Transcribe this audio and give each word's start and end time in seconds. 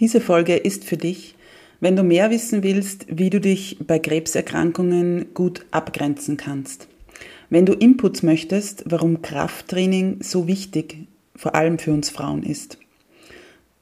Diese 0.00 0.20
Folge 0.20 0.56
ist 0.56 0.84
für 0.84 0.96
dich, 0.96 1.34
wenn 1.80 1.96
du 1.96 2.04
mehr 2.04 2.30
wissen 2.30 2.62
willst, 2.62 3.06
wie 3.08 3.30
du 3.30 3.40
dich 3.40 3.78
bei 3.84 3.98
Krebserkrankungen 3.98 5.34
gut 5.34 5.66
abgrenzen 5.72 6.36
kannst. 6.36 6.86
Wenn 7.50 7.66
du 7.66 7.72
Inputs 7.72 8.22
möchtest, 8.22 8.84
warum 8.86 9.22
Krafttraining 9.22 10.18
so 10.22 10.46
wichtig, 10.46 11.08
vor 11.34 11.56
allem 11.56 11.80
für 11.80 11.92
uns 11.92 12.10
Frauen 12.10 12.44
ist. 12.44 12.78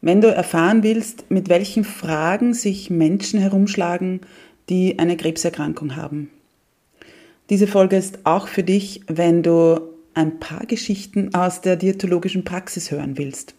Wenn 0.00 0.22
du 0.22 0.29
erfahren 0.29 0.82
willst, 0.82 1.30
mit 1.30 1.51
welchen 1.51 1.85
Fragen 1.85 2.54
sich 2.54 2.88
Menschen 2.88 3.40
herumschlagen, 3.40 4.21
die 4.71 4.98
eine 4.98 5.17
Krebserkrankung 5.17 5.96
haben. 5.96 6.30
Diese 7.51 7.67
Folge 7.67 7.96
ist 7.96 8.21
auch 8.24 8.48
für 8.48 8.62
dich, 8.62 9.03
wenn 9.06 9.42
du 9.42 9.80
ein 10.14 10.40
paar 10.40 10.64
Geschichten 10.64 11.35
aus 11.35 11.60
der 11.60 11.76
diätologischen 11.76 12.44
Praxis 12.44 12.90
hören 12.90 13.19
willst. 13.19 13.54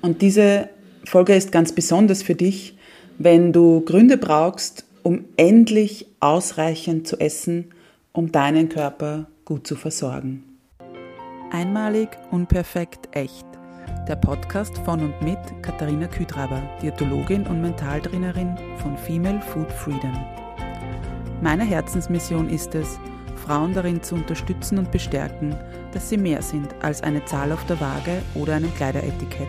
Und 0.00 0.22
diese 0.22 0.68
Folge 1.08 1.34
ist 1.34 1.52
ganz 1.52 1.72
besonders 1.72 2.22
für 2.22 2.34
dich, 2.34 2.76
wenn 3.16 3.50
du 3.50 3.80
Gründe 3.80 4.18
brauchst, 4.18 4.84
um 5.02 5.24
endlich 5.38 6.06
ausreichend 6.20 7.08
zu 7.08 7.18
essen, 7.18 7.72
um 8.12 8.30
deinen 8.30 8.68
Körper 8.68 9.26
gut 9.46 9.66
zu 9.66 9.74
versorgen. 9.74 10.44
Einmalig, 11.50 12.10
unperfekt, 12.30 13.08
echt. 13.12 13.46
Der 14.06 14.16
Podcast 14.16 14.76
von 14.84 15.00
und 15.00 15.22
mit 15.22 15.38
Katharina 15.62 16.08
Küdraber, 16.08 16.60
Diätologin 16.82 17.46
und 17.46 17.62
Mentaltrainerin 17.62 18.58
von 18.76 18.98
Female 18.98 19.40
Food 19.40 19.72
Freedom. 19.72 20.12
Meine 21.40 21.64
Herzensmission 21.64 22.50
ist 22.50 22.74
es, 22.74 22.98
Frauen 23.46 23.72
darin 23.72 24.02
zu 24.02 24.14
unterstützen 24.14 24.76
und 24.76 24.92
bestärken, 24.92 25.56
dass 25.94 26.10
sie 26.10 26.18
mehr 26.18 26.42
sind 26.42 26.68
als 26.82 27.02
eine 27.02 27.24
Zahl 27.24 27.50
auf 27.50 27.64
der 27.64 27.80
Waage 27.80 28.20
oder 28.34 28.56
einem 28.56 28.74
Kleideretikett 28.74 29.48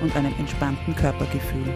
und 0.00 0.14
einem 0.16 0.34
entspannten 0.38 0.94
Körpergefühl. 0.96 1.74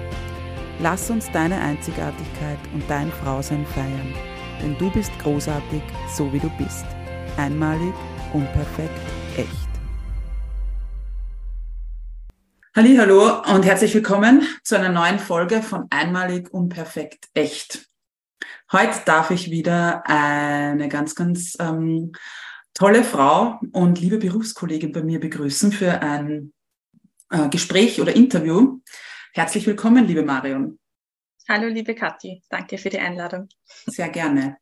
Lass 0.81 1.11
uns 1.11 1.31
deine 1.33 1.61
Einzigartigkeit 1.61 2.59
und 2.75 2.83
dein 2.89 3.11
Frausein 3.13 3.65
feiern, 3.67 4.15
denn 4.61 4.77
du 4.79 4.91
bist 4.91 5.13
großartig, 5.21 5.83
so 6.15 6.33
wie 6.33 6.41
du 6.41 6.51
bist. 6.59 6.85
Einmalig, 7.37 7.95
unperfekt, 8.33 9.01
echt. 9.37 9.73
Hallo 12.75 13.43
und 13.55 13.65
herzlich 13.65 13.95
willkommen 13.95 14.47
zu 14.65 14.79
einer 14.79 14.89
neuen 14.89 15.19
Folge 15.19 15.63
von 15.63 15.87
Einmalig, 15.91 16.53
unperfekt, 16.53 17.29
echt. 17.35 17.87
Heute 18.73 18.99
darf 19.05 19.31
ich 19.31 19.51
wieder 19.51 20.03
eine 20.07 20.89
ganz, 20.89 21.15
ganz 21.15 21.55
ähm, 21.61 22.13
tolle 22.73 23.05
Frau 23.05 23.61
und 23.73 24.01
liebe 24.01 24.17
Berufskollegin 24.17 24.93
bei 24.93 25.03
mir 25.03 25.21
begrüßen 25.21 25.73
für 25.73 26.01
ein 26.01 26.55
äh, 27.33 27.49
Gespräch 27.49 28.01
oder 28.01 28.15
Interview. 28.15 28.81
Herzlich 29.33 29.67
willkommen, 29.67 30.07
liebe 30.07 30.23
Marion. 30.23 30.79
Hallo, 31.49 31.69
liebe 31.69 31.95
Kathi. 31.95 32.43
Danke 32.49 32.79
für 32.79 32.91
die 32.91 32.99
Einladung. 32.99 33.49
Sehr 33.87 34.11
gerne. 34.11 34.59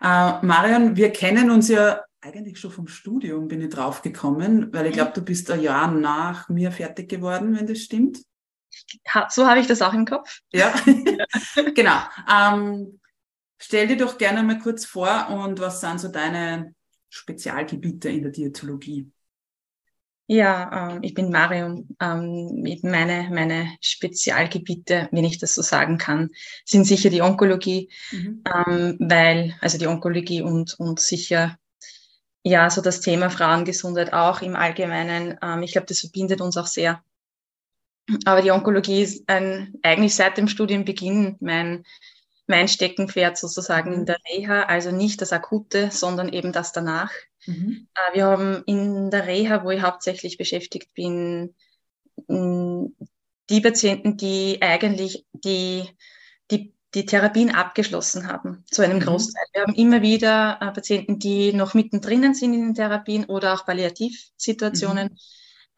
Äh, 0.00 0.44
Marion, 0.44 0.96
wir 0.96 1.10
kennen 1.10 1.50
uns 1.50 1.68
ja 1.68 2.02
eigentlich 2.20 2.58
schon 2.58 2.70
vom 2.70 2.86
Studium, 2.86 3.48
bin 3.48 3.62
ich 3.62 3.70
drauf 3.70 4.02
gekommen, 4.02 4.72
weil 4.72 4.86
ich 4.86 4.92
glaube, 4.92 5.12
du 5.14 5.22
bist 5.22 5.50
ein 5.50 5.62
Jahr 5.62 5.90
nach 5.90 6.48
mir 6.48 6.72
fertig 6.72 7.08
geworden, 7.08 7.56
wenn 7.56 7.66
das 7.66 7.80
stimmt. 7.80 8.18
So 9.30 9.46
habe 9.46 9.60
ich 9.60 9.66
das 9.66 9.82
auch 9.82 9.94
im 9.94 10.04
Kopf. 10.04 10.40
Ja, 10.52 10.74
genau. 11.74 12.00
Ähm, 12.30 13.00
stell 13.58 13.86
dir 13.86 13.96
doch 13.96 14.18
gerne 14.18 14.42
mal 14.42 14.58
kurz 14.58 14.84
vor 14.84 15.28
und 15.30 15.60
was 15.60 15.80
sind 15.80 16.00
so 16.00 16.08
deine 16.08 16.74
Spezialgebiete 17.08 18.08
in 18.08 18.22
der 18.22 18.32
Diätologie? 18.32 19.10
Ja, 20.26 20.90
ähm, 20.90 21.02
ich 21.02 21.12
bin 21.12 21.30
Marion. 21.30 21.96
Ähm, 22.00 22.62
meine, 22.82 23.28
meine 23.30 23.76
Spezialgebiete, 23.80 25.08
wenn 25.12 25.24
ich 25.24 25.38
das 25.38 25.54
so 25.54 25.62
sagen 25.62 25.98
kann, 25.98 26.30
sind 26.64 26.86
sicher 26.86 27.10
die 27.10 27.20
Onkologie, 27.20 27.90
mhm. 28.10 28.42
ähm, 28.46 28.96
weil, 29.00 29.54
also 29.60 29.76
die 29.76 29.86
Onkologie 29.86 30.40
und, 30.40 30.78
und 30.80 30.98
sicher, 30.98 31.58
ja, 32.42 32.70
so 32.70 32.80
das 32.80 33.00
Thema 33.00 33.30
Frauengesundheit 33.30 34.12
auch 34.14 34.40
im 34.40 34.56
Allgemeinen. 34.56 35.38
Ähm, 35.42 35.62
ich 35.62 35.72
glaube, 35.72 35.86
das 35.88 36.00
verbindet 36.00 36.40
uns 36.40 36.56
auch 36.56 36.66
sehr. 36.66 37.02
Aber 38.24 38.40
die 38.40 38.50
Onkologie 38.50 39.02
ist 39.02 39.28
ein, 39.28 39.74
eigentlich 39.82 40.14
seit 40.14 40.38
dem 40.38 40.48
Studienbeginn 40.48 41.36
mein, 41.40 41.84
mein 42.46 42.68
Steckenpferd 42.68 43.36
sozusagen 43.36 43.92
in 43.92 44.00
mhm. 44.00 44.06
der 44.06 44.18
Reha, 44.30 44.62
also 44.62 44.90
nicht 44.90 45.20
das 45.20 45.34
Akute, 45.34 45.90
sondern 45.90 46.30
eben 46.30 46.52
das 46.52 46.72
danach. 46.72 47.10
Mhm. 47.46 47.88
Äh, 47.94 48.16
wir 48.16 48.24
haben 48.26 48.62
in 48.66 49.10
der 49.10 49.26
Reha, 49.26 49.64
wo 49.64 49.70
ich 49.70 49.82
hauptsächlich 49.82 50.38
beschäftigt 50.38 50.94
bin, 50.94 51.54
die 53.50 53.60
Patienten, 53.60 54.16
die 54.16 54.58
eigentlich 54.60 55.26
die, 55.32 55.84
die, 56.50 56.74
die 56.94 57.06
Therapien 57.06 57.54
abgeschlossen 57.54 58.28
haben, 58.28 58.64
zu 58.70 58.82
einem 58.82 58.98
mhm. 58.98 59.02
Großteil. 59.02 59.44
Wir 59.52 59.62
haben 59.62 59.74
immer 59.74 60.02
wieder 60.02 60.58
äh, 60.60 60.70
Patienten, 60.72 61.18
die 61.18 61.52
noch 61.52 61.74
mittendrin 61.74 62.34
sind 62.34 62.54
in 62.54 62.62
den 62.62 62.74
Therapien 62.74 63.24
oder 63.26 63.54
auch 63.54 63.66
Palliativsituationen. 63.66 65.08
Mhm. 65.08 65.18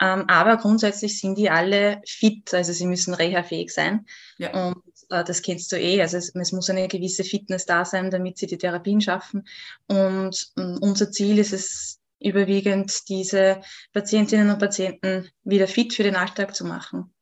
Ähm, 0.01 0.25
aber 0.29 0.59
grundsätzlich 0.59 1.19
sind 1.19 1.39
die 1.39 1.49
alle 1.49 2.03
fit, 2.07 2.53
also 2.53 2.73
sie 2.73 2.87
müssen 2.87 3.15
reha-fähig 3.15 3.73
sein. 3.73 4.07
Ja. 4.39 4.69
Und 4.69 4.83
äh, 5.09 5.25
das 5.25 5.43
kennst 5.43 5.73
du 5.73 5.77
eh. 5.79 6.01
Also 6.03 6.19
es, 6.19 6.35
es, 6.35 6.53
muss 6.53 6.69
eine 6.69 6.89
gewisse 6.89 7.25
Fitness 7.25 7.65
da 7.65 7.85
sein, 7.85 8.11
damit 8.11 8.37
sie 8.37 8.47
die 8.47 8.59
Therapien 8.59 9.01
schaffen. 9.01 9.47
Und 9.87 10.53
um, 10.57 10.79
unser 10.81 11.11
Ziel 11.11 11.39
ist 11.39 11.53
es 11.53 12.01
überwiegend, 12.19 13.09
diese 13.09 13.61
Patientinnen 13.93 14.51
und 14.51 14.59
Patienten 14.59 15.31
wieder 15.45 15.69
fit 15.69 15.95
für 15.95 16.03
den 16.03 16.17
Alltag 16.17 16.55
zu 16.55 16.65
machen. 16.65 17.15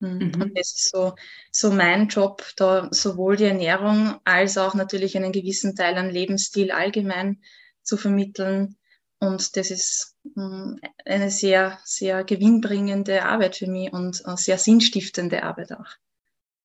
Hm. 0.00 0.18
Mhm. 0.18 0.42
Und 0.42 0.58
das 0.58 0.74
ist 0.74 0.90
so, 0.90 1.14
so 1.52 1.70
mein 1.70 2.08
Job, 2.08 2.44
da 2.56 2.88
sowohl 2.90 3.36
die 3.36 3.44
Ernährung 3.44 4.16
als 4.24 4.58
auch 4.58 4.74
natürlich 4.74 5.16
einen 5.16 5.32
gewissen 5.32 5.76
Teil 5.76 5.96
an 5.96 6.10
Lebensstil 6.10 6.72
allgemein 6.72 7.42
zu 7.82 7.96
vermitteln, 7.96 8.76
und 9.24 9.56
das 9.56 9.70
ist 9.70 10.16
hm, 10.34 10.78
eine 11.04 11.30
sehr, 11.30 11.78
sehr 11.84 12.24
gewinnbringende 12.24 13.24
Arbeit 13.24 13.56
für 13.56 13.66
mich 13.66 13.92
und 13.92 14.22
sehr 14.38 14.58
sinnstiftende 14.58 15.42
Arbeit 15.42 15.72
auch. 15.72 15.86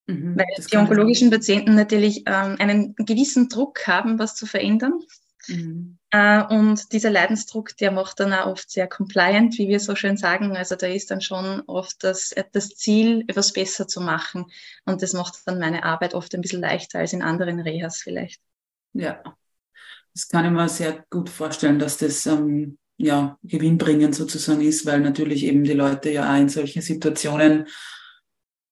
Mhm, 0.08 0.38
Weil 0.38 0.66
die 0.72 0.78
onkologischen 0.78 1.30
Patienten 1.30 1.76
natürlich 1.76 2.24
ähm, 2.26 2.56
einen 2.60 2.96
gewissen 2.96 3.48
Druck 3.48 3.86
haben, 3.88 4.18
was 4.18 4.36
zu 4.36 4.46
verändern. 4.46 5.00
Mhm. 5.48 5.98
Äh, 6.12 6.44
und 6.46 6.92
dieser 6.92 7.12
Leidensdruck, 7.12 7.78
der 7.78 7.92
macht 7.92 8.20
dann 8.20 8.34
auch 8.34 8.48
oft 8.48 8.72
sehr 8.72 8.88
compliant, 8.88 9.58
wie 9.60 9.68
wir 9.68 9.80
so 9.80 9.96
schön 9.96 10.18
sagen. 10.18 10.58
Also 10.58 10.76
da 10.76 10.88
ist 10.88 11.12
dann 11.12 11.22
schon 11.22 11.62
oft 11.68 12.04
das, 12.04 12.34
das 12.52 12.70
Ziel, 12.70 13.24
etwas 13.28 13.54
besser 13.54 13.88
zu 13.88 14.02
machen. 14.02 14.46
Und 14.86 15.04
das 15.04 15.14
macht 15.14 15.36
dann 15.46 15.60
meine 15.60 15.84
Arbeit 15.84 16.16
oft 16.16 16.34
ein 16.34 16.42
bisschen 16.42 16.62
leichter 16.62 17.00
als 17.00 17.14
in 17.14 17.22
anderen 17.22 17.60
Rehas 17.60 18.02
vielleicht. 18.02 18.42
Ja, 18.94 19.22
das 20.14 20.28
kann 20.28 20.46
ich 20.46 20.52
mir 20.52 20.70
sehr 20.70 21.06
gut 21.10 21.30
vorstellen, 21.30 21.80
dass 21.80 21.98
das 21.98 22.26
ähm, 22.26 22.78
ja 22.98 23.38
gewinnbringend 23.44 24.14
sozusagen 24.16 24.62
ist, 24.62 24.86
weil 24.86 25.00
natürlich 25.00 25.46
eben 25.46 25.64
die 25.64 25.74
Leute 25.74 26.12
ja 26.12 26.34
auch 26.34 26.40
in 26.40 26.50
solchen 26.50 26.82
Situationen 26.82 27.68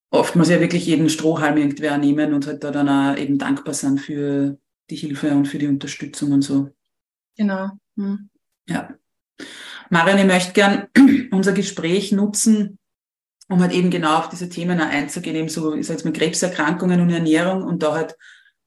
oftmals 0.09 0.49
ja 0.49 0.59
wirklich 0.59 0.85
jeden 0.85 1.09
Strohhalm 1.09 1.57
irgendwer 1.57 1.97
nehmen 1.97 2.33
und 2.33 2.47
halt 2.47 2.63
da 2.63 2.71
dann 2.71 2.89
auch 2.89 3.17
eben 3.17 3.37
dankbar 3.37 3.73
sind 3.73 3.99
für 3.99 4.57
die 4.89 4.95
Hilfe 4.95 5.31
und 5.31 5.47
für 5.47 5.57
die 5.57 5.67
Unterstützung 5.67 6.31
und 6.31 6.41
so. 6.41 6.69
Genau. 7.35 7.71
Hm. 7.95 8.29
Ja. 8.67 8.93
Marion, 9.89 10.19
ich 10.19 10.25
möchte 10.25 10.53
gern 10.53 10.87
unser 11.31 11.53
Gespräch 11.53 12.11
nutzen, 12.11 12.79
um 13.49 13.61
halt 13.61 13.73
eben 13.73 13.89
genau 13.89 14.17
auf 14.17 14.29
diese 14.29 14.49
Themen 14.49 14.79
einzugehen, 14.79 15.35
eben 15.35 15.49
so, 15.49 15.73
ich 15.73 15.87
sag 15.87 15.95
jetzt 15.95 16.05
mal 16.05 16.13
Krebserkrankungen 16.13 16.99
und 17.01 17.09
Ernährung 17.09 17.63
und 17.63 17.83
da 17.83 17.93
halt 17.93 18.15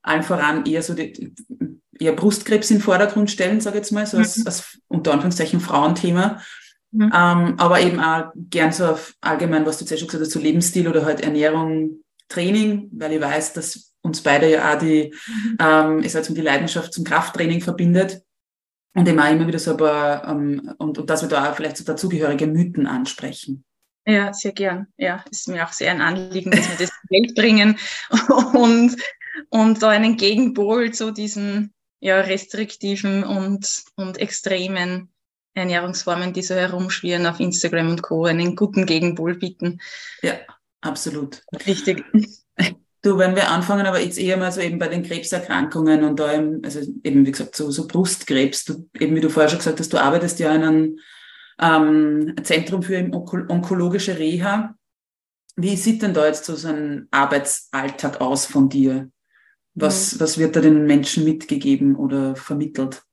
allen 0.01 0.23
voran 0.23 0.65
eher 0.65 0.81
so 0.81 0.93
die, 0.95 1.33
eher 2.01 2.13
Brustkrebs 2.13 2.71
in 2.71 2.77
den 2.77 2.83
Vordergrund 2.83 3.29
stellen, 3.29 3.61
sage 3.61 3.77
ich 3.77 3.83
jetzt 3.83 3.91
mal, 3.91 4.05
so 4.05 4.17
als, 4.17 4.37
mhm. 4.37 4.47
als 4.47 4.79
unter 4.87 5.13
Anführungszeichen 5.13 5.59
Frauenthema. 5.59 6.41
Mhm. 6.91 7.11
Ähm, 7.15 7.55
aber 7.57 7.79
eben 7.79 7.99
auch 7.99 8.31
gern 8.35 8.71
so 8.71 8.85
auf 8.87 9.13
allgemein, 9.21 9.65
was 9.65 9.77
du 9.77 9.85
zuerst 9.85 10.01
schon 10.01 10.07
gesagt 10.07 10.25
hast, 10.25 10.33
so 10.33 10.39
Lebensstil 10.39 10.87
oder 10.87 11.05
halt 11.05 11.21
Ernährung, 11.21 12.03
Training, 12.27 12.89
weil 12.93 13.13
ich 13.13 13.21
weiß, 13.21 13.53
dass 13.53 13.93
uns 14.01 14.21
beide 14.21 14.49
ja 14.49 14.73
auch 14.73 14.79
die, 14.79 15.13
mhm. 15.27 15.57
ähm, 15.59 15.99
ich 16.03 16.11
sag 16.11 16.27
mal, 16.27 16.35
die 16.35 16.41
Leidenschaft 16.41 16.93
zum 16.93 17.03
Krafttraining 17.03 17.61
verbindet. 17.61 18.23
Und 18.93 19.07
eben 19.07 19.19
auch 19.19 19.31
immer 19.31 19.47
wieder 19.47 19.59
so 19.59 19.71
ein 19.71 19.77
paar, 19.77 20.27
ähm, 20.27 20.73
und, 20.77 20.97
und 20.97 21.09
dass 21.09 21.21
wir 21.21 21.29
da 21.29 21.49
auch 21.49 21.55
vielleicht 21.55 21.77
so 21.77 21.85
dazugehörige 21.85 22.47
Mythen 22.47 22.87
ansprechen. 22.87 23.63
Ja, 24.05 24.33
sehr 24.33 24.51
gern. 24.51 24.87
Ja, 24.97 25.23
ist 25.29 25.47
mir 25.47 25.63
auch 25.65 25.71
sehr 25.71 25.91
ein 25.91 26.01
Anliegen, 26.01 26.51
dass 26.51 26.67
wir 26.67 26.77
das 26.77 26.91
in 27.09 27.23
die 27.23 27.27
Welt 27.27 27.35
bringen 27.35 27.77
und, 28.53 28.97
und 29.49 29.81
da 29.81 29.89
einen 29.89 30.17
Gegenpol 30.17 30.91
zu 30.91 31.11
diesen 31.11 31.73
ja, 32.01 32.19
restriktiven 32.19 33.23
und, 33.23 33.83
und 33.95 34.17
extremen 34.17 35.09
Ernährungsformen, 35.53 36.33
die 36.33 36.41
so 36.41 36.55
herumschwirren 36.55 37.27
auf 37.27 37.39
Instagram 37.39 37.89
und 37.89 38.01
Co., 38.01 38.25
einen 38.25 38.55
guten 38.55 38.85
Gegenpol 38.85 39.35
bieten. 39.35 39.79
Ja, 40.21 40.33
absolut. 40.81 41.43
Richtig. 41.67 42.03
Du, 43.03 43.17
wenn 43.17 43.35
wir 43.35 43.49
anfangen, 43.49 43.85
aber 43.85 43.99
jetzt 43.99 44.19
eher 44.19 44.37
mal 44.37 44.51
so 44.51 44.61
eben 44.61 44.77
bei 44.77 44.87
den 44.87 45.03
Krebserkrankungen 45.03 46.03
und 46.03 46.19
da 46.19 46.35
eben, 46.35 46.63
also 46.63 46.81
eben 47.03 47.25
wie 47.25 47.31
gesagt, 47.31 47.55
so, 47.55 47.71
so 47.71 47.87
Brustkrebs, 47.87 48.65
du, 48.65 48.89
eben 48.99 49.15
wie 49.15 49.21
du 49.21 49.29
vorher 49.29 49.49
schon 49.49 49.57
gesagt 49.57 49.79
hast, 49.79 49.91
du 49.91 49.97
arbeitest 49.97 50.39
ja 50.39 50.53
in 50.53 50.63
einem 50.63 50.99
ähm, 51.59 52.35
Zentrum 52.43 52.83
für 52.83 52.97
onkologische 53.11 54.19
Reha. 54.19 54.75
Wie 55.55 55.75
sieht 55.75 56.01
denn 56.01 56.13
da 56.13 56.27
jetzt 56.27 56.45
so 56.45 56.67
ein 56.67 57.07
Arbeitsalltag 57.11 58.21
aus 58.21 58.45
von 58.45 58.69
dir? 58.69 59.09
Was, 59.73 60.13
mhm. 60.13 60.19
was 60.19 60.37
wird 60.37 60.55
da 60.55 60.61
den 60.61 60.85
Menschen 60.85 61.23
mitgegeben 61.23 61.95
oder 61.95 62.35
vermittelt? 62.35 63.03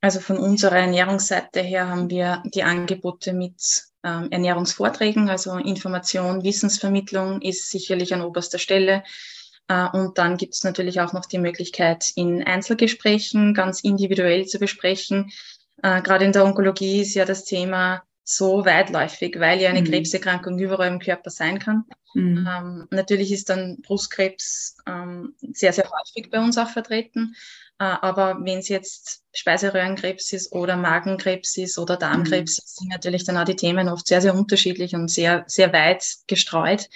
Also 0.00 0.20
von 0.20 0.38
unserer 0.38 0.78
Ernährungsseite 0.78 1.60
her 1.60 1.88
haben 1.88 2.08
wir 2.08 2.42
die 2.46 2.62
Angebote 2.62 3.34
mit 3.34 3.84
ähm, 4.02 4.28
Ernährungsvorträgen, 4.30 5.28
also 5.28 5.56
Information, 5.56 6.42
Wissensvermittlung 6.42 7.42
ist 7.42 7.70
sicherlich 7.70 8.14
an 8.14 8.22
oberster 8.22 8.58
Stelle. 8.58 9.04
Äh, 9.68 9.88
und 9.92 10.16
dann 10.16 10.38
gibt 10.38 10.54
es 10.54 10.64
natürlich 10.64 11.00
auch 11.00 11.12
noch 11.12 11.26
die 11.26 11.38
Möglichkeit, 11.38 12.12
in 12.16 12.42
Einzelgesprächen 12.42 13.52
ganz 13.52 13.80
individuell 13.80 14.46
zu 14.46 14.58
besprechen. 14.58 15.30
Äh, 15.82 16.00
Gerade 16.00 16.24
in 16.24 16.32
der 16.32 16.46
Onkologie 16.46 17.02
ist 17.02 17.14
ja 17.14 17.26
das 17.26 17.44
Thema 17.44 18.02
so 18.36 18.64
weitläufig, 18.64 19.38
weil 19.38 19.60
ja 19.60 19.70
eine 19.70 19.82
mhm. 19.82 19.86
Krebserkrankung 19.86 20.58
überall 20.58 20.88
im 20.88 20.98
Körper 20.98 21.30
sein 21.30 21.58
kann. 21.58 21.84
Mhm. 22.14 22.48
Ähm, 22.48 22.88
natürlich 22.90 23.32
ist 23.32 23.50
dann 23.50 23.80
Brustkrebs 23.82 24.76
ähm, 24.86 25.34
sehr, 25.52 25.72
sehr 25.72 25.90
häufig 25.90 26.30
bei 26.30 26.38
uns 26.38 26.58
auch 26.58 26.70
vertreten. 26.70 27.34
Äh, 27.78 27.84
aber 27.84 28.38
wenn 28.42 28.58
es 28.58 28.68
jetzt 28.68 29.22
Speiseröhrenkrebs 29.32 30.32
ist 30.32 30.52
oder 30.52 30.76
Magenkrebs 30.76 31.56
ist 31.56 31.78
oder 31.78 31.96
Darmkrebs, 31.96 32.58
mhm. 32.58 32.62
sind 32.64 32.88
natürlich 32.88 33.24
dann 33.24 33.36
auch 33.36 33.44
die 33.44 33.56
Themen 33.56 33.88
oft 33.88 34.06
sehr, 34.06 34.20
sehr 34.20 34.34
unterschiedlich 34.34 34.94
und 34.94 35.08
sehr, 35.08 35.44
sehr 35.46 35.72
weit 35.72 36.04
gestreut. 36.26 36.88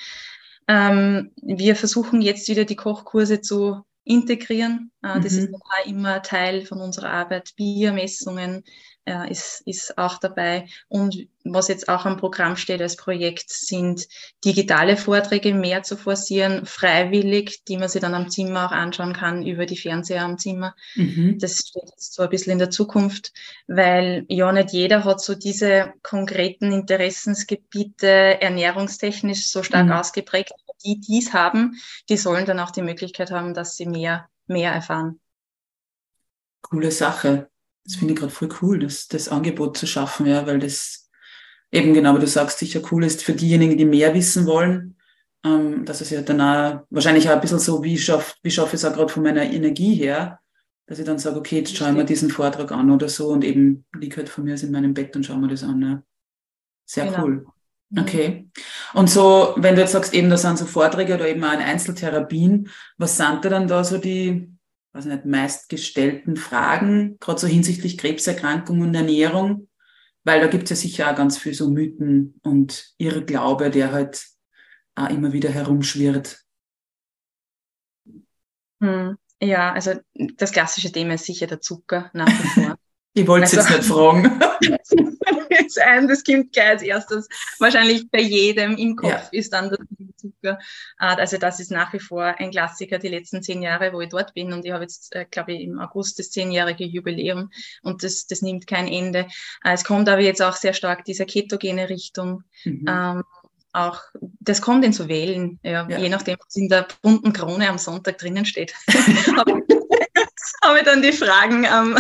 Ähm, 0.68 1.32
wir 1.42 1.76
versuchen 1.76 2.22
jetzt 2.22 2.48
wieder 2.48 2.64
die 2.64 2.76
Kochkurse 2.76 3.40
zu 3.40 3.84
integrieren. 4.04 4.90
Äh, 5.02 5.20
das 5.20 5.32
ist 5.32 5.50
mhm. 5.50 5.56
auch 5.56 5.86
immer 5.86 6.22
Teil 6.22 6.64
von 6.66 6.80
unserer 6.80 7.10
Arbeit. 7.10 7.54
Biermessungen, 7.56 8.64
äh, 9.06 9.30
ist, 9.30 9.62
ist 9.66 9.98
auch 9.98 10.18
dabei. 10.18 10.66
Und 10.88 11.28
was 11.44 11.68
jetzt 11.68 11.88
auch 11.88 12.06
am 12.06 12.16
Programm 12.16 12.56
steht 12.56 12.80
als 12.80 12.96
Projekt, 12.96 13.50
sind 13.50 14.08
digitale 14.44 14.96
Vorträge 14.96 15.52
mehr 15.52 15.82
zu 15.82 15.96
forcieren, 15.96 16.64
freiwillig, 16.64 17.64
die 17.64 17.76
man 17.76 17.88
sich 17.88 18.00
dann 18.00 18.14
am 18.14 18.30
Zimmer 18.30 18.66
auch 18.66 18.72
anschauen 18.72 19.12
kann 19.12 19.46
über 19.46 19.66
die 19.66 19.76
Fernseher 19.76 20.22
am 20.22 20.38
Zimmer. 20.38 20.74
Mhm. 20.94 21.38
Das 21.38 21.58
steht 21.68 21.90
jetzt 21.90 22.14
so 22.14 22.22
ein 22.22 22.30
bisschen 22.30 22.52
in 22.52 22.58
der 22.58 22.70
Zukunft, 22.70 23.32
weil 23.66 24.24
ja 24.28 24.50
nicht 24.52 24.72
jeder 24.72 25.04
hat 25.04 25.20
so 25.20 25.34
diese 25.34 25.92
konkreten 26.02 26.72
Interessensgebiete 26.72 28.40
ernährungstechnisch 28.40 29.48
so 29.48 29.62
stark 29.62 29.86
mhm. 29.86 29.92
ausgeprägt. 29.92 30.52
Die 30.84 31.00
dies 31.00 31.32
haben, 31.32 31.76
die 32.08 32.16
sollen 32.16 32.46
dann 32.46 32.60
auch 32.60 32.70
die 32.70 32.82
Möglichkeit 32.82 33.30
haben, 33.30 33.54
dass 33.54 33.76
sie 33.76 33.86
mehr, 33.86 34.28
mehr 34.46 34.72
erfahren. 34.72 35.20
Coole 36.62 36.90
Sache. 36.90 37.50
Das 37.84 37.96
finde 37.96 38.14
ich 38.14 38.20
gerade 38.20 38.32
voll 38.32 38.48
cool, 38.62 38.78
das, 38.78 39.08
das 39.08 39.28
Angebot 39.28 39.76
zu 39.76 39.86
schaffen, 39.86 40.26
ja, 40.26 40.46
weil 40.46 40.58
das 40.58 41.10
eben 41.70 41.92
genau, 41.92 42.14
wie 42.16 42.20
du 42.20 42.26
sagst, 42.26 42.58
sicher 42.58 42.80
cool 42.90 43.04
ist 43.04 43.22
für 43.22 43.34
diejenigen, 43.34 43.76
die 43.76 43.84
mehr 43.84 44.14
wissen 44.14 44.46
wollen, 44.46 44.96
ähm, 45.44 45.84
dass 45.84 46.00
es 46.00 46.10
ja 46.10 46.22
dann 46.22 46.40
auch, 46.40 46.86
wahrscheinlich 46.88 47.28
auch 47.28 47.34
ein 47.34 47.40
bisschen 47.40 47.58
so, 47.58 47.82
wie 47.82 47.98
schaffe 47.98 48.34
wie 48.42 48.50
schaff 48.50 48.68
ich 48.68 48.74
es 48.74 48.84
auch 48.84 48.94
gerade 48.94 49.12
von 49.12 49.22
meiner 49.22 49.42
Energie 49.42 49.94
her, 49.94 50.40
dass 50.86 50.98
ich 50.98 51.04
dann 51.04 51.18
sage, 51.18 51.36
okay, 51.36 51.58
jetzt 51.58 51.76
schaue 51.76 51.90
ich 51.90 51.96
mir 51.96 52.04
diesen 52.04 52.30
Vortrag 52.30 52.72
an 52.72 52.90
oder 52.90 53.08
so 53.08 53.28
und 53.28 53.44
eben 53.44 53.84
liege 53.94 54.16
halt 54.16 54.28
von 54.28 54.44
mir 54.44 54.54
aus 54.54 54.62
in 54.62 54.70
meinem 54.70 54.94
Bett 54.94 55.14
und 55.16 55.24
schaue 55.24 55.38
mir 55.38 55.48
das 55.48 55.62
an. 55.62 55.82
Ja. 55.82 56.02
Sehr 56.86 57.06
genau. 57.06 57.24
cool. 57.24 57.46
Okay. 57.96 58.50
Und 58.92 59.08
so, 59.08 59.54
wenn 59.56 59.74
du 59.74 59.82
jetzt 59.82 59.92
sagst, 59.92 60.14
eben, 60.14 60.30
da 60.30 60.36
sind 60.36 60.58
so 60.58 60.66
Vorträge 60.66 61.14
oder 61.14 61.28
eben 61.28 61.44
auch 61.44 61.52
in 61.52 61.60
Einzeltherapien, 61.60 62.68
was 62.96 63.16
sind 63.16 63.44
da 63.44 63.48
dann 63.48 63.68
da 63.68 63.84
so 63.84 63.98
die, 63.98 64.52
weiß 64.92 65.04
nicht, 65.04 65.24
meistgestellten 65.24 66.36
Fragen, 66.36 67.18
gerade 67.20 67.40
so 67.40 67.46
hinsichtlich 67.46 67.98
Krebserkrankungen 67.98 68.88
und 68.88 68.94
Ernährung? 68.94 69.68
Weil 70.24 70.40
da 70.40 70.46
gibt 70.46 70.64
es 70.64 70.70
ja 70.70 70.76
sicher 70.76 71.10
auch 71.10 71.16
ganz 71.16 71.38
viel 71.38 71.54
so 71.54 71.68
Mythen 71.68 72.40
und 72.42 72.94
ihre 72.98 73.24
Glaube, 73.24 73.70
der 73.70 73.92
halt 73.92 74.26
auch 74.94 75.10
immer 75.10 75.32
wieder 75.32 75.50
herumschwirrt. 75.50 76.40
Hm, 78.80 79.16
ja, 79.40 79.72
also 79.72 79.92
das 80.14 80.52
klassische 80.52 80.90
Thema 80.90 81.14
ist 81.14 81.26
sicher 81.26 81.46
der 81.46 81.60
Zucker 81.60 82.10
nach 82.14 82.28
wie 82.28 82.62
vor. 82.62 82.76
ich 83.14 83.26
wollte 83.26 83.46
es 83.46 83.58
also, 83.58 83.74
jetzt 83.74 83.78
nicht 83.78 83.92
fragen. 83.92 84.40
jetzt 85.50 85.78
ein, 85.80 86.08
das 86.08 86.24
kommt 86.24 86.52
gleich 86.52 86.68
als 86.68 86.82
erstes. 86.82 87.28
Wahrscheinlich 87.58 88.10
bei 88.10 88.20
jedem 88.20 88.76
im 88.76 88.96
Kopf 88.96 89.10
ja. 89.10 89.28
ist 89.32 89.52
dann 89.52 89.70
der 89.70 89.78
Zucker. 90.16 90.58
Ah, 90.98 91.14
also 91.14 91.38
das 91.38 91.60
ist 91.60 91.70
nach 91.70 91.92
wie 91.92 92.00
vor 92.00 92.24
ein 92.24 92.50
Klassiker 92.50 92.98
die 92.98 93.08
letzten 93.08 93.42
zehn 93.42 93.62
Jahre, 93.62 93.92
wo 93.92 94.00
ich 94.00 94.08
dort 94.08 94.34
bin. 94.34 94.52
Und 94.52 94.64
ich 94.64 94.72
habe 94.72 94.84
jetzt, 94.84 95.14
äh, 95.14 95.26
glaube 95.30 95.52
ich, 95.52 95.62
im 95.62 95.78
August 95.78 96.18
das 96.18 96.30
zehnjährige 96.30 96.84
Jubiläum 96.84 97.50
und 97.82 98.02
das, 98.02 98.26
das 98.26 98.42
nimmt 98.42 98.66
kein 98.66 98.88
Ende. 98.88 99.26
Ah, 99.62 99.72
es 99.72 99.84
kommt 99.84 100.08
aber 100.08 100.20
jetzt 100.20 100.42
auch 100.42 100.56
sehr 100.56 100.72
stark 100.72 101.04
dieser 101.04 101.26
ketogene 101.26 101.88
Richtung. 101.88 102.44
Mhm. 102.64 102.84
Ähm, 102.88 103.22
auch, 103.72 104.00
das 104.40 104.62
kommt 104.62 104.84
in 104.84 104.92
so 104.92 105.08
Wellen, 105.08 105.58
ja, 105.64 105.88
ja. 105.88 105.98
je 105.98 106.08
nachdem, 106.08 106.36
was 106.44 106.54
in 106.54 106.68
der 106.68 106.86
bunten 107.02 107.32
Krone 107.32 107.68
am 107.68 107.78
Sonntag 107.78 108.18
drinnen 108.18 108.44
steht. 108.44 108.72
habe 110.62 110.78
ich 110.78 110.84
dann 110.84 111.02
die 111.02 111.12
Fragen, 111.12 111.64
ähm, 111.64 111.98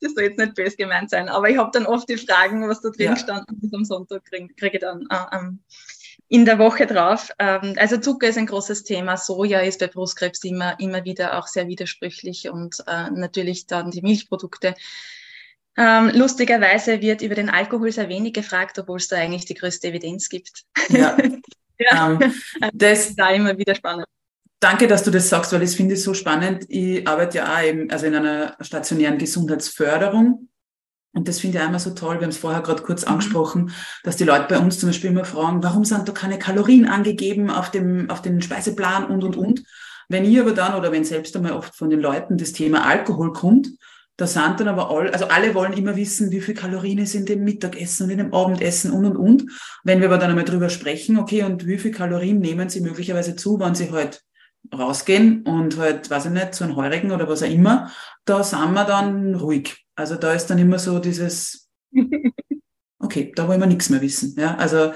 das 0.00 0.14
soll 0.14 0.24
jetzt 0.24 0.38
nicht 0.38 0.54
böse 0.54 0.76
gemeint 0.76 1.10
sein, 1.10 1.28
aber 1.28 1.48
ich 1.50 1.58
habe 1.58 1.70
dann 1.72 1.86
oft 1.86 2.08
die 2.08 2.16
Fragen, 2.16 2.68
was 2.68 2.80
da 2.80 2.90
drin 2.90 3.06
ja. 3.06 3.14
gestanden 3.14 3.60
ist 3.62 3.74
am 3.74 3.84
Sonntag, 3.84 4.24
kriege 4.24 4.52
krieg 4.54 4.74
ich 4.74 4.80
dann 4.80 5.06
äh, 5.10 5.36
ähm, 5.36 5.60
in 6.28 6.44
der 6.44 6.58
Woche 6.58 6.86
drauf. 6.86 7.30
Ähm, 7.38 7.74
also 7.76 7.96
Zucker 7.96 8.28
ist 8.28 8.38
ein 8.38 8.46
großes 8.46 8.84
Thema, 8.84 9.16
Soja 9.16 9.60
ist 9.60 9.80
bei 9.80 9.86
Brustkrebs 9.86 10.44
immer, 10.44 10.78
immer 10.78 11.04
wieder 11.04 11.38
auch 11.38 11.46
sehr 11.46 11.68
widersprüchlich 11.68 12.48
und 12.48 12.82
äh, 12.86 13.10
natürlich 13.10 13.66
dann 13.66 13.90
die 13.90 14.02
Milchprodukte. 14.02 14.74
Ähm, 15.76 16.10
lustigerweise 16.12 17.00
wird 17.00 17.22
über 17.22 17.36
den 17.36 17.48
Alkohol 17.48 17.92
sehr 17.92 18.08
wenig 18.08 18.34
gefragt, 18.34 18.78
obwohl 18.78 18.98
es 18.98 19.08
da 19.08 19.16
eigentlich 19.16 19.44
die 19.44 19.54
größte 19.54 19.88
Evidenz 19.88 20.28
gibt. 20.28 20.64
Ja, 20.88 21.16
ja. 21.78 22.10
Ähm, 22.12 22.34
also 22.60 22.72
das 22.74 23.06
ist 23.10 23.18
da 23.18 23.30
immer 23.30 23.56
wieder 23.56 23.74
spannend. 23.74 24.06
Danke, 24.60 24.88
dass 24.88 25.04
du 25.04 25.10
das 25.10 25.28
sagst, 25.28 25.52
weil 25.52 25.60
das 25.60 25.76
finde 25.76 25.94
ich 25.94 26.02
so 26.02 26.14
spannend. 26.14 26.64
Ich 26.68 27.06
arbeite 27.06 27.38
ja 27.38 27.54
auch 27.54 27.62
eben, 27.62 27.90
also 27.90 28.06
in 28.06 28.14
einer 28.16 28.56
stationären 28.60 29.18
Gesundheitsförderung. 29.18 30.48
Und 31.12 31.28
das 31.28 31.40
finde 31.40 31.58
ich 31.58 31.64
einmal 31.64 31.80
so 31.80 31.90
toll. 31.90 32.16
Wir 32.16 32.22
haben 32.22 32.30
es 32.30 32.38
vorher 32.38 32.60
gerade 32.60 32.82
kurz 32.82 33.04
mhm. 33.04 33.12
angesprochen, 33.12 33.72
dass 34.02 34.16
die 34.16 34.24
Leute 34.24 34.46
bei 34.48 34.58
uns 34.58 34.78
zum 34.78 34.88
Beispiel 34.88 35.10
immer 35.10 35.24
fragen, 35.24 35.62
warum 35.62 35.84
sind 35.84 36.08
da 36.08 36.12
keine 36.12 36.38
Kalorien 36.38 36.86
angegeben 36.86 37.50
auf 37.50 37.70
dem, 37.70 38.10
auf 38.10 38.20
den 38.20 38.42
Speiseplan 38.42 39.06
und, 39.06 39.22
und, 39.24 39.36
und. 39.36 39.62
Wenn 40.08 40.24
ich 40.24 40.40
aber 40.40 40.52
dann 40.52 40.74
oder 40.74 40.90
wenn 40.90 41.04
selbst 41.04 41.36
einmal 41.36 41.52
oft 41.52 41.76
von 41.76 41.90
den 41.90 42.00
Leuten 42.00 42.36
das 42.36 42.52
Thema 42.52 42.86
Alkohol 42.86 43.32
kommt, 43.32 43.68
da 44.16 44.26
sind 44.26 44.58
dann 44.58 44.68
aber 44.68 44.90
alle, 44.90 45.12
also 45.12 45.26
alle 45.26 45.54
wollen 45.54 45.74
immer 45.74 45.94
wissen, 45.94 46.32
wie 46.32 46.40
viel 46.40 46.54
Kalorien 46.54 46.98
es 46.98 47.14
in 47.14 47.24
dem 47.24 47.44
Mittagessen 47.44 48.04
und 48.04 48.10
in 48.10 48.18
dem 48.18 48.34
Abendessen 48.34 48.90
und 48.90 49.04
und 49.04 49.16
und. 49.16 49.44
Wenn 49.84 50.00
wir 50.00 50.08
aber 50.08 50.18
dann 50.18 50.30
einmal 50.30 50.44
drüber 50.44 50.70
sprechen, 50.70 51.18
okay, 51.18 51.44
und 51.44 51.66
wie 51.66 51.78
viel 51.78 51.92
Kalorien 51.92 52.40
nehmen 52.40 52.68
sie 52.68 52.80
möglicherweise 52.80 53.36
zu, 53.36 53.60
wenn 53.60 53.76
sie 53.76 53.92
halt 53.92 54.24
rausgehen 54.72 55.42
und 55.42 55.78
halt, 55.78 56.10
weiß 56.10 56.26
ich 56.26 56.32
nicht, 56.32 56.54
zu 56.54 56.64
einem 56.64 56.76
Heurigen 56.76 57.10
oder 57.10 57.28
was 57.28 57.42
auch 57.42 57.50
immer, 57.50 57.90
da 58.24 58.42
sind 58.42 58.72
wir 58.72 58.84
dann 58.84 59.34
ruhig. 59.34 59.86
Also 59.94 60.16
da 60.16 60.32
ist 60.32 60.46
dann 60.46 60.58
immer 60.58 60.78
so 60.78 60.98
dieses, 60.98 61.68
okay, 62.98 63.32
da 63.34 63.48
wollen 63.48 63.60
wir 63.60 63.66
nichts 63.66 63.90
mehr 63.90 64.00
wissen. 64.00 64.34
Ja, 64.38 64.56
also, 64.56 64.92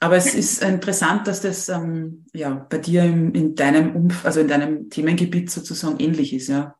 aber 0.00 0.16
es 0.16 0.34
ist 0.34 0.62
interessant, 0.62 1.28
dass 1.28 1.42
das 1.42 1.68
ähm, 1.68 2.26
ja 2.32 2.66
bei 2.68 2.78
dir 2.78 3.04
im, 3.04 3.32
in 3.34 3.54
deinem 3.54 3.94
Umf 3.94 4.24
also 4.24 4.40
in 4.40 4.48
deinem 4.48 4.90
Themengebiet 4.90 5.50
sozusagen 5.50 6.00
ähnlich 6.00 6.32
ist, 6.32 6.48
ja. 6.48 6.74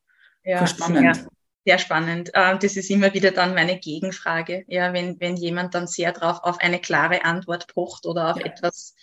Ja, 0.44 0.66
spannend. 0.66 1.26
Sehr, 1.64 1.78
spannend. 1.78 2.30
Ähm, 2.34 2.58
das 2.60 2.76
ist 2.76 2.90
immer 2.90 3.14
wieder 3.14 3.30
dann 3.30 3.54
meine 3.54 3.78
Gegenfrage. 3.78 4.64
Ja, 4.66 4.92
wenn, 4.92 5.20
wenn 5.20 5.36
jemand 5.36 5.74
dann 5.74 5.86
sehr 5.86 6.12
drauf 6.12 6.40
auf 6.42 6.58
eine 6.58 6.80
klare 6.80 7.24
Antwort 7.24 7.68
pocht 7.72 8.04
oder 8.04 8.32
auf 8.32 8.38
ja. 8.38 8.46
etwas 8.46 8.94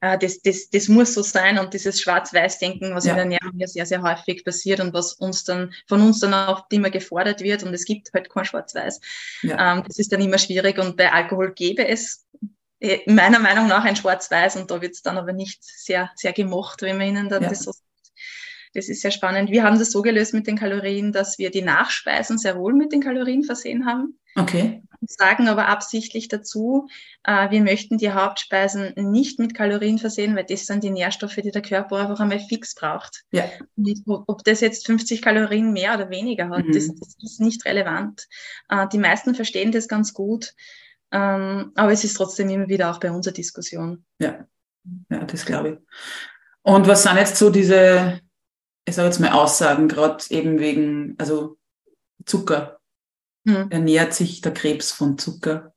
äh, 0.00 0.18
das, 0.18 0.40
das, 0.42 0.68
das 0.70 0.88
muss 0.88 1.14
so 1.14 1.22
sein 1.22 1.58
und 1.58 1.72
dieses 1.72 2.00
Schwarz-Weiß-Denken, 2.00 2.94
was 2.94 3.04
ja. 3.04 3.12
in 3.12 3.16
der 3.16 3.24
Ernährung 3.24 3.58
ja 3.58 3.66
sehr, 3.66 3.86
sehr 3.86 4.02
häufig 4.02 4.44
passiert 4.44 4.80
und 4.80 4.92
was 4.92 5.14
uns 5.14 5.44
dann, 5.44 5.72
von 5.86 6.02
uns 6.02 6.20
dann 6.20 6.34
auch 6.34 6.66
immer 6.70 6.90
gefordert 6.90 7.40
wird 7.40 7.62
und 7.62 7.72
es 7.72 7.84
gibt 7.84 8.12
halt 8.12 8.28
kein 8.30 8.44
Schwarz-Weiß. 8.44 9.00
Ja. 9.42 9.76
Ähm, 9.76 9.84
das 9.86 9.98
ist 9.98 10.12
dann 10.12 10.20
immer 10.20 10.38
schwierig 10.38 10.78
und 10.78 10.96
bei 10.96 11.12
Alkohol 11.12 11.52
gäbe 11.52 11.86
es 11.86 12.26
äh, 12.80 12.98
meiner 13.10 13.38
Meinung 13.38 13.68
nach 13.68 13.84
ein 13.84 13.96
Schwarz-Weiß 13.96 14.56
und 14.56 14.70
da 14.70 14.82
wird 14.82 14.92
es 14.92 15.02
dann 15.02 15.16
aber 15.16 15.32
nicht 15.32 15.64
sehr, 15.64 16.10
sehr 16.14 16.32
gemocht, 16.32 16.82
wenn 16.82 16.98
man 16.98 17.08
ihnen 17.08 17.28
dann 17.28 17.42
das 17.42 17.60
so 17.60 17.72
Das 18.76 18.90
ist 18.90 19.00
sehr 19.00 19.10
spannend. 19.10 19.50
Wir 19.50 19.62
haben 19.62 19.78
das 19.78 19.90
so 19.90 20.02
gelöst 20.02 20.34
mit 20.34 20.46
den 20.46 20.58
Kalorien, 20.58 21.10
dass 21.10 21.38
wir 21.38 21.50
die 21.50 21.62
Nachspeisen 21.62 22.36
sehr 22.36 22.58
wohl 22.58 22.74
mit 22.74 22.92
den 22.92 23.00
Kalorien 23.00 23.42
versehen 23.42 23.86
haben. 23.86 24.18
Okay. 24.34 24.82
Sagen 25.00 25.48
aber 25.48 25.68
absichtlich 25.68 26.28
dazu, 26.28 26.86
äh, 27.24 27.50
wir 27.50 27.62
möchten 27.62 27.96
die 27.96 28.12
Hauptspeisen 28.12 28.92
nicht 28.96 29.38
mit 29.38 29.54
Kalorien 29.54 29.98
versehen, 29.98 30.36
weil 30.36 30.44
das 30.44 30.66
sind 30.66 30.84
die 30.84 30.90
Nährstoffe, 30.90 31.36
die 31.36 31.50
der 31.50 31.62
Körper 31.62 31.96
einfach 31.96 32.20
einmal 32.20 32.38
fix 32.38 32.74
braucht. 32.74 33.24
Ja. 33.30 33.44
Und 33.76 34.02
ob 34.26 34.44
das 34.44 34.60
jetzt 34.60 34.84
50 34.84 35.22
Kalorien 35.22 35.72
mehr 35.72 35.94
oder 35.94 36.10
weniger 36.10 36.50
hat, 36.50 36.66
mhm. 36.66 36.72
das, 36.72 36.88
das, 36.88 37.16
ist 37.22 37.40
nicht 37.40 37.64
relevant. 37.64 38.26
Äh, 38.68 38.86
die 38.88 38.98
meisten 38.98 39.34
verstehen 39.34 39.72
das 39.72 39.88
ganz 39.88 40.12
gut, 40.12 40.52
ähm, 41.12 41.72
aber 41.76 41.92
es 41.92 42.04
ist 42.04 42.14
trotzdem 42.14 42.50
immer 42.50 42.68
wieder 42.68 42.90
auch 42.90 43.00
bei 43.00 43.10
unserer 43.10 43.32
Diskussion. 43.32 44.04
Ja, 44.18 44.46
ja 45.08 45.24
das 45.24 45.46
glaube 45.46 45.68
ich. 45.70 45.78
Und 46.60 46.86
was 46.86 47.04
sind 47.04 47.16
jetzt 47.16 47.36
so 47.36 47.48
diese, 47.48 48.20
ich 48.86 48.94
sage 48.94 49.08
jetzt 49.08 49.18
mal 49.18 49.32
Aussagen, 49.32 49.88
gerade 49.88 50.24
eben 50.30 50.58
wegen, 50.58 51.16
also 51.18 51.58
Zucker? 52.24 52.80
Hm. 53.46 53.70
Ernährt 53.70 54.14
sich 54.14 54.40
der 54.40 54.54
Krebs 54.54 54.92
von 54.92 55.18
Zucker? 55.18 55.74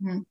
Hm. 0.00 0.24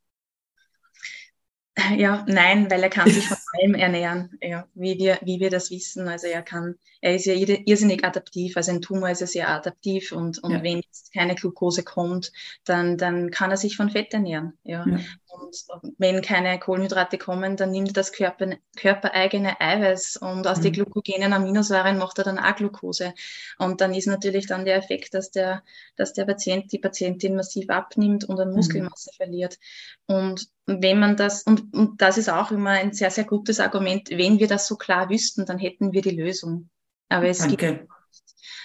Ja, 1.95 2.25
nein, 2.27 2.69
weil 2.69 2.83
er 2.83 2.89
kann 2.89 3.09
sich 3.09 3.27
von 3.27 3.38
allem 3.53 3.75
ernähren, 3.75 4.38
ja, 4.41 4.67
wie 4.74 4.98
wir, 4.98 5.20
wie 5.22 5.39
wir 5.39 5.50
das 5.50 5.72
wissen. 5.72 6.08
Also 6.08 6.27
er 6.27 6.41
kann, 6.41 6.75
er 7.01 7.15
ist 7.15 7.25
ja 7.25 7.34
irrsinnig 7.34 8.03
adaptiv, 8.03 8.58
also 8.58 8.72
ein 8.72 8.81
Tumor 8.81 9.10
ist 9.10 9.22
ja 9.22 9.27
sehr 9.27 9.50
adaptiv 9.50 10.12
und, 10.12 10.43
und 10.43 10.51
ja. 10.51 10.63
wenn 10.63 10.77
jetzt 10.77 11.13
keine 11.13 11.36
Glucose 11.36 11.84
kommt, 11.84 12.31
dann, 12.65 12.98
dann 12.98 13.31
kann 13.31 13.51
er 13.51 13.58
sich 13.58 13.75
von 13.75 13.89
Fett 13.89 14.13
ernähren. 14.13 14.53
Ja. 14.63 14.86
ja. 14.88 15.00
Und 15.34 15.65
wenn 15.98 16.22
keine 16.22 16.60
Kohlenhydrate 16.60 17.17
kommen, 17.17 17.55
dann 17.55 17.72
nimmt 17.72 17.96
das 17.96 18.12
Körper, 18.12 18.55
körpereigene 18.75 19.60
Eiweiß 19.62 20.17
und 20.17 20.46
aus 20.46 20.60
mhm. 20.60 20.63
den 20.63 20.74
glukogenen 20.74 21.34
Aminosäuren 21.34 21.98
macht 21.98 22.17
er 22.17 22.25
dann 22.25 22.39
auch 22.39 22.55
Glucose. 22.55 23.13
Und 23.58 23.81
dann 23.81 23.93
ist 23.93 24.08
natürlich 24.08 24.48
dann 24.48 24.65
der 24.65 24.75
Effekt, 24.75 25.13
dass 25.13 25.31
der, 25.31 25.63
dass 25.96 26.13
der 26.13 26.25
Patient, 26.25 26.72
die 26.72 26.79
Patientin 26.79 27.36
massiv 27.36 27.70
abnimmt 27.70 28.25
und 28.25 28.39
an. 28.39 28.51
Muskelmasse 28.51 29.12
mhm. 29.13 29.15
verliert. 29.15 29.58
Und 30.05 30.50
wenn 30.65 31.00
man 31.00 31.15
das, 31.15 31.43
und, 31.43 31.74
und 31.74 32.01
das 32.01 32.17
ist 32.17 32.29
auch 32.29 32.51
immer 32.51 32.72
ein 32.72 32.93
sehr, 32.93 33.12
sehr 33.12 33.25
gutes 33.41 33.60
Argument, 33.60 34.10
wenn 34.10 34.39
wir 34.39 34.48
das 34.48 34.67
so 34.67 34.75
klar 34.75 35.10
wüssten, 35.10 35.45
dann 35.45 35.57
hätten 35.57 35.93
wir 35.93 36.01
die 36.01 36.12
Lösung. 36.12 36.69
Aber 37.10 37.27
es 37.27 37.39
Danke. 37.39 37.57
gibt 37.57 37.88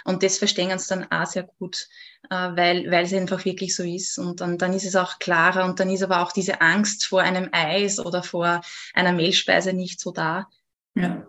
und 0.06 0.23
das 0.23 0.38
verstehen 0.38 0.71
uns 0.71 0.87
dann 0.87 1.11
auch 1.11 1.26
sehr 1.26 1.42
gut, 1.59 1.88
äh, 2.30 2.35
weil, 2.35 2.90
weil 2.92 3.04
es 3.04 3.12
einfach 3.12 3.45
wirklich 3.45 3.75
so 3.75 3.83
ist. 3.83 4.18
Und 4.18 4.40
dann, 4.40 4.56
dann 4.56 4.73
ist 4.73 4.87
es 4.87 4.95
auch 4.95 5.18
klarer 5.18 5.64
und 5.64 5.80
dann 5.80 5.90
ist 5.90 6.02
aber 6.02 6.23
auch 6.23 6.30
diese 6.30 6.61
Angst 6.61 7.06
vor 7.06 7.23
einem 7.23 7.49
Eis 7.50 7.99
oder 7.99 8.23
vor 8.23 8.61
einer 8.95 9.12
Mehlspeise 9.12 9.73
nicht 9.73 10.00
so 10.00 10.12
da. 10.12 10.47
Ja. 10.95 11.26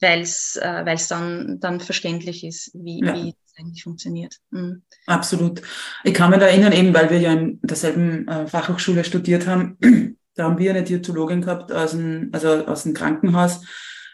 Weil 0.00 0.20
es 0.20 0.56
äh, 0.56 0.84
weil's 0.84 1.08
dann, 1.08 1.60
dann 1.60 1.80
verständlich 1.80 2.44
ist, 2.44 2.72
wie, 2.74 3.02
ja. 3.02 3.14
wie 3.14 3.34
das 3.42 3.54
eigentlich 3.58 3.84
funktioniert. 3.84 4.36
Mhm. 4.50 4.82
Absolut. 5.06 5.62
Ich 6.04 6.12
kann 6.12 6.30
mich 6.30 6.40
da 6.40 6.46
erinnern, 6.46 6.72
eben 6.72 6.92
weil 6.92 7.08
wir 7.08 7.18
ja 7.18 7.32
in 7.32 7.58
derselben 7.62 8.28
äh, 8.28 8.46
Fachhochschule 8.46 9.04
studiert 9.04 9.46
haben, 9.46 10.18
da 10.34 10.44
haben 10.44 10.58
wir 10.58 10.70
eine 10.70 10.82
Diätologin 10.82 11.42
gehabt 11.42 11.72
aus 11.72 11.92
dem, 11.92 12.30
also 12.32 12.48
aus 12.66 12.82
dem 12.84 12.94
Krankenhaus, 12.94 13.60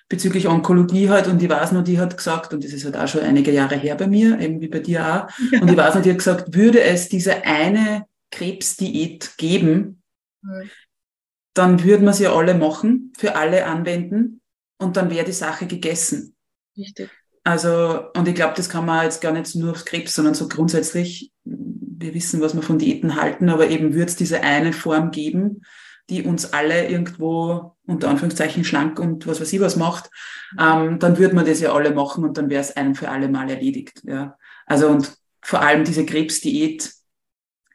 bezüglich 0.08 0.48
Onkologie 0.48 1.08
halt 1.08 1.28
und 1.28 1.42
ich 1.42 1.48
weiß 1.48 1.72
noch, 1.72 1.84
die 1.84 1.98
hat 1.98 2.16
gesagt, 2.16 2.52
und 2.52 2.64
das 2.64 2.72
ist 2.72 2.84
halt 2.84 2.96
auch 2.96 3.08
schon 3.08 3.22
einige 3.22 3.52
Jahre 3.52 3.76
her 3.76 3.94
bei 3.94 4.08
mir, 4.08 4.38
eben 4.40 4.60
wie 4.60 4.68
bei 4.68 4.80
dir 4.80 5.00
auch, 5.00 5.50
ja. 5.52 5.62
und 5.62 5.70
ich 5.70 5.76
weiß 5.76 5.94
noch, 5.94 6.02
die 6.02 6.10
hat 6.10 6.18
gesagt, 6.18 6.54
würde 6.54 6.82
es 6.82 7.08
diese 7.08 7.44
eine 7.44 8.06
Krebsdiät 8.30 9.36
geben, 9.38 10.02
mhm. 10.42 10.70
dann 11.54 11.84
würden 11.84 12.04
wir 12.04 12.12
sie 12.12 12.26
alle 12.26 12.54
machen, 12.54 13.12
für 13.16 13.36
alle 13.36 13.66
anwenden 13.66 14.40
und 14.78 14.96
dann 14.96 15.10
wäre 15.10 15.24
die 15.24 15.32
Sache 15.32 15.66
gegessen. 15.66 16.34
Richtig. 16.76 17.10
Also, 17.44 18.10
und 18.16 18.28
ich 18.28 18.34
glaube, 18.34 18.54
das 18.56 18.68
kann 18.68 18.84
man 18.84 19.04
jetzt 19.04 19.20
gar 19.20 19.32
nicht 19.32 19.54
nur 19.54 19.70
aufs 19.70 19.84
Krebs, 19.84 20.14
sondern 20.14 20.34
so 20.34 20.48
grundsätzlich, 20.48 21.32
wir 21.44 22.14
wissen, 22.14 22.40
was 22.40 22.54
wir 22.54 22.62
von 22.62 22.78
Diäten 22.78 23.16
halten, 23.16 23.48
aber 23.48 23.68
eben 23.68 23.94
würde 23.94 24.10
es 24.10 24.16
diese 24.16 24.42
eine 24.42 24.72
Form 24.72 25.10
geben, 25.10 25.62
die 26.10 26.22
uns 26.24 26.52
alle 26.52 26.88
irgendwo 26.88 27.76
unter 27.86 28.08
Anführungszeichen 28.08 28.64
schlank 28.64 28.98
und 28.98 29.26
was 29.26 29.40
weiß 29.40 29.52
ich 29.52 29.60
was 29.60 29.76
macht, 29.76 30.10
ähm, 30.58 30.98
dann 30.98 31.18
würde 31.18 31.34
man 31.34 31.46
das 31.46 31.60
ja 31.60 31.72
alle 31.72 31.92
machen 31.92 32.24
und 32.24 32.36
dann 32.36 32.50
wäre 32.50 32.60
es 32.60 32.76
ein 32.76 32.94
für 32.94 33.08
alle 33.08 33.28
Mal 33.28 33.48
erledigt. 33.48 34.02
Ja. 34.04 34.36
Also 34.66 34.88
und 34.88 35.16
vor 35.40 35.62
allem 35.62 35.84
diese 35.84 36.04
Krebsdiät 36.04 36.92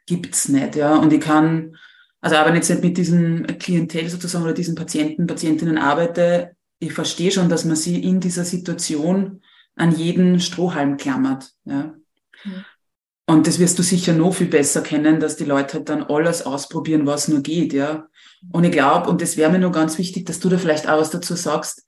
gibt's 0.06 0.48
nicht. 0.48 0.76
Ja. 0.76 0.96
Und 0.96 1.12
ich 1.12 1.20
kann, 1.20 1.76
also 2.20 2.36
aber 2.36 2.54
jetzt 2.54 2.70
nicht 2.70 2.82
mit 2.82 2.96
diesem 2.96 3.46
Klientel 3.58 4.08
sozusagen 4.08 4.44
oder 4.44 4.54
diesen 4.54 4.74
Patienten, 4.74 5.26
Patientinnen 5.26 5.78
arbeite, 5.78 6.54
ich 6.78 6.92
verstehe 6.92 7.32
schon, 7.32 7.48
dass 7.48 7.64
man 7.64 7.76
sie 7.76 8.02
in 8.02 8.20
dieser 8.20 8.44
Situation 8.44 9.42
an 9.76 9.92
jeden 9.92 10.40
Strohhalm 10.40 10.96
klammert. 10.96 11.52
Ja. 11.64 11.94
Mhm. 12.44 12.64
Und 13.28 13.48
das 13.48 13.58
wirst 13.58 13.78
du 13.78 13.82
sicher 13.82 14.12
noch 14.12 14.34
viel 14.34 14.46
besser 14.46 14.82
kennen, 14.82 15.18
dass 15.18 15.36
die 15.36 15.44
Leute 15.44 15.78
halt 15.78 15.88
dann 15.88 16.04
alles 16.04 16.46
ausprobieren, 16.46 17.06
was 17.06 17.26
nur 17.26 17.42
geht, 17.42 17.72
ja. 17.72 18.06
Und 18.52 18.64
ich 18.64 18.72
glaube, 18.72 19.08
und 19.08 19.20
das 19.20 19.36
wäre 19.36 19.50
mir 19.50 19.58
nur 19.58 19.72
ganz 19.72 19.98
wichtig, 19.98 20.26
dass 20.26 20.40
du 20.40 20.48
da 20.48 20.58
vielleicht 20.58 20.88
auch 20.88 20.98
was 20.98 21.10
dazu 21.10 21.34
sagst, 21.34 21.84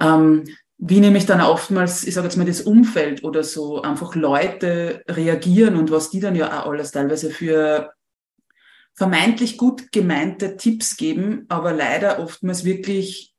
ähm, 0.00 0.44
wie 0.78 1.00
nämlich 1.00 1.26
dann 1.26 1.40
oftmals, 1.40 2.04
ich 2.04 2.14
sage 2.14 2.26
jetzt 2.26 2.36
mal, 2.36 2.46
das 2.46 2.62
Umfeld 2.62 3.22
oder 3.22 3.44
so, 3.44 3.82
einfach 3.82 4.14
Leute 4.16 5.02
reagieren 5.06 5.76
und 5.76 5.90
was 5.90 6.10
die 6.10 6.20
dann 6.20 6.34
ja 6.34 6.62
auch 6.62 6.70
alles 6.70 6.90
teilweise 6.90 7.30
für 7.30 7.92
vermeintlich 8.94 9.58
gut 9.58 9.92
gemeinte 9.92 10.56
Tipps 10.56 10.96
geben, 10.96 11.46
aber 11.48 11.72
leider 11.72 12.18
oftmals 12.18 12.64
wirklich 12.64 13.34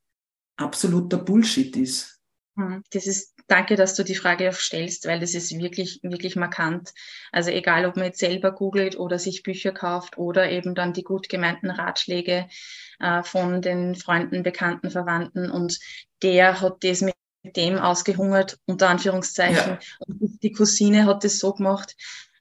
absoluter 0.55 1.17
Bullshit 1.17 1.75
ist. 1.75 2.21
Hm, 2.55 2.83
das 2.91 3.07
ist 3.07 3.32
Danke, 3.53 3.75
dass 3.75 3.93
du 3.93 4.03
die 4.03 4.15
Frage 4.15 4.51
stellst, 4.51 5.05
weil 5.05 5.19
das 5.19 5.35
ist 5.35 5.55
wirklich, 5.59 5.99
wirklich 6.01 6.35
markant. 6.35 6.91
Also 7.31 7.51
egal, 7.51 7.85
ob 7.85 7.97
man 7.97 8.05
jetzt 8.05 8.19
selber 8.19 8.51
googelt 8.51 8.97
oder 8.97 9.19
sich 9.19 9.43
Bücher 9.43 9.71
kauft 9.71 10.17
oder 10.17 10.49
eben 10.49 10.73
dann 10.73 10.91
die 10.91 11.03
gut 11.03 11.29
gemeinten 11.29 11.69
Ratschläge 11.69 12.47
äh, 12.99 13.21
von 13.21 13.61
den 13.61 13.93
Freunden, 13.93 14.41
Bekannten, 14.41 14.89
Verwandten 14.89 15.51
und 15.51 15.79
der 16.23 16.61
hat 16.61 16.83
das 16.83 17.01
mit 17.01 17.13
dem 17.43 17.77
ausgehungert, 17.77 18.57
unter 18.65 18.89
Anführungszeichen. 18.89 19.73
Ja. 19.73 19.79
Und 20.07 20.41
die 20.41 20.51
Cousine 20.51 21.05
hat 21.05 21.23
das 21.23 21.37
so 21.37 21.53
gemacht. 21.53 21.95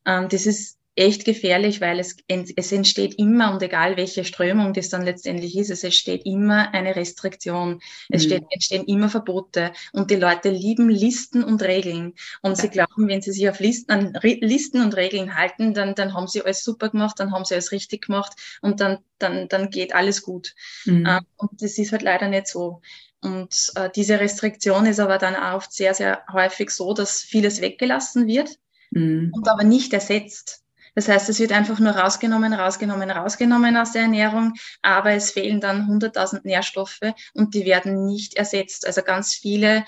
Ähm, 0.06 0.30
das 0.30 0.46
ist 0.46 0.78
echt 0.94 1.24
gefährlich, 1.24 1.80
weil 1.80 1.98
es, 1.98 2.16
es 2.28 2.72
entsteht 2.72 3.14
immer, 3.18 3.52
und 3.52 3.62
egal 3.62 3.96
welche 3.96 4.24
Strömung 4.24 4.74
das 4.74 4.90
dann 4.90 5.02
letztendlich 5.02 5.56
ist, 5.56 5.70
es 5.70 5.84
entsteht 5.84 6.26
immer 6.26 6.74
eine 6.74 6.94
Restriktion. 6.94 7.80
Es 8.10 8.24
mhm. 8.24 8.26
steht, 8.26 8.44
entstehen 8.50 8.84
immer 8.84 9.08
Verbote. 9.08 9.72
Und 9.92 10.10
die 10.10 10.16
Leute 10.16 10.50
lieben 10.50 10.90
Listen 10.90 11.44
und 11.44 11.62
Regeln. 11.62 12.12
Und 12.42 12.58
sie 12.58 12.68
glauben, 12.68 13.08
wenn 13.08 13.22
sie 13.22 13.32
sich 13.32 13.48
auf 13.48 13.60
Listen, 13.60 13.90
an 13.90 14.18
Listen 14.22 14.82
und 14.82 14.94
Regeln 14.94 15.34
halten, 15.34 15.72
dann, 15.72 15.94
dann 15.94 16.12
haben 16.12 16.26
sie 16.26 16.42
alles 16.42 16.62
super 16.62 16.90
gemacht, 16.90 17.18
dann 17.18 17.32
haben 17.32 17.46
sie 17.46 17.54
alles 17.54 17.72
richtig 17.72 18.06
gemacht 18.06 18.32
und 18.60 18.80
dann, 18.80 18.98
dann, 19.18 19.48
dann 19.48 19.70
geht 19.70 19.94
alles 19.94 20.22
gut. 20.22 20.54
Mhm. 20.84 21.06
Ähm, 21.06 21.26
und 21.36 21.62
das 21.62 21.78
ist 21.78 21.92
halt 21.92 22.02
leider 22.02 22.28
nicht 22.28 22.48
so. 22.48 22.82
Und 23.22 23.72
äh, 23.76 23.88
diese 23.94 24.20
Restriktion 24.20 24.84
ist 24.84 25.00
aber 25.00 25.16
dann 25.16 25.36
auch 25.36 25.56
oft 25.56 25.72
sehr, 25.72 25.94
sehr 25.94 26.24
häufig 26.30 26.70
so, 26.70 26.92
dass 26.92 27.22
vieles 27.22 27.60
weggelassen 27.60 28.26
wird 28.26 28.58
mhm. 28.90 29.30
und 29.32 29.48
aber 29.48 29.64
nicht 29.64 29.92
ersetzt. 29.92 30.62
Das 30.94 31.08
heißt, 31.08 31.28
es 31.28 31.40
wird 31.40 31.52
einfach 31.52 31.78
nur 31.78 31.92
rausgenommen, 31.92 32.52
rausgenommen, 32.52 33.10
rausgenommen 33.10 33.76
aus 33.76 33.92
der 33.92 34.02
Ernährung, 34.02 34.54
aber 34.82 35.12
es 35.12 35.30
fehlen 35.30 35.60
dann 35.60 35.88
100.000 35.88 36.40
Nährstoffe 36.44 37.00
und 37.34 37.54
die 37.54 37.64
werden 37.64 38.04
nicht 38.06 38.34
ersetzt. 38.34 38.86
Also 38.86 39.02
ganz 39.02 39.34
viele 39.34 39.84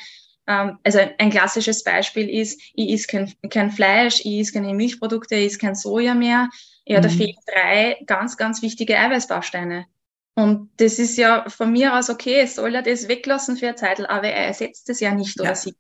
ähm, 0.47 0.79
also 0.83 0.99
ein 1.19 1.31
klassisches 1.31 1.83
Beispiel 1.83 2.29
ist, 2.29 2.61
ich 2.75 2.93
esse 2.93 3.07
kein, 3.07 3.33
kein 3.51 3.71
Fleisch, 3.71 4.21
ich 4.21 4.41
esse 4.41 4.53
keine 4.53 4.75
Milchprodukte, 4.75 5.37
ich 5.37 5.47
esse 5.47 5.59
kein 5.59 5.75
Soja 5.75 6.15
mehr. 6.15 6.49
Ja, 6.85 6.99
mhm. 6.99 7.03
da 7.03 7.09
fehlen 7.09 7.37
drei 7.47 8.03
ganz, 8.07 8.37
ganz 8.37 8.63
wichtige 8.63 8.99
Eiweißbausteine. 8.99 9.87
Und 10.35 10.71
das 10.79 10.99
ist 10.99 11.17
ja 11.17 11.49
von 11.49 11.73
mir 11.73 11.97
aus 11.97 12.11
okay, 12.11 12.41
es 12.41 12.57
soll 12.57 12.75
ja 12.75 12.83
das 12.83 13.09
weglassen 13.09 13.57
für 13.57 13.69
eine 13.69 13.77
Zeit, 13.77 14.01
aber 14.01 14.29
er 14.29 14.47
ersetzt 14.47 14.91
es 14.91 15.01
ja 15.01 15.15
nicht 15.15 15.39
oder 15.41 15.51
ja. 15.51 15.55
sie 15.55 15.71
ähm, 15.71 15.77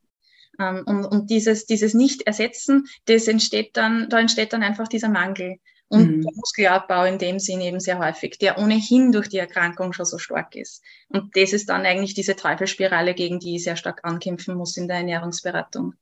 und, 0.58 1.04
und 1.04 1.30
dieses, 1.30 1.66
dieses 1.66 1.94
Nicht-Ersetzen, 1.94 2.86
das 3.06 3.28
entsteht 3.28 3.76
dann, 3.76 4.08
da 4.08 4.20
entsteht 4.20 4.52
dann 4.52 4.62
einfach 4.62 4.88
dieser 4.88 5.08
Mangel. 5.08 5.56
Und 5.88 6.16
mhm. 6.16 6.22
der 6.22 6.32
Muskelabbau 6.34 7.04
in 7.04 7.18
dem 7.18 7.38
Sinn 7.38 7.60
eben 7.60 7.78
sehr 7.78 7.98
häufig, 7.98 8.38
der 8.38 8.58
ohnehin 8.58 9.12
durch 9.12 9.28
die 9.28 9.38
Erkrankung 9.38 9.92
schon 9.92 10.06
so 10.06 10.18
stark 10.18 10.56
ist. 10.56 10.82
Und 11.08 11.36
das 11.36 11.52
ist 11.52 11.68
dann 11.68 11.84
eigentlich 11.84 12.14
diese 12.14 12.36
Teufelsspirale, 12.36 13.14
gegen 13.14 13.38
die 13.38 13.56
ich 13.56 13.64
sehr 13.64 13.76
stark 13.76 14.00
ankämpfen 14.02 14.56
muss 14.56 14.76
in 14.76 14.88
der 14.88 14.96
Ernährungsberatung. 14.96 15.94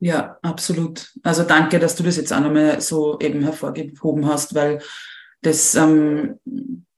Ja, 0.00 0.38
absolut. 0.40 1.12
Also 1.22 1.42
danke, 1.42 1.78
dass 1.78 1.94
du 1.94 2.02
das 2.02 2.16
jetzt 2.16 2.32
auch 2.32 2.40
nochmal 2.40 2.80
so 2.80 3.18
eben 3.20 3.42
hervorgehoben 3.42 4.26
hast, 4.26 4.54
weil 4.54 4.80
das 5.42 5.74
ähm, 5.74 6.40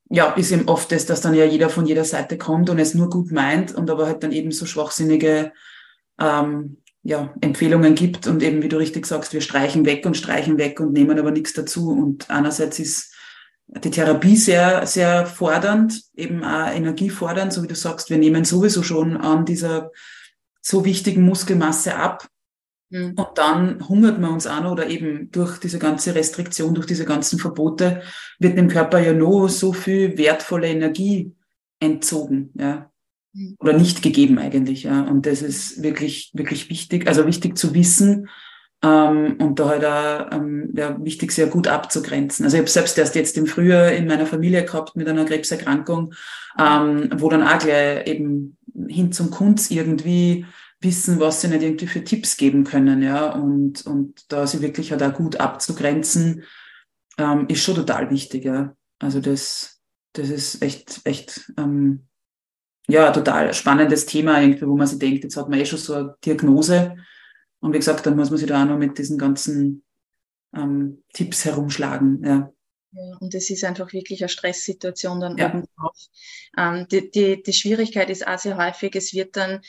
ja 0.08 0.32
ist 0.34 0.52
eben 0.52 0.68
oft 0.68 0.92
das, 0.92 1.06
dass 1.06 1.20
dann 1.20 1.34
ja 1.34 1.44
jeder 1.44 1.68
von 1.68 1.84
jeder 1.84 2.04
Seite 2.04 2.38
kommt 2.38 2.70
und 2.70 2.78
es 2.78 2.94
nur 2.94 3.10
gut 3.10 3.32
meint 3.32 3.74
und 3.74 3.90
aber 3.90 4.06
halt 4.06 4.22
dann 4.22 4.30
eben 4.30 4.52
so 4.52 4.66
schwachsinnige 4.66 5.52
ähm, 6.20 6.81
ja, 7.02 7.34
Empfehlungen 7.40 7.94
gibt 7.94 8.26
und 8.26 8.42
eben, 8.42 8.62
wie 8.62 8.68
du 8.68 8.76
richtig 8.76 9.06
sagst, 9.06 9.32
wir 9.32 9.40
streichen 9.40 9.84
weg 9.84 10.06
und 10.06 10.16
streichen 10.16 10.58
weg 10.58 10.78
und 10.78 10.92
nehmen 10.92 11.18
aber 11.18 11.32
nichts 11.32 11.52
dazu. 11.52 11.90
Und 11.90 12.30
einerseits 12.30 12.78
ist 12.78 13.12
die 13.66 13.90
Therapie 13.90 14.36
sehr, 14.36 14.86
sehr 14.86 15.26
fordernd, 15.26 16.00
eben 16.14 16.44
auch 16.44 16.70
energiefordernd, 16.70 17.52
so 17.52 17.62
wie 17.62 17.68
du 17.68 17.74
sagst, 17.74 18.10
wir 18.10 18.18
nehmen 18.18 18.44
sowieso 18.44 18.82
schon 18.82 19.16
an 19.16 19.44
dieser 19.44 19.90
so 20.60 20.84
wichtigen 20.84 21.22
Muskelmasse 21.22 21.96
ab. 21.96 22.28
Mhm. 22.90 23.14
Und 23.16 23.28
dann 23.36 23.88
hungert 23.88 24.20
man 24.20 24.34
uns 24.34 24.46
auch 24.46 24.62
noch 24.62 24.72
oder 24.72 24.86
eben 24.86 25.30
durch 25.32 25.58
diese 25.58 25.80
ganze 25.80 26.14
Restriktion, 26.14 26.74
durch 26.74 26.86
diese 26.86 27.04
ganzen 27.04 27.38
Verbote 27.38 28.02
wird 28.38 28.56
dem 28.56 28.68
Körper 28.68 29.00
ja 29.00 29.12
noch 29.12 29.48
so 29.48 29.72
viel 29.72 30.16
wertvolle 30.18 30.68
Energie 30.68 31.34
entzogen, 31.80 32.52
ja. 32.54 32.91
Oder 33.58 33.72
nicht 33.72 34.02
gegeben 34.02 34.38
eigentlich, 34.38 34.82
ja. 34.82 35.02
Und 35.02 35.26
das 35.26 35.42
ist 35.42 35.82
wirklich, 35.82 36.30
wirklich 36.34 36.68
wichtig, 36.68 37.08
also 37.08 37.26
wichtig 37.26 37.56
zu 37.56 37.74
wissen, 37.74 38.28
ähm, 38.82 39.36
und 39.40 39.58
da 39.60 39.68
halt 39.68 39.84
auch 39.84 40.36
ähm, 40.36 40.72
ja, 40.76 41.02
wichtig, 41.02 41.32
sehr 41.32 41.46
gut 41.46 41.68
abzugrenzen. 41.68 42.44
Also 42.44 42.56
ich 42.56 42.60
habe 42.62 42.70
selbst 42.70 42.98
erst 42.98 43.14
jetzt 43.14 43.38
im 43.38 43.46
Frühjahr 43.46 43.92
in 43.92 44.06
meiner 44.06 44.26
Familie 44.26 44.64
gehabt 44.64 44.96
mit 44.96 45.08
einer 45.08 45.24
Krebserkrankung, 45.24 46.14
ähm, 46.58 47.08
wo 47.16 47.28
dann 47.28 47.46
auch 47.46 47.58
gleich 47.58 48.06
eben 48.08 48.56
hin 48.88 49.12
zum 49.12 49.30
Kunst 49.30 49.70
irgendwie 49.70 50.46
wissen, 50.80 51.20
was 51.20 51.40
sie 51.40 51.48
nicht 51.48 51.62
irgendwie 51.62 51.86
für 51.86 52.02
Tipps 52.02 52.36
geben 52.36 52.64
können, 52.64 53.02
ja. 53.02 53.30
Und, 53.30 53.86
und 53.86 54.32
da 54.32 54.46
sie 54.48 54.62
wirklich 54.62 54.90
halt 54.90 55.02
auch 55.02 55.14
gut 55.14 55.36
abzugrenzen, 55.36 56.42
ähm, 57.18 57.46
ist 57.48 57.62
schon 57.62 57.76
total 57.76 58.10
wichtig, 58.10 58.44
ja. 58.44 58.74
Also 58.98 59.20
das, 59.20 59.80
das 60.12 60.28
ist 60.28 60.60
echt, 60.60 61.02
echt, 61.04 61.52
ähm, 61.56 62.06
ja, 62.88 63.10
total 63.12 63.54
spannendes 63.54 64.06
Thema 64.06 64.40
irgendwie, 64.40 64.66
wo 64.66 64.76
man 64.76 64.86
sich 64.86 64.98
denkt, 64.98 65.24
jetzt 65.24 65.36
hat 65.36 65.48
man 65.48 65.58
eh 65.58 65.66
schon 65.66 65.78
so 65.78 65.94
eine 65.94 66.16
Diagnose 66.24 66.96
und 67.60 67.72
wie 67.72 67.78
gesagt, 67.78 68.04
dann 68.06 68.16
muss 68.16 68.30
man 68.30 68.38
sich 68.38 68.48
da 68.48 68.62
auch 68.62 68.66
noch 68.66 68.78
mit 68.78 68.98
diesen 68.98 69.18
ganzen 69.18 69.84
ähm, 70.54 71.02
Tipps 71.12 71.44
herumschlagen. 71.44 72.22
Ja. 72.24 72.52
Ja, 72.94 73.16
und 73.20 73.34
es 73.34 73.48
ist 73.48 73.64
einfach 73.64 73.92
wirklich 73.94 74.20
eine 74.20 74.28
Stresssituation 74.28 75.20
dann 75.20 75.38
ja. 75.38 75.48
obendrauf. 75.48 75.96
Ähm, 76.58 76.86
die, 76.90 77.10
die, 77.10 77.42
die 77.42 77.52
Schwierigkeit 77.54 78.10
ist 78.10 78.26
auch 78.26 78.38
sehr 78.38 78.58
häufig, 78.58 78.94
es 78.96 79.14
wird 79.14 79.36
dann 79.36 79.62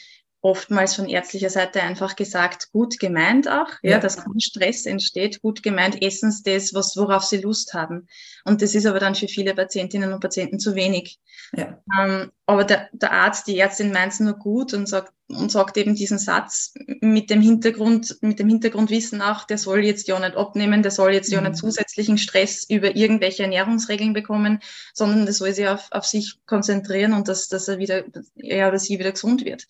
oftmals 0.44 0.94
von 0.96 1.08
ärztlicher 1.08 1.50
Seite 1.50 1.82
einfach 1.82 2.18
gesagt, 2.18 2.70
gut 2.74 3.00
gemeint 3.00 3.48
auch, 3.48 3.70
ja, 3.82 3.92
ja 3.92 4.00
dass 4.00 4.18
kein 4.18 4.42
Stress 4.42 4.86
entsteht, 4.86 5.42
gut 5.42 5.64
gemeint, 5.64 6.02
essen 6.04 6.32
Sie 6.32 6.44
das, 6.44 6.74
was, 6.74 6.98
worauf 6.98 7.24
Sie 7.24 7.38
Lust 7.38 7.74
haben. 7.74 8.08
Und 8.44 8.62
das 8.62 8.76
ist 8.76 8.86
aber 8.86 9.00
dann 9.00 9.16
für 9.16 9.30
viele 9.30 9.56
Patientinnen 9.56 10.12
und 10.12 10.20
Patienten 10.20 10.60
zu 10.60 10.76
wenig. 10.76 11.18
Ja. 11.56 11.82
Ähm, 11.98 12.32
aber 12.46 12.66
der, 12.66 12.90
der 12.92 13.14
Arzt, 13.14 13.48
die 13.48 13.58
Ärztin 13.58 13.94
meint 13.94 14.12
es 14.12 14.20
nur 14.20 14.34
gut 14.34 14.74
und 14.74 14.88
sagt, 14.88 15.14
und 15.30 15.50
sagt 15.50 15.78
eben 15.78 15.96
diesen 15.96 16.20
Satz 16.20 16.74
mit 17.00 17.30
dem 17.30 17.40
Hintergrund, 17.40 18.18
mit 18.20 18.38
dem 18.38 18.50
Hintergrundwissen 18.50 19.22
auch, 19.22 19.46
der 19.46 19.58
soll 19.58 19.86
jetzt 19.86 20.10
ja 20.10 20.20
nicht 20.20 20.36
abnehmen, 20.36 20.84
der 20.84 20.92
soll 20.92 21.14
jetzt 21.14 21.30
mhm. 21.30 21.36
ja 21.36 21.42
nicht 21.42 21.52
mhm. 21.52 21.56
zusätzlichen 21.56 22.18
Stress 22.18 22.66
über 22.70 22.98
irgendwelche 22.98 23.44
Ernährungsregeln 23.44 24.12
bekommen, 24.12 24.60
sondern 24.94 25.24
der 25.24 25.34
soll 25.34 25.54
sich 25.54 25.70
auf, 25.70 25.88
auf 25.92 26.06
sich 26.06 26.38
konzentrieren 26.46 27.14
und 27.14 27.30
dass, 27.30 27.48
dass 27.48 27.70
er 27.70 27.78
wieder, 27.78 28.04
er 28.36 28.68
oder 28.68 28.80
sie 28.80 29.00
wieder 29.00 29.14
gesund 29.14 29.46
wird. 29.46 29.68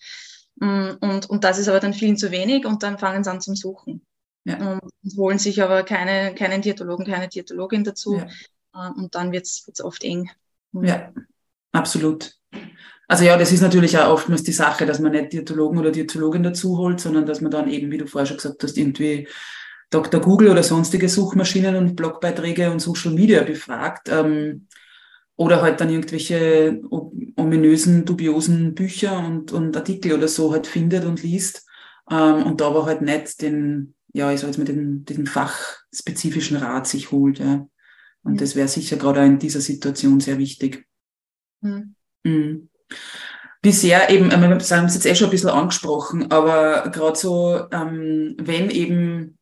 Mm, 0.56 0.92
und, 1.00 1.30
und 1.30 1.44
das 1.44 1.60
ist 1.60 1.68
aber 1.68 1.80
dann 1.80 1.94
vielen 1.94 2.18
zu 2.18 2.32
wenig 2.32 2.66
und 2.66 2.84
dann 2.84 2.98
fangen 2.98 3.24
sie 3.24 3.32
an 3.32 3.42
zum 3.42 3.56
Suchen. 3.56 4.06
Ja. 4.46 4.58
Und 4.58 5.18
holen 5.18 5.40
sich 5.40 5.62
aber 5.64 5.84
keine, 5.84 6.36
keinen 6.36 6.62
Diätologen, 6.62 7.06
keine 7.06 7.28
Diätologin 7.28 7.84
dazu. 7.84 8.18
Ja. 8.18 8.28
Äh, 8.90 8.92
und 9.00 9.16
dann 9.16 9.32
wird 9.32 9.46
es 9.46 9.82
oft 9.82 10.04
eng. 10.04 10.30
Mm. 10.72 10.84
Ja, 10.84 11.14
absolut. 11.72 12.38
Also 13.08 13.26
ja, 13.26 13.38
das 13.38 13.52
ist 13.52 13.62
natürlich 13.62 13.98
auch 13.98 14.12
oftmals 14.12 14.44
die 14.44 14.54
Sache, 14.54 14.86
dass 14.86 15.00
man 15.00 15.12
nicht 15.12 15.34
Diätologen 15.34 15.78
oder 15.78 15.92
Diätologin 15.92 16.44
dazu 16.44 16.78
holt, 16.78 17.00
sondern 17.00 17.26
dass 17.26 17.42
man 17.42 17.52
dann 17.52 17.70
eben, 17.70 17.92
wie 17.92 17.98
du 17.98 18.08
vorher 18.08 18.26
schon 18.26 18.38
gesagt 18.38 18.64
hast, 18.64 18.78
irgendwie 18.78 19.28
Dr. 19.90 20.22
Google 20.22 20.50
oder 20.50 20.64
sonstige 20.64 21.10
Suchmaschinen 21.10 21.76
und 21.76 21.96
Blogbeiträge 21.96 22.72
und 22.72 22.80
Social 22.80 23.12
Media 23.12 23.44
befragt. 23.44 24.10
Ähm, 24.10 24.68
oder 25.36 25.62
halt 25.62 25.82
dann 25.82 25.90
irgendwelche 25.90 26.82
ominösen, 27.36 28.06
dubiosen 28.06 28.76
Bücher 28.76 29.18
und, 29.18 29.52
und 29.52 29.76
Artikel 29.76 30.14
oder 30.14 30.28
so 30.28 30.52
halt 30.52 30.68
findet 30.68 31.06
und 31.06 31.24
liest. 31.24 31.68
Ähm, 32.10 32.44
und 32.44 32.62
da 32.62 32.68
aber 32.68 32.86
halt 32.86 33.02
nicht 33.02 33.42
den, 33.42 33.96
ja, 34.14 34.32
ich 34.32 34.40
sag 34.40 34.48
jetzt 34.48 34.58
mal, 34.58 34.66
den, 34.66 35.06
den 35.06 35.26
fachspezifischen 35.26 36.58
Rat 36.58 36.88
sich 36.88 37.12
holt. 37.12 37.40
Ja. 37.40 37.68
Und 38.24 38.34
mhm. 38.34 38.38
das 38.38 38.56
wäre 38.56 38.68
sicher 38.68 38.98
gerade 38.98 39.26
in 39.26 39.40
dieser 39.40 39.62
Situation 39.62 40.20
sehr 40.20 40.38
wichtig. 40.38 40.86
Mhm. 41.62 41.96
Mhm. 42.24 42.70
Bisher 43.62 44.10
eben, 44.10 44.30
wir 44.30 44.38
haben 44.38 44.58
es 44.58 44.70
jetzt 44.70 45.06
eh 45.06 45.16
schon 45.16 45.30
ein 45.30 45.32
bisschen 45.32 45.50
angesprochen, 45.50 46.30
aber 46.32 46.90
gerade 46.92 47.18
so, 47.18 47.66
ähm, 47.72 48.36
wenn 48.38 48.70
eben, 48.70 49.38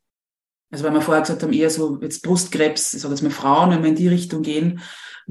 also 0.71 0.84
weil 0.84 0.93
wir 0.93 1.01
vorher 1.01 1.23
gesagt 1.23 1.41
haben, 1.41 1.54
eher 1.54 1.71
so 1.71 1.99
jetzt 2.01 2.21
Brustkrebs, 2.21 2.93
ich 2.93 3.01
sage 3.01 3.15
jetzt 3.15 3.23
mal 3.23 3.32
Frauen, 3.32 3.71
wenn 3.71 3.82
wir 3.82 3.89
in 3.89 3.95
die 3.95 4.08
Richtung 4.08 4.43
gehen, 4.43 4.80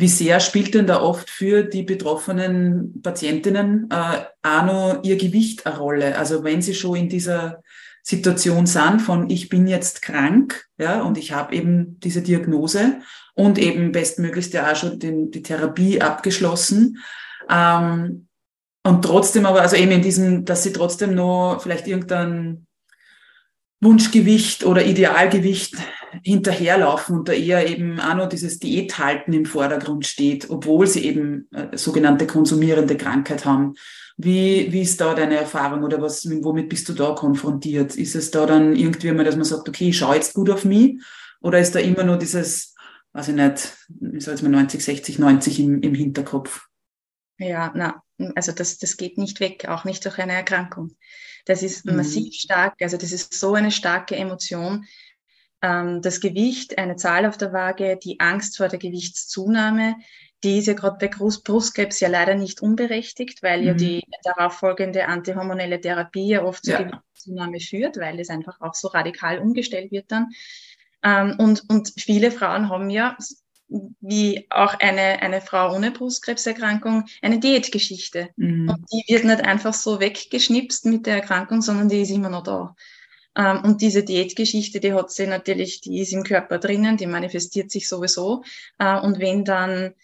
wie 0.01 0.09
sehr 0.09 0.41
spielt 0.41 0.75
denn 0.75 0.87
da 0.87 1.03
oft 1.03 1.29
für 1.29 1.63
die 1.63 1.83
betroffenen 1.83 3.03
Patientinnen 3.03 3.89
äh, 3.91 4.25
auch 4.43 4.65
noch 4.65 5.01
ihr 5.03 5.17
Gewicht 5.17 5.67
eine 5.67 5.79
Rolle? 5.79 6.17
Also 6.17 6.43
wenn 6.43 6.63
sie 6.63 6.75
schon 6.75 6.97
in 6.97 7.09
dieser 7.11 7.63
Situation 8.03 8.67
sind 8.67 9.01
von 9.01 9.29
ich 9.29 9.51
bin 9.51 9.67
jetzt 9.67 10.01
krank, 10.01 10.65
ja, 10.79 11.03
und 11.03 11.19
ich 11.19 11.33
habe 11.33 11.55
eben 11.55 12.01
diese 12.01 12.23
Diagnose 12.23 13.01
und 13.35 13.59
eben 13.59 13.93
bestmöglichst 13.93 14.55
ja 14.55 14.73
auch 14.73 14.77
schon 14.77 14.99
den, 14.99 15.31
die 15.31 15.43
Therapie 15.43 16.01
abgeschlossen. 16.01 16.99
Ähm, 17.51 18.27
und 18.83 19.05
trotzdem 19.05 19.45
aber, 19.45 19.61
also 19.61 19.77
eben 19.77 19.93
in 19.93 20.03
diesem, 20.03 20.47
dass 20.47 20.63
sie 20.63 20.73
trotzdem 20.73 21.15
noch 21.15 21.61
vielleicht 21.63 21.87
irgendein 21.87 22.67
Wunschgewicht 23.81 24.65
oder 24.65 24.85
Idealgewicht 24.85 25.77
hinterherlaufen 26.23 27.19
und 27.19 27.29
da 27.29 27.33
eher 27.33 27.69
eben 27.69 27.99
auch 28.01 28.15
noch 28.15 28.29
dieses 28.29 28.59
Diäthalten 28.59 29.33
im 29.33 29.47
Vordergrund 29.47 30.07
steht, 30.07 30.51
obwohl 30.51 30.87
sie 30.87 31.05
eben 31.05 31.49
äh, 31.53 31.77
sogenannte 31.77 32.27
konsumierende 32.27 32.97
Krankheit 32.97 33.45
haben. 33.45 33.75
Wie, 34.17 34.71
wie 34.71 34.83
ist 34.83 35.01
da 35.01 35.15
deine 35.15 35.37
Erfahrung 35.37 35.83
oder 35.83 36.03
was, 36.03 36.29
womit 36.43 36.69
bist 36.69 36.89
du 36.89 36.93
da 36.93 37.13
konfrontiert? 37.13 37.97
Ist 37.97 38.17
es 38.17 38.31
da 38.31 38.45
dann 38.45 38.77
irgendwie 38.77 39.13
mal, 39.13 39.25
dass 39.25 39.37
man 39.37 39.45
sagt, 39.45 39.69
okay, 39.69 39.91
ich 39.91 39.99
schaue 39.99 40.17
jetzt 40.17 40.35
gut 40.35 40.51
auf 40.51 40.65
mich? 40.65 41.01
Oder 41.41 41.59
ist 41.59 41.75
da 41.75 41.79
immer 41.79 42.05
nur 42.05 42.19
dieses, 42.19 42.75
weiß 43.13 43.29
ich 43.29 43.35
nicht, 43.35 43.79
ich 44.13 44.25
sage 44.25 44.37
jetzt 44.37 44.43
mal 44.43 44.51
90, 44.51 44.85
60, 44.85 45.19
90 45.19 45.61
im, 45.61 45.81
im 45.81 45.95
Hinterkopf? 45.95 46.67
Ja, 47.39 47.73
na, 47.75 48.03
also 48.35 48.53
das, 48.53 48.79
das 48.79 48.97
geht 48.97 49.19
nicht 49.19 49.41
weg, 49.41 49.69
auch 49.69 49.85
nicht 49.85 50.05
durch 50.05 50.19
eine 50.19 50.33
Erkrankung. 50.33 50.97
Das 51.45 51.63
ist 51.63 51.85
mhm. 51.85 51.97
massiv 51.97 52.35
stark, 52.35 52.75
also 52.81 52.97
das 52.97 53.13
ist 53.13 53.35
so 53.35 53.55
eine 53.55 53.71
starke 53.71 54.17
Emotion, 54.17 54.87
ähm, 55.63 56.03
das 56.03 56.21
Gewicht, 56.21 56.79
eine 56.79 56.97
Zahl 56.97 57.27
auf 57.27 57.37
der 57.37 57.53
Waage, 57.53 57.99
die 58.03 58.21
Angst 58.21 58.57
vor 58.57 58.69
der 58.69 58.79
Gewichtszunahme, 58.79 59.97
die 60.43 60.59
ist 60.59 60.67
ja 60.67 60.75
gerade 60.75 60.97
bei 60.99 61.09
Brustkrebs 61.09 62.01
ja 62.01 62.09
leider 62.09 62.35
nicht 62.35 62.63
unberechtigt, 62.63 63.43
weil 63.43 63.61
mhm. 63.61 63.67
ja 63.67 63.75
die 63.75 64.03
darauffolgende 64.23 65.07
antihormonelle 65.07 65.81
Therapie 65.81 66.29
ja 66.29 66.45
oft 66.45 66.65
zur 66.65 66.75
ja. 66.75 66.83
Gewichtszunahme 66.83 67.61
führt, 67.61 67.99
weil 67.99 68.19
es 68.21 68.31
einfach 68.31 68.61
auch 68.61 68.75
so 68.75 68.89
radikal 68.89 69.39
umgestellt 69.39 69.93
wird 69.93 70.11
dann. 70.11 70.29
Ähm, 71.03 71.37
und, 71.39 71.69
und 71.69 71.93
viele 71.97 72.31
Frauen 72.31 72.69
haben 72.69 72.91
ja, 72.91 73.17
wie 74.01 74.47
auch 74.51 74.75
eine, 74.75 75.23
eine 75.23 75.41
Frau 75.41 75.75
ohne 75.75 75.91
Brustkrebserkrankung, 75.91 77.05
eine 77.23 77.39
Diätgeschichte. 77.39 78.31
Mhm. 78.37 78.69
Und 78.69 78.87
die 78.93 79.05
wird 79.13 79.25
nicht 79.25 79.41
einfach 79.43 79.75
so 79.75 80.01
weggeschnipst 80.01 80.87
mit 80.87 81.07
der 81.07 81.17
Erkrankung, 81.17 81.63
sondern 81.63 81.89
die 81.89 82.01
ist 82.01 82.11
immer 82.11 82.31
noch 82.31 82.43
da. 82.43 82.75
Ähm, 83.37 83.63
und 83.65 83.81
diese 83.81 84.03
Diätgeschichte, 84.03 84.81
die 84.81 84.93
hat 84.93 85.11
sie 85.11 85.27
natürlich, 85.27 85.81
die 85.81 86.01
ist 86.01 86.13
im 86.13 86.25
Körper 86.25 86.59
drinnen, 86.59 86.97
die 86.97 87.07
manifestiert 87.07 87.71
sich 87.71 87.89
sowieso. 87.89 88.43
Äh, 88.79 88.99
und 88.99 89.19
wenn 89.21 89.45
dann 89.45 89.95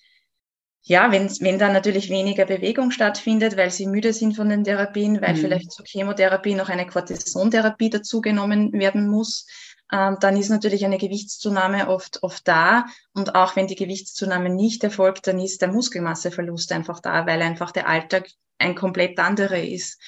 ja, 0.89 1.11
wenn, 1.11 1.29
wenn 1.41 1.59
dann 1.59 1.73
natürlich 1.73 2.11
weniger 2.11 2.45
Bewegung 2.45 2.93
stattfindet, 2.93 3.57
weil 3.57 3.73
sie 3.73 3.89
müde 3.89 4.13
sind 4.13 4.37
von 4.37 4.49
den 4.49 4.63
Therapien, 4.63 5.21
weil 5.21 5.35
mhm. 5.35 5.39
vielleicht 5.39 5.73
zur 5.73 5.85
Chemotherapie 5.85 6.55
noch 6.55 6.69
eine 6.69 6.87
Cortisontherapie 6.87 7.91
dazugenommen 7.91 8.73
werden 8.73 9.09
muss, 9.09 9.49
ähm, 9.93 10.17
dann 10.21 10.37
ist 10.37 10.49
natürlich 10.49 10.85
eine 10.85 10.99
Gewichtszunahme 10.99 11.89
oft, 11.89 12.23
oft 12.23 12.47
da. 12.49 12.87
Und 13.15 13.35
auch 13.35 13.57
wenn 13.57 13.67
die 13.67 13.77
Gewichtszunahme 13.77 14.51
nicht 14.51 14.83
erfolgt, 14.83 15.27
dann 15.27 15.39
ist 15.39 15.63
der 15.63 15.73
Muskelmasseverlust 15.73 16.73
einfach 16.73 17.01
da, 17.01 17.27
weil 17.27 17.41
einfach 17.43 17.71
der 17.71 17.89
Alltag 17.89 18.29
ein 18.59 18.75
komplett 18.75 19.19
anderer 19.19 19.63
ist 19.63 20.01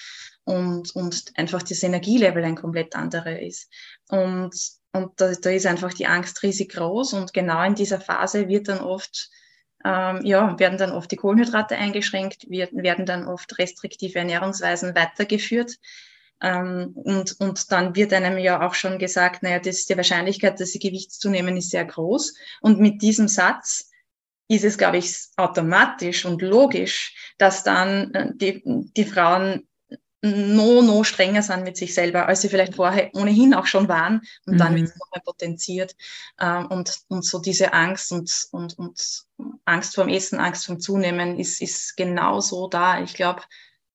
und, 0.44 0.94
und 0.96 1.32
einfach 1.36 1.62
das 1.62 1.82
Energielevel 1.82 2.44
ein 2.44 2.56
komplett 2.56 2.96
anderer 2.96 3.38
ist. 3.40 3.70
Und, 4.08 4.54
und 4.92 5.20
da, 5.20 5.32
da 5.32 5.50
ist 5.50 5.66
einfach 5.66 5.92
die 5.92 6.06
Angst 6.06 6.42
riesig 6.42 6.72
groß 6.72 7.12
und 7.12 7.32
genau 7.32 7.62
in 7.62 7.74
dieser 7.74 8.00
Phase 8.00 8.48
wird 8.48 8.68
dann 8.68 8.80
oft 8.80 9.30
ähm, 9.84 10.20
ja, 10.24 10.58
werden 10.58 10.78
dann 10.78 10.90
oft 10.90 11.10
die 11.10 11.16
Kohlenhydrate 11.16 11.76
eingeschränkt, 11.76 12.50
werden, 12.50 12.82
werden 12.82 13.06
dann 13.06 13.28
oft 13.28 13.58
restriktive 13.58 14.18
Ernährungsweisen 14.18 14.94
weitergeführt. 14.94 15.76
Ähm, 16.42 16.92
und, 16.94 17.40
und 17.40 17.72
dann 17.72 17.94
wird 17.96 18.12
einem 18.12 18.38
ja 18.38 18.66
auch 18.66 18.74
schon 18.74 18.98
gesagt, 18.98 19.42
naja, 19.42 19.58
das 19.58 19.78
ist 19.78 19.90
die 19.90 19.96
Wahrscheinlichkeit, 19.96 20.60
dass 20.60 20.72
sie 20.72 20.78
Gewicht 20.78 21.12
zunehmen, 21.12 21.56
ist 21.56 21.70
sehr 21.70 21.84
groß. 21.84 22.34
Und 22.60 22.80
mit 22.80 23.02
diesem 23.02 23.28
Satz 23.28 23.90
ist 24.48 24.64
es, 24.64 24.78
glaube 24.78 24.98
ich, 24.98 25.14
automatisch 25.36 26.24
und 26.24 26.40
logisch, 26.42 27.34
dass 27.38 27.64
dann 27.64 28.14
äh, 28.14 28.32
die, 28.34 28.62
die 28.64 29.04
Frauen 29.04 29.68
no, 30.22 30.82
no 30.82 31.04
strenger 31.04 31.42
sind 31.42 31.64
mit 31.64 31.76
sich 31.76 31.94
selber, 31.94 32.26
als 32.26 32.40
sie 32.40 32.48
vielleicht 32.48 32.74
vorher 32.74 33.10
ohnehin 33.14 33.54
auch 33.54 33.66
schon 33.66 33.88
waren. 33.88 34.22
Und 34.46 34.54
mhm. 34.54 34.58
dann 34.58 34.74
wird 34.74 34.88
es 34.88 34.96
nochmal 34.96 35.22
potenziert. 35.24 35.94
Ähm, 36.40 36.66
und, 36.66 37.00
und 37.08 37.24
so 37.24 37.38
diese 37.38 37.72
Angst 37.72 38.10
und, 38.10 38.48
und, 38.50 38.78
und 38.78 39.24
Angst 39.64 39.94
vorm 39.94 40.08
Essen, 40.08 40.40
Angst 40.40 40.66
vorm 40.66 40.80
Zunehmen 40.80 41.38
ist, 41.38 41.62
ist 41.62 41.96
genau 41.96 42.40
so 42.40 42.68
da. 42.68 43.00
Ich 43.02 43.14
glaube, 43.14 43.42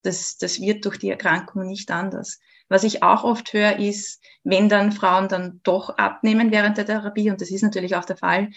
Das, 0.03 0.37
das 0.37 0.59
wird 0.59 0.85
durch 0.85 0.97
die 0.97 1.09
Erkrankung 1.09 1.65
nicht 1.65 1.91
anders. 1.91 2.39
Was 2.69 2.83
ich 2.83 3.03
auch 3.03 3.23
oft 3.23 3.53
höre, 3.53 3.79
ist, 3.79 4.21
wenn 4.43 4.69
dann 4.69 4.91
Frauen 4.91 5.27
dann 5.27 5.59
doch 5.63 5.89
abnehmen 5.97 6.51
während 6.51 6.77
der 6.77 6.85
Therapie, 6.85 7.29
und 7.29 7.41
das 7.41 7.51
ist 7.51 7.61
natürlich 7.61 7.95
auch 7.95 8.05
der 8.05 8.17
Fall, 8.17 8.49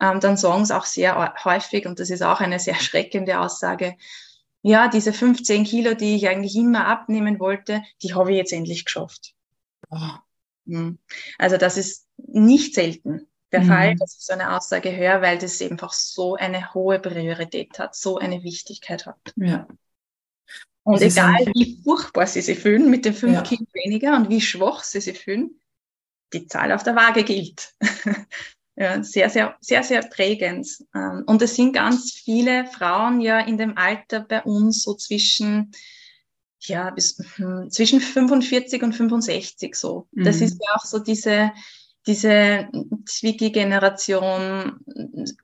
ähm, 0.00 0.20
dann 0.20 0.36
sagen 0.36 0.64
sie 0.64 0.76
auch 0.76 0.84
sehr 0.84 1.34
häufig, 1.44 1.86
und 1.86 2.00
das 2.00 2.10
ist 2.10 2.22
auch 2.22 2.40
eine 2.40 2.58
sehr 2.58 2.74
schreckende 2.80 3.40
Aussage, 3.40 3.96
ja, 4.62 4.88
diese 4.88 5.12
15 5.12 5.64
Kilo, 5.64 5.94
die 5.94 6.16
ich 6.16 6.28
eigentlich 6.28 6.54
immer 6.54 6.86
abnehmen 6.86 7.40
wollte, 7.40 7.82
die 8.02 8.14
habe 8.14 8.30
ich 8.30 8.36
jetzt 8.36 8.52
endlich 8.52 8.84
geschafft. 8.84 9.34
Oh. 9.90 9.96
Also 11.38 11.56
das 11.56 11.76
ist 11.76 12.06
nicht 12.16 12.74
selten 12.74 13.26
der 13.52 13.60
mhm. 13.60 13.66
Fall, 13.66 13.96
dass 13.96 14.16
ich 14.16 14.24
so 14.24 14.32
eine 14.32 14.56
Aussage 14.56 14.96
höre, 14.96 15.20
weil 15.20 15.38
das 15.38 15.60
einfach 15.60 15.92
so 15.92 16.36
eine 16.36 16.72
hohe 16.74 16.98
Priorität 16.98 17.78
hat, 17.78 17.94
so 17.94 18.18
eine 18.18 18.42
Wichtigkeit 18.42 19.06
hat. 19.06 19.18
Ja. 19.36 19.66
Und 20.84 21.00
das 21.00 21.16
egal 21.16 21.46
wie 21.54 21.80
furchtbar 21.84 22.26
sie 22.26 22.40
sich 22.40 22.58
fühlen 22.58 22.90
mit 22.90 23.04
den 23.04 23.14
fünf 23.14 23.34
ja. 23.34 23.42
Kilo 23.42 23.66
weniger 23.72 24.16
und 24.16 24.28
wie 24.30 24.40
schwach 24.40 24.82
sie 24.82 25.00
sich 25.00 25.18
fühlen, 25.18 25.60
die 26.32 26.46
Zahl 26.46 26.72
auf 26.72 26.82
der 26.82 26.96
Waage 26.96 27.22
gilt. 27.22 27.74
ja, 28.76 29.02
sehr, 29.02 29.30
sehr, 29.30 29.56
sehr, 29.60 29.82
sehr 29.84 30.02
prägend. 30.02 30.66
Ähm, 30.94 31.22
und 31.26 31.40
es 31.42 31.54
sind 31.54 31.72
ganz 31.72 32.12
viele 32.12 32.66
Frauen 32.66 33.20
ja 33.20 33.40
in 33.40 33.58
dem 33.58 33.78
Alter 33.78 34.20
bei 34.20 34.42
uns 34.42 34.82
so 34.82 34.94
zwischen, 34.94 35.70
ja, 36.60 36.90
bis, 36.90 37.16
hm, 37.36 37.70
zwischen 37.70 38.00
45 38.00 38.82
und 38.82 38.94
65 38.94 39.76
so. 39.76 40.08
Mhm. 40.12 40.24
Das 40.24 40.40
ist 40.40 40.58
ja 40.60 40.74
auch 40.74 40.84
so 40.84 40.98
diese, 40.98 41.52
diese 42.06 42.68
Zwicky-Generation, 43.06 44.80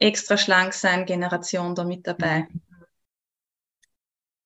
extra 0.01 0.37
schlank 0.37 0.73
sein 0.73 1.07
Generation 1.07 1.77
da 1.77 1.85
mit 1.85 2.09
dabei. 2.09 2.49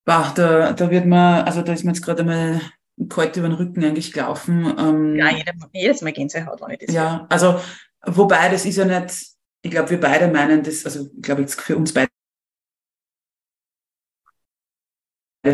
Bah, 0.04 0.32
da, 0.34 0.72
da 0.72 0.90
wird 0.90 1.06
man, 1.06 1.44
also 1.44 1.62
da 1.62 1.72
ist 1.72 1.84
mir 1.84 1.92
jetzt 1.92 2.02
gerade 2.02 2.20
einmal 2.22 2.60
kalt 3.08 3.36
über 3.36 3.48
den 3.48 3.56
Rücken 3.56 3.84
eigentlich 3.84 4.12
gelaufen. 4.12 4.74
Ähm, 4.78 5.16
ja, 5.16 5.30
jedes, 5.30 5.54
jedes 5.72 6.02
Mal 6.02 6.12
Gänsehaut, 6.12 6.60
wenn 6.60 6.70
ich 6.72 6.78
das 6.86 6.94
Ja, 6.94 7.20
höre. 7.20 7.26
also 7.30 7.60
wobei 8.06 8.48
das 8.48 8.64
ist 8.66 8.76
ja 8.76 8.84
nicht, 8.84 9.26
ich 9.62 9.70
glaube, 9.70 9.90
wir 9.90 10.00
beide 10.00 10.28
meinen 10.28 10.62
das, 10.62 10.84
also 10.84 11.06
ich 11.14 11.22
glaube 11.22 11.42
jetzt 11.42 11.60
für 11.60 11.76
uns 11.76 11.92
beide 11.92 12.08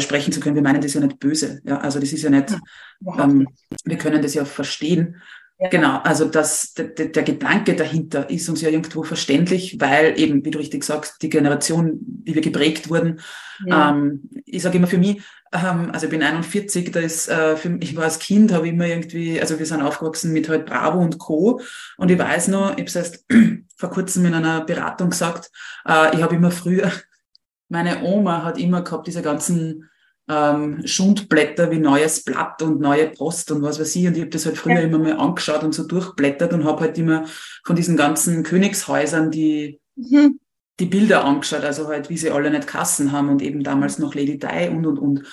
sprechen 0.00 0.32
zu 0.32 0.40
können, 0.40 0.54
wir 0.54 0.62
meinen 0.62 0.80
das 0.82 0.94
ja 0.94 1.00
nicht 1.00 1.18
böse. 1.18 1.60
Ja, 1.64 1.78
also 1.78 2.00
das 2.00 2.12
ist 2.12 2.22
ja 2.22 2.30
nicht, 2.30 2.50
ja, 2.50 3.24
ähm, 3.24 3.48
wir 3.84 3.98
können 3.98 4.22
das 4.22 4.34
ja 4.34 4.44
verstehen. 4.44 5.16
Ja. 5.60 5.68
Genau, 5.70 5.98
also 5.98 6.26
das, 6.26 6.72
der, 6.74 6.86
der 6.86 7.22
Gedanke 7.24 7.74
dahinter 7.74 8.30
ist 8.30 8.48
uns 8.48 8.60
ja 8.60 8.68
irgendwo 8.68 9.02
verständlich, 9.02 9.80
weil 9.80 10.18
eben, 10.18 10.44
wie 10.44 10.52
du 10.52 10.58
richtig 10.58 10.84
sagst, 10.84 11.20
die 11.20 11.28
Generation, 11.28 11.98
wie 12.22 12.36
wir 12.36 12.42
geprägt 12.42 12.90
wurden, 12.90 13.20
ja. 13.66 13.90
ähm, 13.90 14.28
ich 14.46 14.62
sage 14.62 14.78
immer 14.78 14.86
für 14.86 14.98
mich, 14.98 15.20
ähm, 15.52 15.90
also 15.92 16.06
ich 16.06 16.10
bin 16.10 16.22
41, 16.22 16.92
da 16.92 17.00
ist, 17.00 17.28
äh, 17.28 17.56
für, 17.56 17.76
ich 17.80 17.96
war 17.96 18.04
als 18.04 18.20
Kind, 18.20 18.52
habe 18.52 18.66
ich 18.66 18.72
immer 18.72 18.86
irgendwie, 18.86 19.40
also 19.40 19.58
wir 19.58 19.66
sind 19.66 19.82
aufgewachsen 19.82 20.32
mit 20.32 20.48
halt 20.48 20.66
Bravo 20.66 21.00
und 21.00 21.18
Co. 21.18 21.60
Und 21.96 22.10
ich 22.10 22.18
weiß 22.18 22.48
noch, 22.48 22.72
ich 22.72 22.78
habe 22.78 22.84
es 22.84 22.96
erst 22.96 23.24
vor 23.76 23.90
kurzem 23.90 24.26
in 24.26 24.34
einer 24.34 24.64
Beratung 24.64 25.10
gesagt, 25.10 25.50
äh, 25.86 26.14
ich 26.14 26.22
habe 26.22 26.36
immer 26.36 26.52
früher, 26.52 26.92
meine 27.68 28.02
Oma 28.04 28.44
hat 28.44 28.58
immer 28.58 28.82
gehabt, 28.82 29.08
diese 29.08 29.22
ganzen 29.22 29.88
ähm, 30.28 30.86
Schundblätter 30.86 31.70
wie 31.70 31.78
Neues 31.78 32.22
Blatt 32.22 32.60
und 32.62 32.80
Neue 32.80 33.08
Post 33.08 33.50
und 33.50 33.62
was 33.62 33.80
weiß 33.80 33.96
ich. 33.96 34.06
Und 34.06 34.14
ich 34.14 34.20
habe 34.20 34.30
das 34.30 34.46
halt 34.46 34.58
früher 34.58 34.74
ja. 34.74 34.80
immer 34.82 34.98
mal 34.98 35.14
angeschaut 35.14 35.62
und 35.62 35.74
so 35.74 35.84
durchblättert 35.84 36.52
und 36.52 36.64
habe 36.64 36.80
halt 36.82 36.98
immer 36.98 37.24
von 37.64 37.76
diesen 37.76 37.96
ganzen 37.96 38.42
Königshäusern 38.42 39.30
die, 39.30 39.80
mhm. 39.96 40.38
die 40.78 40.86
Bilder 40.86 41.24
angeschaut, 41.24 41.64
also 41.64 41.88
halt, 41.88 42.10
wie 42.10 42.18
sie 42.18 42.30
alle 42.30 42.50
nicht 42.50 42.66
Kassen 42.66 43.12
haben 43.12 43.28
und 43.28 43.42
eben 43.42 43.62
damals 43.62 43.98
noch 43.98 44.14
Lady 44.14 44.38
Di 44.38 44.68
und 44.68 44.86
und 44.86 44.98
und. 44.98 45.24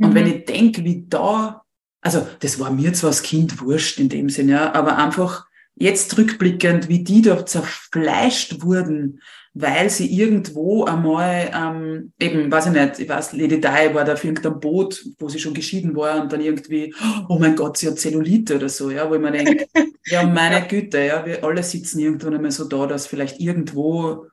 Und 0.00 0.10
mhm. 0.10 0.14
wenn 0.14 0.26
ich 0.26 0.44
denke, 0.46 0.84
wie 0.84 1.04
da, 1.08 1.62
also 2.00 2.26
das 2.40 2.58
war 2.58 2.70
mir 2.70 2.92
zwar 2.94 3.10
als 3.10 3.22
Kind 3.22 3.60
wurscht 3.60 3.98
in 3.98 4.08
dem 4.08 4.30
Sinne, 4.30 4.52
ja, 4.52 4.74
aber 4.74 4.96
einfach 4.96 5.46
jetzt 5.74 6.16
rückblickend, 6.16 6.88
wie 6.88 7.04
die 7.04 7.22
da 7.22 7.44
zerfleischt 7.44 8.62
wurden, 8.62 9.20
weil 9.60 9.90
sie 9.90 10.06
irgendwo 10.06 10.84
einmal, 10.84 11.50
ähm, 11.52 12.12
eben, 12.20 12.50
weiß 12.50 12.66
ich 12.66 12.72
nicht, 12.72 13.00
ich 13.00 13.08
weiß, 13.08 13.32
Lady 13.32 13.60
Di 13.60 13.66
war 13.66 14.04
da 14.04 14.12
auf 14.12 14.22
irgendeinem 14.22 14.60
Boot, 14.60 15.04
wo 15.18 15.28
sie 15.28 15.40
schon 15.40 15.52
geschieden 15.52 15.96
war 15.96 16.22
und 16.22 16.32
dann 16.32 16.40
irgendwie, 16.40 16.94
oh 17.28 17.38
mein 17.40 17.56
Gott, 17.56 17.76
sie 17.76 17.88
hat 17.88 17.98
Zellulite 17.98 18.54
oder 18.54 18.68
so, 18.68 18.92
ja, 18.92 19.10
wo 19.10 19.16
ich 19.16 19.20
mir 19.20 19.32
denke, 19.32 19.66
ja, 20.06 20.24
meine 20.24 20.64
Güte, 20.68 21.04
ja, 21.04 21.26
wir 21.26 21.42
alle 21.42 21.64
sitzen 21.64 21.98
irgendwann 21.98 22.34
einmal 22.34 22.52
so 22.52 22.66
da, 22.66 22.86
dass 22.86 23.08
vielleicht 23.08 23.40
irgendwo 23.40 24.26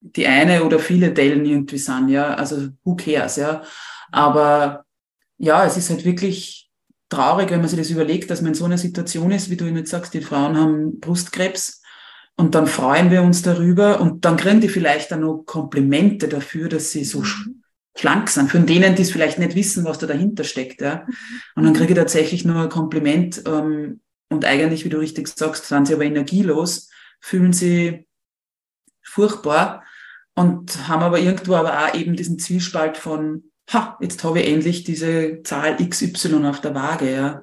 die 0.00 0.28
eine 0.28 0.62
oder 0.62 0.78
viele 0.78 1.10
Dellen 1.10 1.44
irgendwie 1.44 1.78
sind, 1.78 2.08
ja, 2.08 2.34
also 2.34 2.68
who 2.84 2.94
cares, 2.94 3.34
ja, 3.34 3.62
aber 4.12 4.84
ja, 5.38 5.66
es 5.66 5.76
ist 5.76 5.90
halt 5.90 6.04
wirklich 6.04 6.70
traurig, 7.08 7.50
wenn 7.50 7.60
man 7.60 7.68
sich 7.68 7.80
das 7.80 7.90
überlegt, 7.90 8.30
dass 8.30 8.42
man 8.42 8.50
in 8.52 8.54
so 8.54 8.66
einer 8.66 8.78
Situation 8.78 9.32
ist, 9.32 9.50
wie 9.50 9.56
du 9.56 9.64
jetzt 9.66 9.90
sagst, 9.90 10.14
die 10.14 10.20
Frauen 10.20 10.56
haben 10.56 11.00
Brustkrebs, 11.00 11.77
und 12.38 12.54
dann 12.54 12.68
freuen 12.68 13.10
wir 13.10 13.22
uns 13.22 13.42
darüber 13.42 14.00
und 14.00 14.24
dann 14.24 14.36
kriegen 14.36 14.60
die 14.60 14.68
vielleicht 14.68 15.10
dann 15.10 15.22
noch 15.22 15.42
Komplimente 15.44 16.28
dafür, 16.28 16.68
dass 16.68 16.92
sie 16.92 17.02
so 17.02 17.18
mhm. 17.18 17.64
schlank 17.96 18.28
sind. 18.28 18.48
Von 18.48 18.64
denen, 18.64 18.94
die 18.94 19.02
es 19.02 19.10
vielleicht 19.10 19.40
nicht 19.40 19.56
wissen, 19.56 19.84
was 19.84 19.98
da 19.98 20.06
dahinter 20.06 20.44
steckt. 20.44 20.80
Ja. 20.80 21.04
Und 21.56 21.64
dann 21.64 21.74
kriege 21.74 21.94
ich 21.94 21.98
tatsächlich 21.98 22.44
nur 22.44 22.62
ein 22.62 22.68
Kompliment. 22.68 23.42
Ähm, 23.44 24.00
und 24.30 24.44
eigentlich, 24.44 24.84
wie 24.84 24.88
du 24.88 24.98
richtig 24.98 25.26
sagst, 25.26 25.66
sind 25.66 25.88
sie 25.88 25.94
aber 25.94 26.04
energielos, 26.04 26.90
fühlen 27.20 27.52
sie 27.52 28.06
furchtbar 29.02 29.82
und 30.36 30.86
haben 30.86 31.02
aber 31.02 31.18
irgendwo 31.18 31.56
aber 31.56 31.86
auch 31.86 31.94
eben 31.94 32.14
diesen 32.14 32.38
Zwiespalt 32.38 32.98
von, 32.98 33.50
ha, 33.72 33.98
jetzt 34.00 34.22
habe 34.22 34.40
ich 34.40 34.48
endlich 34.48 34.84
diese 34.84 35.42
Zahl 35.42 35.76
XY 35.76 36.46
auf 36.46 36.60
der 36.60 36.76
Waage. 36.76 37.12
Ja. 37.12 37.42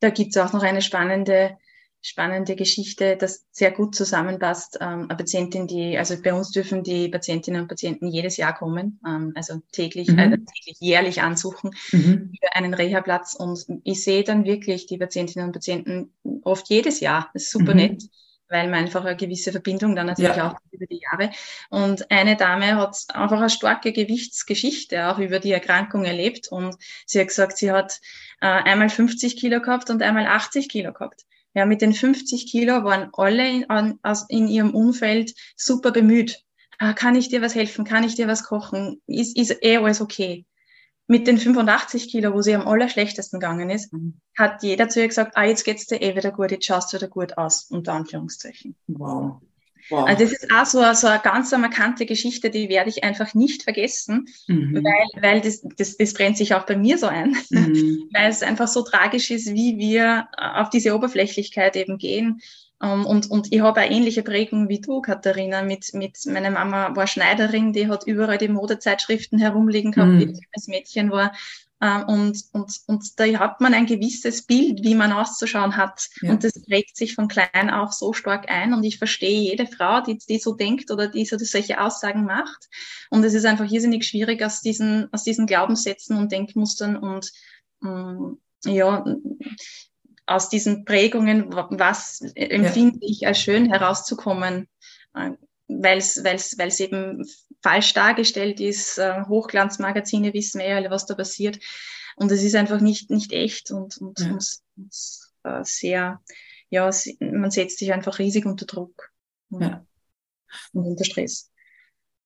Da 0.00 0.10
gibt's 0.10 0.36
auch 0.36 0.52
noch 0.52 0.62
eine 0.62 0.82
spannende 0.82 1.56
spannende 2.02 2.56
Geschichte, 2.56 3.16
das 3.16 3.46
sehr 3.50 3.70
gut 3.70 3.94
zusammenpasst. 3.94 4.78
Ähm, 4.80 5.06
eine 5.08 5.16
Patientin, 5.16 5.66
die, 5.66 5.98
also 5.98 6.16
bei 6.22 6.32
uns 6.32 6.50
dürfen 6.50 6.82
die 6.82 7.08
Patientinnen 7.08 7.62
und 7.62 7.68
Patienten 7.68 8.06
jedes 8.06 8.36
Jahr 8.36 8.54
kommen, 8.54 9.00
ähm, 9.06 9.32
also 9.34 9.60
täglich, 9.72 10.08
mhm. 10.08 10.18
äh, 10.18 10.30
täglich 10.30 10.76
jährlich 10.80 11.22
ansuchen 11.22 11.70
mhm. 11.92 12.32
für 12.40 12.54
einen 12.54 12.74
Reha-Platz. 12.74 13.34
Und 13.34 13.66
ich 13.84 14.02
sehe 14.02 14.24
dann 14.24 14.44
wirklich 14.44 14.86
die 14.86 14.98
Patientinnen 14.98 15.48
und 15.48 15.52
Patienten 15.52 16.12
oft 16.42 16.68
jedes 16.70 17.00
Jahr. 17.00 17.30
Das 17.34 17.44
ist 17.44 17.50
super 17.52 17.72
mhm. 17.72 17.80
nett 17.80 18.02
weil 18.50 18.68
man 18.68 18.80
einfach 18.80 19.04
eine 19.04 19.16
gewisse 19.16 19.52
Verbindung 19.52 19.94
dann 19.94 20.06
natürlich 20.06 20.36
ja. 20.36 20.50
auch 20.50 20.56
über 20.72 20.86
die 20.86 21.00
Jahre. 21.00 21.30
Und 21.70 22.10
eine 22.10 22.36
Dame 22.36 22.76
hat 22.76 22.96
einfach 23.14 23.38
eine 23.38 23.48
starke 23.48 23.92
Gewichtsgeschichte 23.92 25.08
auch 25.08 25.18
über 25.18 25.38
die 25.38 25.52
Erkrankung 25.52 26.04
erlebt 26.04 26.48
und 26.48 26.76
sie 27.06 27.20
hat 27.20 27.28
gesagt, 27.28 27.56
sie 27.56 27.70
hat 27.70 28.00
äh, 28.40 28.46
einmal 28.46 28.90
50 28.90 29.36
Kilo 29.36 29.60
gehabt 29.60 29.88
und 29.88 30.02
einmal 30.02 30.26
80 30.26 30.68
Kilo 30.68 30.92
gehabt. 30.92 31.26
Ja, 31.54 31.66
mit 31.66 31.82
den 31.82 31.92
50 31.92 32.50
Kilo 32.50 32.84
waren 32.84 33.10
alle 33.12 33.48
in, 33.48 33.70
an, 33.70 33.98
aus, 34.02 34.26
in 34.28 34.46
ihrem 34.46 34.74
Umfeld 34.74 35.34
super 35.56 35.90
bemüht. 35.90 36.42
Ah, 36.78 36.92
kann 36.92 37.14
ich 37.14 37.28
dir 37.28 37.42
was 37.42 37.54
helfen? 37.54 37.84
Kann 37.84 38.04
ich 38.04 38.14
dir 38.14 38.28
was 38.28 38.44
kochen? 38.44 39.02
Ist, 39.06 39.36
ist 39.36 39.56
eh 39.62 39.78
alles 39.78 40.00
okay? 40.00 40.46
Mit 41.06 41.26
den 41.26 41.38
85 41.38 42.08
Kilo, 42.08 42.32
wo 42.32 42.40
sie 42.40 42.54
am 42.54 42.68
allerschlechtesten 42.68 43.40
gegangen 43.40 43.68
ist, 43.68 43.92
mhm. 43.92 44.20
hat 44.38 44.62
jeder 44.62 44.88
zu 44.88 45.00
ihr 45.00 45.08
gesagt, 45.08 45.36
ah, 45.36 45.44
jetzt 45.44 45.64
geht's 45.64 45.86
dir 45.86 46.00
eh 46.00 46.14
wieder 46.14 46.30
gut, 46.30 46.52
jetzt 46.52 46.66
schaust 46.66 46.92
du 46.92 46.98
wieder 46.98 47.08
gut 47.08 47.36
aus, 47.36 47.66
unter 47.68 47.94
Anführungszeichen. 47.94 48.76
Wow. 48.86 49.40
Wow. 49.90 50.06
Also 50.06 50.24
das 50.24 50.32
ist 50.32 50.50
auch 50.52 50.66
so, 50.66 50.92
so 50.94 51.08
eine 51.08 51.20
ganz 51.20 51.50
markante 51.52 52.06
Geschichte, 52.06 52.50
die 52.50 52.68
werde 52.68 52.90
ich 52.90 53.04
einfach 53.04 53.34
nicht 53.34 53.64
vergessen, 53.64 54.28
mhm. 54.46 54.82
weil, 54.84 55.22
weil 55.22 55.40
das, 55.40 55.62
das, 55.76 55.96
das 55.96 56.14
brennt 56.14 56.36
sich 56.36 56.54
auch 56.54 56.64
bei 56.64 56.76
mir 56.76 56.96
so 56.96 57.06
ein, 57.06 57.36
mhm. 57.50 58.08
weil 58.12 58.30
es 58.30 58.42
einfach 58.42 58.68
so 58.68 58.82
tragisch 58.82 59.30
ist, 59.30 59.52
wie 59.52 59.78
wir 59.78 60.28
auf 60.36 60.70
diese 60.70 60.94
Oberflächlichkeit 60.94 61.76
eben 61.76 61.98
gehen. 61.98 62.40
Ähm, 62.82 63.04
und, 63.04 63.30
und 63.30 63.52
ich 63.52 63.60
habe 63.60 63.80
eine 63.80 63.94
ähnliche 63.94 64.22
Prägung 64.22 64.68
wie 64.68 64.80
du, 64.80 65.00
Katharina, 65.00 65.62
mit, 65.62 65.92
mit 65.92 66.18
meiner 66.26 66.50
Mama 66.50 66.94
war 66.96 67.06
Schneiderin, 67.06 67.72
die 67.72 67.88
hat 67.88 68.06
überall 68.06 68.38
die 68.38 68.48
Modezeitschriften 68.48 69.38
herumliegen 69.38 69.92
gehabt, 69.92 70.12
mhm. 70.12 70.20
wie 70.20 70.32
ich 70.32 70.46
als 70.54 70.68
Mädchen 70.68 71.10
war. 71.10 71.32
Ähm, 71.82 72.04
und, 72.08 72.44
und, 72.52 72.72
und 72.86 73.18
da 73.18 73.24
hat 73.38 73.60
man 73.60 73.72
ein 73.72 73.86
gewisses 73.86 74.42
Bild, 74.42 74.82
wie 74.82 74.94
man 74.94 75.12
auszuschauen 75.12 75.76
hat. 75.76 76.08
Ja. 76.20 76.30
Und 76.30 76.44
das 76.44 76.52
prägt 76.62 76.96
sich 76.96 77.14
von 77.14 77.28
klein 77.28 77.70
auf 77.70 77.92
so 77.92 78.12
stark 78.12 78.50
ein. 78.50 78.74
Und 78.74 78.84
ich 78.84 78.98
verstehe 78.98 79.40
jede 79.40 79.66
Frau, 79.66 80.00
die, 80.02 80.18
die 80.18 80.38
so 80.38 80.54
denkt 80.54 80.90
oder 80.90 81.08
die 81.08 81.24
so 81.24 81.38
solche 81.38 81.80
Aussagen 81.80 82.24
macht. 82.24 82.68
Und 83.08 83.24
es 83.24 83.34
ist 83.34 83.46
einfach 83.46 83.70
irrsinnig 83.70 84.06
schwierig 84.06 84.42
aus 84.42 84.60
diesen, 84.60 85.08
aus 85.12 85.24
diesen 85.24 85.46
Glaubenssätzen 85.46 86.16
und 86.18 86.32
Denkmustern 86.32 86.96
und 86.96 87.30
ähm, 87.82 88.38
ja, 88.64 89.04
aus 90.26 90.48
diesen 90.48 90.84
Prägungen, 90.84 91.46
was 91.52 92.20
empfinde 92.34 92.98
ja. 93.00 93.08
ich 93.10 93.26
als 93.26 93.40
schön 93.40 93.70
herauszukommen, 93.70 94.68
äh, 95.14 95.30
weil 95.78 95.98
es 95.98 96.80
eben 96.80 97.24
falsch 97.62 97.92
dargestellt 97.94 98.60
ist. 98.60 98.98
Äh, 98.98 99.22
Hochglanzmagazine 99.28 100.32
wissen 100.32 100.60
eh 100.60 100.74
alle, 100.74 100.90
was 100.90 101.06
da 101.06 101.14
passiert. 101.14 101.58
Und 102.16 102.30
es 102.32 102.42
ist 102.42 102.54
einfach 102.54 102.80
nicht, 102.80 103.10
nicht 103.10 103.32
echt 103.32 103.70
und, 103.70 103.96
und, 103.98 104.18
ja. 104.20 104.32
und, 104.32 104.58
und 104.76 104.94
äh, 105.44 105.64
sehr, 105.64 106.20
ja, 106.68 106.90
man 107.20 107.50
setzt 107.50 107.78
sich 107.78 107.92
einfach 107.92 108.18
riesig 108.18 108.46
unter 108.46 108.66
Druck 108.66 109.10
ja. 109.50 109.84
und 110.72 110.84
unter 110.84 111.04
Stress. 111.04 111.50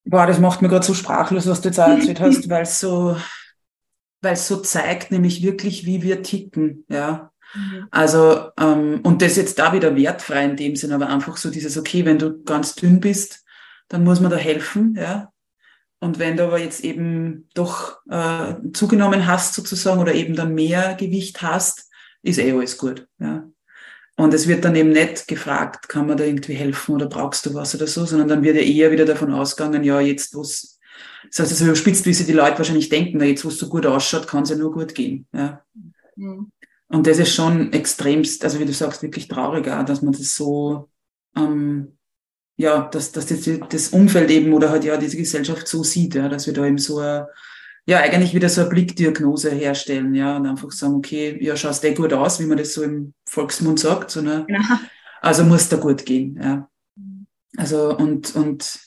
Boah, 0.04 0.26
das 0.26 0.38
macht 0.38 0.60
mir 0.60 0.68
gerade 0.68 0.84
so 0.84 0.94
sprachlos, 0.94 1.46
was 1.46 1.60
du 1.60 1.68
jetzt 1.68 1.78
auch 1.78 1.88
erzählt 1.88 2.20
hast, 2.20 2.48
weil 2.48 2.62
es 2.62 2.80
so, 2.80 3.16
weil 4.20 4.34
es 4.34 4.48
so 4.48 4.56
zeigt 4.58 5.10
nämlich 5.10 5.42
wirklich, 5.42 5.86
wie 5.86 6.02
wir 6.02 6.22
ticken, 6.22 6.84
ja. 6.88 7.30
Mhm. 7.54 7.88
Also, 7.90 8.50
ähm, 8.58 9.00
und 9.02 9.22
das 9.22 9.36
jetzt 9.36 9.58
da 9.58 9.72
wieder 9.72 9.96
wertfrei 9.96 10.44
in 10.44 10.56
dem 10.56 10.76
Sinn, 10.76 10.92
aber 10.92 11.08
einfach 11.08 11.36
so 11.36 11.50
dieses, 11.50 11.78
okay, 11.78 12.04
wenn 12.04 12.18
du 12.18 12.42
ganz 12.42 12.74
dünn 12.74 13.00
bist, 13.00 13.44
dann 13.88 14.04
muss 14.04 14.20
man 14.20 14.30
da 14.30 14.36
helfen, 14.36 14.94
ja. 14.96 15.30
Und 16.00 16.18
wenn 16.18 16.36
du 16.36 16.44
aber 16.44 16.58
jetzt 16.58 16.84
eben 16.84 17.48
doch 17.54 17.98
äh, 18.10 18.54
zugenommen 18.72 19.26
hast 19.26 19.54
sozusagen 19.54 20.00
oder 20.00 20.14
eben 20.14 20.36
dann 20.36 20.54
mehr 20.54 20.94
Gewicht 20.94 21.40
hast, 21.40 21.90
ist 22.22 22.38
eh 22.38 22.52
alles 22.52 22.76
gut, 22.76 23.06
ja. 23.18 23.48
Und 24.16 24.32
es 24.32 24.46
wird 24.46 24.64
dann 24.64 24.76
eben 24.76 24.90
nicht 24.90 25.26
gefragt, 25.26 25.88
kann 25.88 26.06
man 26.06 26.16
da 26.16 26.24
irgendwie 26.24 26.54
helfen 26.54 26.94
oder 26.94 27.06
brauchst 27.06 27.46
du 27.46 27.54
was 27.54 27.74
oder 27.74 27.88
so, 27.88 28.04
sondern 28.04 28.28
dann 28.28 28.44
wird 28.44 28.56
ja 28.56 28.62
eher 28.62 28.92
wieder 28.92 29.06
davon 29.06 29.32
ausgegangen, 29.32 29.82
ja, 29.82 30.00
jetzt, 30.00 30.34
wo 30.34 30.42
es, 30.42 30.78
das 31.30 31.40
heißt, 31.40 31.52
also 31.52 31.64
überspitzt, 31.64 32.06
wie 32.06 32.14
sie 32.14 32.24
die 32.24 32.32
Leute 32.32 32.58
wahrscheinlich 32.58 32.88
denken, 32.88 33.18
na, 33.18 33.24
jetzt, 33.24 33.44
wo 33.44 33.48
es 33.48 33.58
so 33.58 33.68
gut 33.68 33.86
ausschaut, 33.86 34.28
kann 34.28 34.44
es 34.44 34.50
ja 34.50 34.56
nur 34.56 34.72
gut 34.72 34.94
gehen, 34.94 35.26
ja. 35.32 35.64
Mhm. 36.16 36.52
Und 36.88 37.06
das 37.06 37.18
ist 37.18 37.34
schon 37.34 37.72
extremst, 37.72 38.44
also 38.44 38.60
wie 38.60 38.64
du 38.64 38.72
sagst, 38.72 39.02
wirklich 39.02 39.28
traurig 39.28 39.68
auch, 39.68 39.84
dass 39.84 40.02
man 40.02 40.12
das 40.12 40.34
so, 40.34 40.90
ähm, 41.36 41.96
ja, 42.56 42.82
dass, 42.88 43.12
dass 43.12 43.26
das, 43.26 43.48
das 43.68 43.88
Umfeld 43.88 44.30
eben 44.30 44.52
oder 44.52 44.70
halt 44.70 44.84
ja 44.84 44.96
diese 44.96 45.16
Gesellschaft 45.16 45.66
so 45.66 45.82
sieht, 45.82 46.14
ja, 46.14 46.28
dass 46.28 46.46
wir 46.46 46.54
da 46.54 46.64
eben 46.64 46.78
so 46.78 46.98
eine, 46.98 47.28
ja, 47.86 47.98
eigentlich 47.98 48.34
wieder 48.34 48.48
so 48.48 48.62
eine 48.62 48.70
Blickdiagnose 48.70 49.50
herstellen, 49.50 50.14
ja, 50.14 50.36
und 50.36 50.46
einfach 50.46 50.70
sagen, 50.70 50.94
okay, 50.94 51.36
ja, 51.42 51.56
schaust 51.56 51.84
eh 51.84 51.94
gut 51.94 52.12
aus, 52.12 52.40
wie 52.40 52.46
man 52.46 52.58
das 52.58 52.74
so 52.74 52.82
im 52.82 53.14
Volksmund 53.26 53.80
sagt, 53.80 54.10
so, 54.10 54.22
ne? 54.22 54.44
Genau. 54.46 54.60
Also 55.20 55.44
muss 55.44 55.68
da 55.68 55.76
gut 55.76 56.04
gehen, 56.04 56.38
ja. 56.40 56.68
Also, 57.56 57.96
und, 57.96 58.34
und 58.36 58.78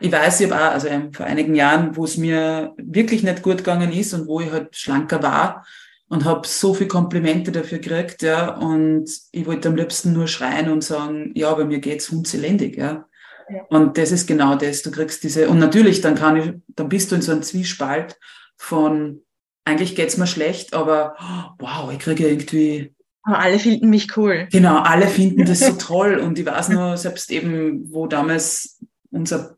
ich 0.00 0.10
weiß, 0.10 0.40
ich 0.40 0.50
habe 0.50 0.60
auch, 0.60 0.72
also 0.72 0.88
vor 1.12 1.26
einigen 1.26 1.54
Jahren, 1.54 1.96
wo 1.96 2.04
es 2.04 2.16
mir 2.16 2.74
wirklich 2.76 3.22
nicht 3.22 3.42
gut 3.42 3.58
gegangen 3.58 3.92
ist 3.92 4.14
und 4.14 4.26
wo 4.26 4.40
ich 4.40 4.50
halt 4.50 4.74
schlanker 4.74 5.22
war 5.22 5.64
und 6.12 6.26
habe 6.26 6.46
so 6.46 6.74
viel 6.74 6.88
Komplimente 6.88 7.52
dafür 7.52 7.78
gekriegt, 7.78 8.20
ja, 8.20 8.54
und 8.54 9.08
ich 9.30 9.46
wollte 9.46 9.70
am 9.70 9.76
liebsten 9.76 10.12
nur 10.12 10.26
schreien 10.28 10.70
und 10.70 10.84
sagen, 10.84 11.32
ja, 11.34 11.54
bei 11.54 11.64
mir 11.64 11.78
geht's 11.78 12.10
hundselendig, 12.10 12.76
ja. 12.76 13.06
ja. 13.48 13.62
Und 13.70 13.96
das 13.96 14.12
ist 14.12 14.26
genau 14.26 14.54
das. 14.56 14.82
Du 14.82 14.90
kriegst 14.90 15.24
diese, 15.24 15.48
und 15.48 15.58
natürlich, 15.58 16.02
dann 16.02 16.14
kann 16.14 16.36
ich, 16.36 16.52
dann 16.76 16.90
bist 16.90 17.10
du 17.10 17.14
in 17.14 17.22
so 17.22 17.32
einem 17.32 17.42
Zwiespalt, 17.42 18.18
von 18.58 19.22
eigentlich 19.64 19.96
geht's 19.96 20.18
mir 20.18 20.26
schlecht, 20.26 20.74
aber 20.74 21.16
wow, 21.58 21.90
ich 21.90 21.98
kriege 21.98 22.28
irgendwie. 22.28 22.94
Aber 23.22 23.38
alle 23.38 23.58
finden 23.58 23.88
mich 23.88 24.14
cool. 24.18 24.48
Genau, 24.52 24.82
alle 24.82 25.06
finden 25.06 25.46
das 25.46 25.60
so 25.60 25.72
toll. 25.78 26.18
Und 26.18 26.38
ich 26.38 26.44
weiß 26.44 26.68
nur, 26.68 26.98
selbst 26.98 27.30
eben, 27.30 27.90
wo 27.90 28.06
damals 28.06 28.80
unser 29.10 29.56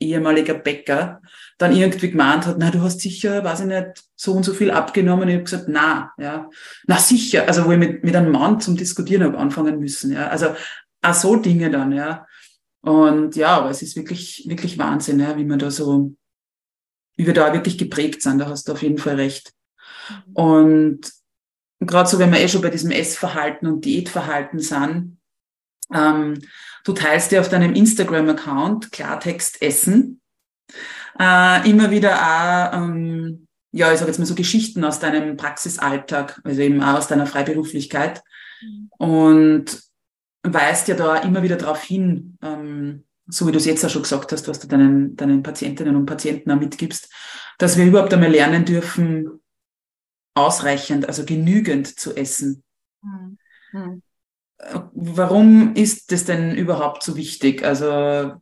ehemaliger 0.00 0.54
Bäcker 0.54 1.20
dann 1.58 1.74
irgendwie 1.74 2.10
gemeint 2.10 2.46
hat, 2.46 2.56
na, 2.58 2.70
du 2.70 2.80
hast 2.82 3.00
sicher, 3.00 3.42
weiß 3.42 3.60
ich 3.60 3.66
nicht, 3.66 4.04
so 4.14 4.32
und 4.32 4.44
so 4.44 4.54
viel 4.54 4.70
abgenommen. 4.70 5.28
Ich 5.28 5.34
habe 5.34 5.44
gesagt, 5.44 5.64
na, 5.68 6.12
ja, 6.18 6.48
na 6.86 6.98
sicher. 6.98 7.46
Also 7.46 7.64
wo 7.64 7.72
ich 7.72 7.78
mit, 7.78 8.04
mit 8.04 8.14
einem 8.14 8.30
Mann 8.30 8.60
zum 8.60 8.76
Diskutieren 8.76 9.24
habe 9.24 9.38
anfangen 9.38 9.80
müssen, 9.80 10.12
ja. 10.12 10.28
Also 10.28 10.54
auch 11.02 11.14
so 11.14 11.36
Dinge 11.36 11.70
dann, 11.70 11.92
ja. 11.92 12.26
Und 12.80 13.34
ja, 13.36 13.56
aber 13.56 13.70
es 13.70 13.82
ist 13.82 13.96
wirklich, 13.96 14.44
wirklich 14.46 14.78
Wahnsinn, 14.78 15.20
ja, 15.20 15.36
wie 15.36 15.44
man 15.44 15.58
da 15.58 15.70
so 15.70 16.14
wie 17.18 17.26
wir 17.26 17.34
da 17.34 17.52
wirklich 17.52 17.76
geprägt 17.76 18.22
sind, 18.22 18.38
da 18.38 18.48
hast 18.48 18.68
du 18.68 18.72
auf 18.72 18.82
jeden 18.82 18.96
Fall 18.96 19.16
recht. 19.16 19.52
Mhm. 20.08 20.32
Und 20.34 21.12
gerade 21.80 22.08
so, 22.08 22.18
wenn 22.18 22.32
wir 22.32 22.40
eh 22.40 22.48
schon 22.48 22.62
bei 22.62 22.70
diesem 22.70 22.92
Essverhalten 22.92 23.66
und 23.66 23.84
Diätverhalten 23.84 24.60
sind, 24.60 25.18
ähm, 25.92 26.40
du 26.88 26.94
teilst 26.94 27.30
dir 27.30 27.40
auf 27.40 27.50
deinem 27.50 27.74
Instagram-Account 27.74 28.90
Klartext 28.92 29.60
Essen 29.60 30.22
äh, 31.20 31.68
immer 31.68 31.90
wieder 31.90 32.16
auch, 32.16 32.78
ähm, 32.78 33.46
ja, 33.72 33.92
ich 33.92 33.98
sage 33.98 34.10
jetzt 34.10 34.18
mal 34.18 34.24
so 34.24 34.34
Geschichten 34.34 34.82
aus 34.84 34.98
deinem 34.98 35.36
Praxisalltag, 35.36 36.40
also 36.44 36.62
eben 36.62 36.82
auch 36.82 36.96
aus 36.96 37.08
deiner 37.08 37.26
Freiberuflichkeit 37.26 38.22
und 38.96 39.82
weist 40.42 40.88
ja 40.88 40.94
da 40.94 41.16
immer 41.16 41.42
wieder 41.42 41.56
darauf 41.56 41.82
hin, 41.82 42.38
ähm, 42.42 43.04
so 43.26 43.46
wie 43.46 43.52
du 43.52 43.58
es 43.58 43.66
jetzt 43.66 43.84
auch 43.84 43.90
schon 43.90 44.02
gesagt 44.02 44.32
hast, 44.32 44.48
was 44.48 44.58
du 44.58 44.66
deinen, 44.66 45.14
deinen 45.14 45.42
Patientinnen 45.42 45.94
und 45.94 46.06
Patienten 46.06 46.50
auch 46.50 46.58
mitgibst, 46.58 47.12
dass 47.58 47.76
wir 47.76 47.84
überhaupt 47.84 48.14
einmal 48.14 48.30
lernen 48.30 48.64
dürfen, 48.64 49.42
ausreichend, 50.34 51.06
also 51.06 51.26
genügend 51.26 51.98
zu 51.98 52.16
essen. 52.16 52.62
Mhm. 53.72 54.02
Warum 54.92 55.74
ist 55.74 56.10
das 56.10 56.24
denn 56.24 56.54
überhaupt 56.54 57.02
so 57.02 57.16
wichtig? 57.16 57.62
Also 57.64 57.86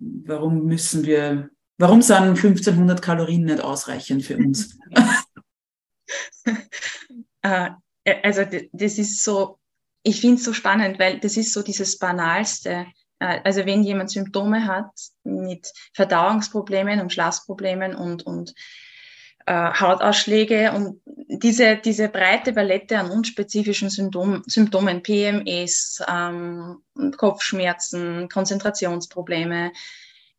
warum 0.01 0.65
müssen 0.65 1.05
wir, 1.05 1.51
warum 1.79 2.01
sind 2.01 2.17
1500 2.17 3.03
Kalorien 3.03 3.45
nicht 3.45 3.61
ausreichend 3.61 4.25
für 4.25 4.37
uns? 4.37 4.79
Äh, 7.43 7.71
also 8.23 8.43
das 8.73 8.99
ist 8.99 9.23
so, 9.23 9.59
ich 10.03 10.21
finde 10.21 10.37
es 10.37 10.45
so 10.45 10.53
spannend, 10.53 10.99
weil 10.99 11.21
das 11.21 11.37
ist 11.37 11.53
so 11.53 11.63
dieses 11.63 11.99
Banalste. 11.99 12.87
Äh, 13.21 13.41
also 13.45 13.67
wenn 13.67 13.83
jemand 13.83 14.11
Symptome 14.11 14.67
hat 14.67 14.91
mit 15.23 15.73
Verdauungsproblemen 15.95 17.01
und 17.01 17.13
Schlafproblemen 17.13 17.95
und, 17.95 18.25
und 18.25 18.53
äh, 19.47 19.73
Hautausschläge 19.81 20.73
und 20.73 21.01
diese, 21.29 21.77
diese 21.77 22.09
breite 22.09 22.53
Palette 22.53 22.99
an 22.99 23.11
unspezifischen 23.11 23.91
Symptom, 23.91 24.43
Symptomen, 24.47 25.03
PMS, 25.03 26.03
ähm, 26.09 26.83
Kopfschmerzen, 27.17 28.29
Konzentrationsprobleme, 28.29 29.73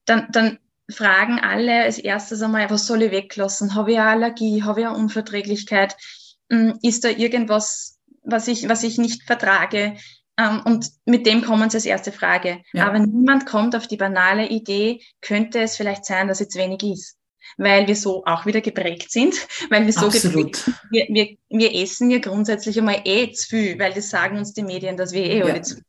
dann, 0.06 0.28
dann 0.32 0.60
fragen 0.90 1.40
alle 1.40 1.84
als 1.84 1.98
erstes 2.00 2.42
einmal, 2.42 2.70
was 2.70 2.88
soll 2.88 3.04
ich 3.04 3.12
weglassen? 3.12 3.76
Habe 3.76 3.92
ich 3.92 4.00
eine 4.00 4.10
Allergie? 4.10 4.64
Habe 4.64 4.82
ich 4.82 4.88
eine 4.88 4.96
Unverträglichkeit? 4.96 5.98
Hm, 6.50 6.80
ist 6.82 7.04
da 7.04 7.10
irgendwas, 7.10 8.00
was 8.24 8.48
ich, 8.48 8.70
was 8.70 8.84
ich 8.84 8.98
nicht 8.98 9.24
vertrage? 9.24 9.98
Ähm, 10.38 10.62
und 10.66 10.90
mit 11.06 11.26
dem 11.26 11.44
kommen 11.44 11.70
sie 11.70 11.78
als 11.78 11.86
erste 11.86 12.12
Frage. 12.12 12.62
Ja. 12.74 12.88
Aber 12.88 13.00
niemand 13.00 13.46
kommt 13.46 13.76
auf 13.76 13.88
die 13.88 13.98
banale 13.98 14.48
Idee, 14.48 15.02
könnte 15.22 15.60
es 15.60 15.76
vielleicht 15.76 16.06
sein, 16.06 16.28
dass 16.28 16.40
jetzt 16.40 16.56
wenig 16.56 16.84
ist. 16.84 17.17
Weil 17.58 17.88
wir 17.88 17.96
so 17.96 18.24
auch 18.26 18.46
wieder 18.46 18.62
geprägt 18.62 19.12
sind, 19.12 19.36
weil 19.70 19.86
wir 19.86 19.94
so 19.94 20.08
Absolut. 20.08 20.54
geprägt 20.54 20.56
sind. 20.58 20.76
Wir, 20.92 21.08
wir, 21.10 21.38
wir 21.50 21.76
essen 21.82 22.12
ja 22.12 22.20
grundsätzlich 22.20 22.78
einmal 22.78 23.02
eh 23.06 23.32
zu 23.32 23.48
viel, 23.48 23.80
weil 23.80 23.94
das 23.94 24.10
sagen 24.10 24.38
uns 24.38 24.54
die 24.54 24.64
Medien, 24.64 24.98
dass 24.98 25.14
wir 25.14 25.24
eh 25.24 25.40
ja. 25.40 25.46
alle 25.46 25.62
zu 25.62 25.76
viel 25.76 25.84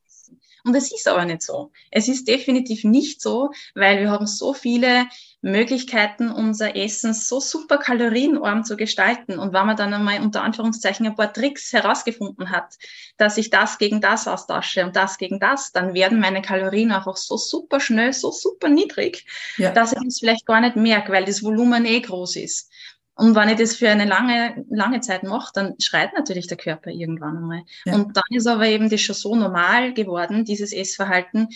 und 0.69 0.75
es 0.75 0.93
ist 0.93 1.09
aber 1.09 1.25
nicht 1.25 1.43
so. 1.43 1.73
Es 1.91 2.09
ist 2.09 2.29
definitiv 2.29 2.85
nicht 2.85 3.23
so, 3.23 3.51
weil 3.75 4.01
wir 4.01 4.11
haben 4.11 4.27
so 4.27 4.53
viele 4.53 5.07
Möglichkeiten, 5.41 6.31
unser 6.31 6.75
Essen 6.75 7.15
so 7.15 7.39
super 7.39 7.79
kalorienarm 7.79 8.65
zu 8.65 8.77
gestalten. 8.77 9.39
Und 9.39 9.53
wenn 9.53 9.67
man 9.67 9.77
dann 9.77 9.95
einmal 9.95 10.21
unter 10.21 10.43
Anführungszeichen 10.43 11.07
ein 11.07 11.15
paar 11.15 11.33
Tricks 11.33 11.73
herausgefunden 11.73 12.51
hat, 12.51 12.75
dass 13.19 13.39
ich 13.39 13.51
das 13.51 13.79
gegen 13.79 14.01
das 14.01 14.27
austausche 14.27 14.85
und 14.85 14.97
das 14.97 15.17
gegen 15.17 15.39
das, 15.39 15.71
dann 15.71 15.95
werden 15.95 16.19
meine 16.19 16.43
Kalorien 16.43 16.91
einfach 16.91 17.17
so 17.17 17.37
super 17.37 17.79
schnell, 17.79 18.13
so 18.13 18.33
super 18.33 18.69
niedrig, 18.69 19.27
ja. 19.59 19.71
dass 19.71 19.93
ich 19.93 20.05
es 20.07 20.19
vielleicht 20.19 20.45
gar 20.45 20.61
nicht 20.61 20.77
merke, 20.77 21.13
weil 21.13 21.25
das 21.25 21.43
Volumen 21.43 21.85
eh 21.85 22.01
groß 22.01 22.37
ist. 22.37 22.71
Und 23.19 23.35
wenn 23.35 23.49
ich 23.49 23.59
das 23.59 23.75
für 23.75 23.89
eine 23.91 24.05
lange, 24.05 24.65
lange 24.71 25.01
Zeit 25.01 25.25
mache, 25.25 25.51
dann 25.53 25.75
schreit 25.81 26.15
natürlich 26.15 26.47
der 26.47 26.57
Körper 26.57 26.91
irgendwann 26.91 27.37
einmal. 27.37 27.63
Ja. 27.85 27.97
Und 27.97 28.17
dann 28.17 28.23
ist 28.31 28.47
aber 28.47 28.67
eben 28.67 28.89
das 28.89 29.01
schon 29.01 29.17
so 29.17 29.35
normal 29.35 29.93
geworden, 29.93 30.45
dieses 30.45 30.73
Essverhalten, 30.73 31.49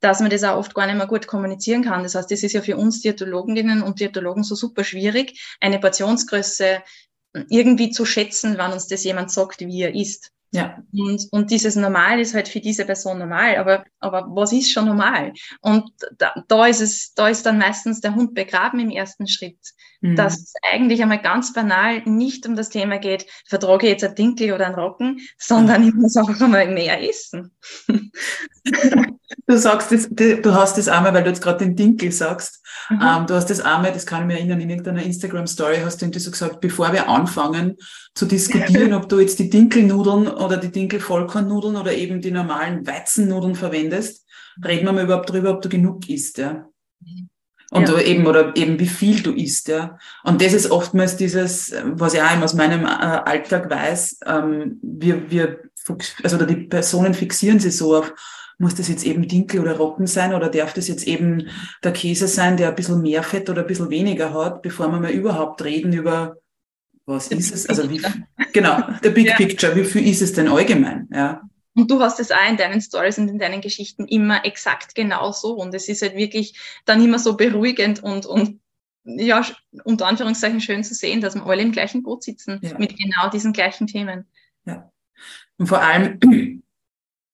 dass 0.00 0.20
man 0.20 0.30
das 0.30 0.44
auch 0.44 0.56
oft 0.56 0.74
gar 0.74 0.86
nicht 0.86 0.96
mehr 0.96 1.06
gut 1.06 1.26
kommunizieren 1.26 1.82
kann. 1.82 2.02
Das 2.02 2.14
heißt, 2.14 2.30
das 2.30 2.42
ist 2.42 2.52
ja 2.52 2.62
für 2.62 2.76
uns 2.76 3.00
Diätologinnen 3.00 3.82
und 3.82 4.00
Diätologen 4.00 4.44
so 4.44 4.54
super 4.54 4.84
schwierig, 4.84 5.56
eine 5.60 5.78
Portionsgröße 5.78 6.82
irgendwie 7.48 7.90
zu 7.90 8.04
schätzen, 8.04 8.56
wann 8.58 8.72
uns 8.72 8.86
das 8.86 9.04
jemand 9.04 9.30
sagt, 9.30 9.60
wie 9.60 9.82
er 9.82 9.94
isst. 9.94 10.32
Ja. 10.52 10.78
Und, 10.92 11.26
und 11.32 11.50
dieses 11.50 11.76
Normal 11.76 12.20
ist 12.20 12.34
halt 12.34 12.48
für 12.48 12.60
diese 12.60 12.84
Person 12.84 13.18
normal, 13.18 13.56
aber, 13.56 13.84
aber 14.00 14.26
was 14.30 14.52
ist 14.52 14.70
schon 14.70 14.86
normal? 14.86 15.32
Und 15.60 15.90
da, 16.18 16.34
da 16.48 16.66
ist 16.66 16.80
es, 16.80 17.12
da 17.14 17.28
ist 17.28 17.44
dann 17.44 17.58
meistens 17.58 18.00
der 18.00 18.14
Hund 18.14 18.34
begraben 18.34 18.78
im 18.80 18.90
ersten 18.90 19.26
Schritt. 19.26 19.58
Mhm. 20.00 20.16
Dass 20.16 20.38
es 20.38 20.52
eigentlich 20.70 21.02
einmal 21.02 21.20
ganz 21.20 21.52
banal 21.52 22.02
nicht 22.04 22.46
um 22.46 22.54
das 22.54 22.68
Thema 22.68 22.98
geht, 22.98 23.26
vertrage 23.46 23.86
ich 23.86 23.92
jetzt 23.92 24.04
ein 24.04 24.14
Dinkel 24.14 24.52
oder 24.52 24.66
ein 24.66 24.74
Rocken, 24.74 25.20
sondern 25.38 25.86
ich 25.86 25.94
muss 25.94 26.16
einfach 26.16 26.40
einmal 26.40 26.68
mehr 26.68 27.02
essen. 27.02 27.54
Du 29.48 29.56
sagst 29.58 29.92
das, 29.92 30.08
du 30.10 30.54
hast 30.54 30.76
das 30.76 30.88
einmal, 30.88 31.14
weil 31.14 31.22
du 31.22 31.30
jetzt 31.30 31.42
gerade 31.42 31.64
den 31.64 31.76
Dinkel 31.76 32.10
sagst, 32.10 32.64
mhm. 32.90 33.00
ähm, 33.02 33.26
du 33.26 33.34
hast 33.34 33.48
das 33.48 33.60
einmal, 33.60 33.92
das 33.92 34.06
kann 34.06 34.22
ich 34.22 34.26
mir 34.26 34.34
erinnern, 34.34 34.60
in 34.60 34.70
irgendeiner 34.70 35.02
Instagram-Story 35.02 35.78
hast 35.84 36.02
du 36.02 36.18
so 36.18 36.30
gesagt, 36.30 36.60
bevor 36.60 36.92
wir 36.92 37.08
anfangen 37.08 37.76
zu 38.16 38.24
diskutieren, 38.24 38.94
ob 38.94 39.08
du 39.10 39.20
jetzt 39.20 39.38
die 39.38 39.50
Dinkelnudeln 39.50 40.26
oder 40.26 40.56
die 40.56 40.72
Dinkel-Vollkornnudeln 40.72 41.76
oder 41.76 41.92
eben 41.92 42.22
die 42.22 42.30
normalen 42.30 42.86
Weizennudeln 42.86 43.54
verwendest, 43.54 44.26
reden 44.64 44.86
wir 44.86 44.92
mal 44.92 45.04
überhaupt 45.04 45.28
darüber, 45.28 45.50
ob 45.50 45.60
du 45.60 45.68
genug 45.68 46.08
isst, 46.08 46.38
ja. 46.38 46.66
Und 47.72 47.88
ja. 47.88 48.00
eben, 48.00 48.26
oder 48.26 48.56
eben 48.56 48.78
wie 48.80 48.86
viel 48.86 49.22
du 49.22 49.32
isst, 49.32 49.68
ja. 49.68 49.98
Und 50.24 50.40
das 50.40 50.54
ist 50.54 50.70
oftmals 50.70 51.18
dieses, 51.18 51.74
was 51.84 52.14
ich 52.14 52.22
auch 52.22 52.40
aus 52.40 52.54
meinem 52.54 52.84
äh, 52.84 52.88
Alltag 52.88 53.68
weiß, 53.68 54.20
ähm, 54.24 54.80
wir, 54.82 55.30
wir, 55.30 55.60
also 56.22 56.42
die 56.42 56.56
Personen 56.56 57.12
fixieren 57.12 57.60
sich 57.60 57.76
so 57.76 57.96
auf, 57.96 58.14
muss 58.56 58.74
das 58.74 58.88
jetzt 58.88 59.04
eben 59.04 59.28
Dinkel 59.28 59.60
oder 59.60 59.76
Rocken 59.76 60.06
sein 60.06 60.32
oder 60.32 60.48
darf 60.48 60.72
das 60.72 60.88
jetzt 60.88 61.06
eben 61.06 61.48
der 61.84 61.92
Käse 61.92 62.28
sein, 62.28 62.56
der 62.56 62.70
ein 62.70 62.76
bisschen 62.76 63.02
mehr 63.02 63.22
Fett 63.22 63.50
oder 63.50 63.60
ein 63.60 63.66
bisschen 63.66 63.90
weniger 63.90 64.32
hat, 64.32 64.62
bevor 64.62 64.88
wir 64.88 65.00
mal 65.00 65.10
überhaupt 65.10 65.62
reden 65.62 65.92
über 65.92 66.38
was 67.06 67.28
ist 67.28 67.54
es? 67.54 67.68
Also 67.68 67.88
wie, 67.88 68.02
genau, 68.52 68.82
der 69.02 69.10
Big 69.10 69.26
ja. 69.28 69.36
Picture, 69.36 69.74
wie 69.76 69.84
viel 69.84 70.06
ist 70.06 70.22
es 70.22 70.32
denn 70.32 70.48
allgemein? 70.48 71.08
Ja. 71.12 71.48
Und 71.74 71.90
du 71.90 72.00
hast 72.00 72.18
es 72.20 72.32
auch 72.32 72.48
in 72.48 72.56
deinen 72.56 72.80
Stories 72.80 73.18
und 73.18 73.28
in 73.28 73.38
deinen 73.38 73.60
Geschichten 73.60 74.06
immer 74.08 74.44
exakt 74.44 74.94
genau 74.94 75.30
so. 75.30 75.54
Und 75.54 75.74
es 75.74 75.88
ist 75.88 76.02
halt 76.02 76.16
wirklich 76.16 76.58
dann 76.84 77.04
immer 77.04 77.18
so 77.18 77.36
beruhigend 77.36 78.02
und, 78.02 78.26
und 78.26 78.60
ja, 79.04 79.44
unter 79.84 80.06
Anführungszeichen 80.06 80.60
schön 80.60 80.82
zu 80.82 80.94
sehen, 80.94 81.20
dass 81.20 81.34
wir 81.34 81.46
alle 81.46 81.62
im 81.62 81.72
gleichen 81.72 82.02
Boot 82.02 82.24
sitzen 82.24 82.58
ja. 82.62 82.76
mit 82.78 82.96
genau 82.96 83.28
diesen 83.30 83.52
gleichen 83.52 83.86
Themen. 83.86 84.26
Ja. 84.64 84.90
Und 85.58 85.66
vor 85.66 85.80
allem, 85.80 86.18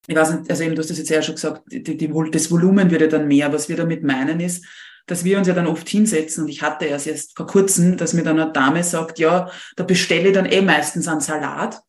ich 0.07 0.15
weiß 0.15 0.35
nicht, 0.35 0.51
also 0.51 0.65
eben, 0.65 0.75
du 0.75 0.81
hast 0.81 0.91
das 0.91 0.99
jetzt 0.99 1.09
ja 1.09 1.23
schon 1.23 1.37
gesagt, 1.37 1.63
die, 1.71 1.83
die, 1.83 2.13
das 2.31 2.51
Volumen 2.51 2.91
wird 2.91 3.01
ja 3.01 3.07
dann 3.07 3.29
mehr. 3.29 3.53
Was 3.53 3.69
wir 3.69 3.77
damit 3.77 4.03
meinen 4.03 4.41
ist, 4.41 4.67
dass 5.07 5.25
wir 5.25 5.39
uns 5.39 5.49
ja 5.49 5.55
dann 5.55 5.67
oft 5.67 5.89
hinsetzen 5.89 6.45
und 6.45 6.51
ich 6.51 6.63
hatte 6.63 6.85
erst 6.85 7.07
jetzt 7.07 7.37
vor 7.37 7.47
kurzem, 7.47 7.97
dass 7.97 8.15
mir 8.15 8.23
dann 8.23 8.39
eine 8.39 8.53
Dame 8.53 8.85
sagt, 8.85 9.19
ja, 9.19 9.51
da 9.77 9.85
bestelle 9.85 10.29
ich 10.29 10.35
dann 10.35 10.47
eh 10.47 10.63
meistens 10.63 11.09
einen 11.09 11.21
Salat. 11.21 11.81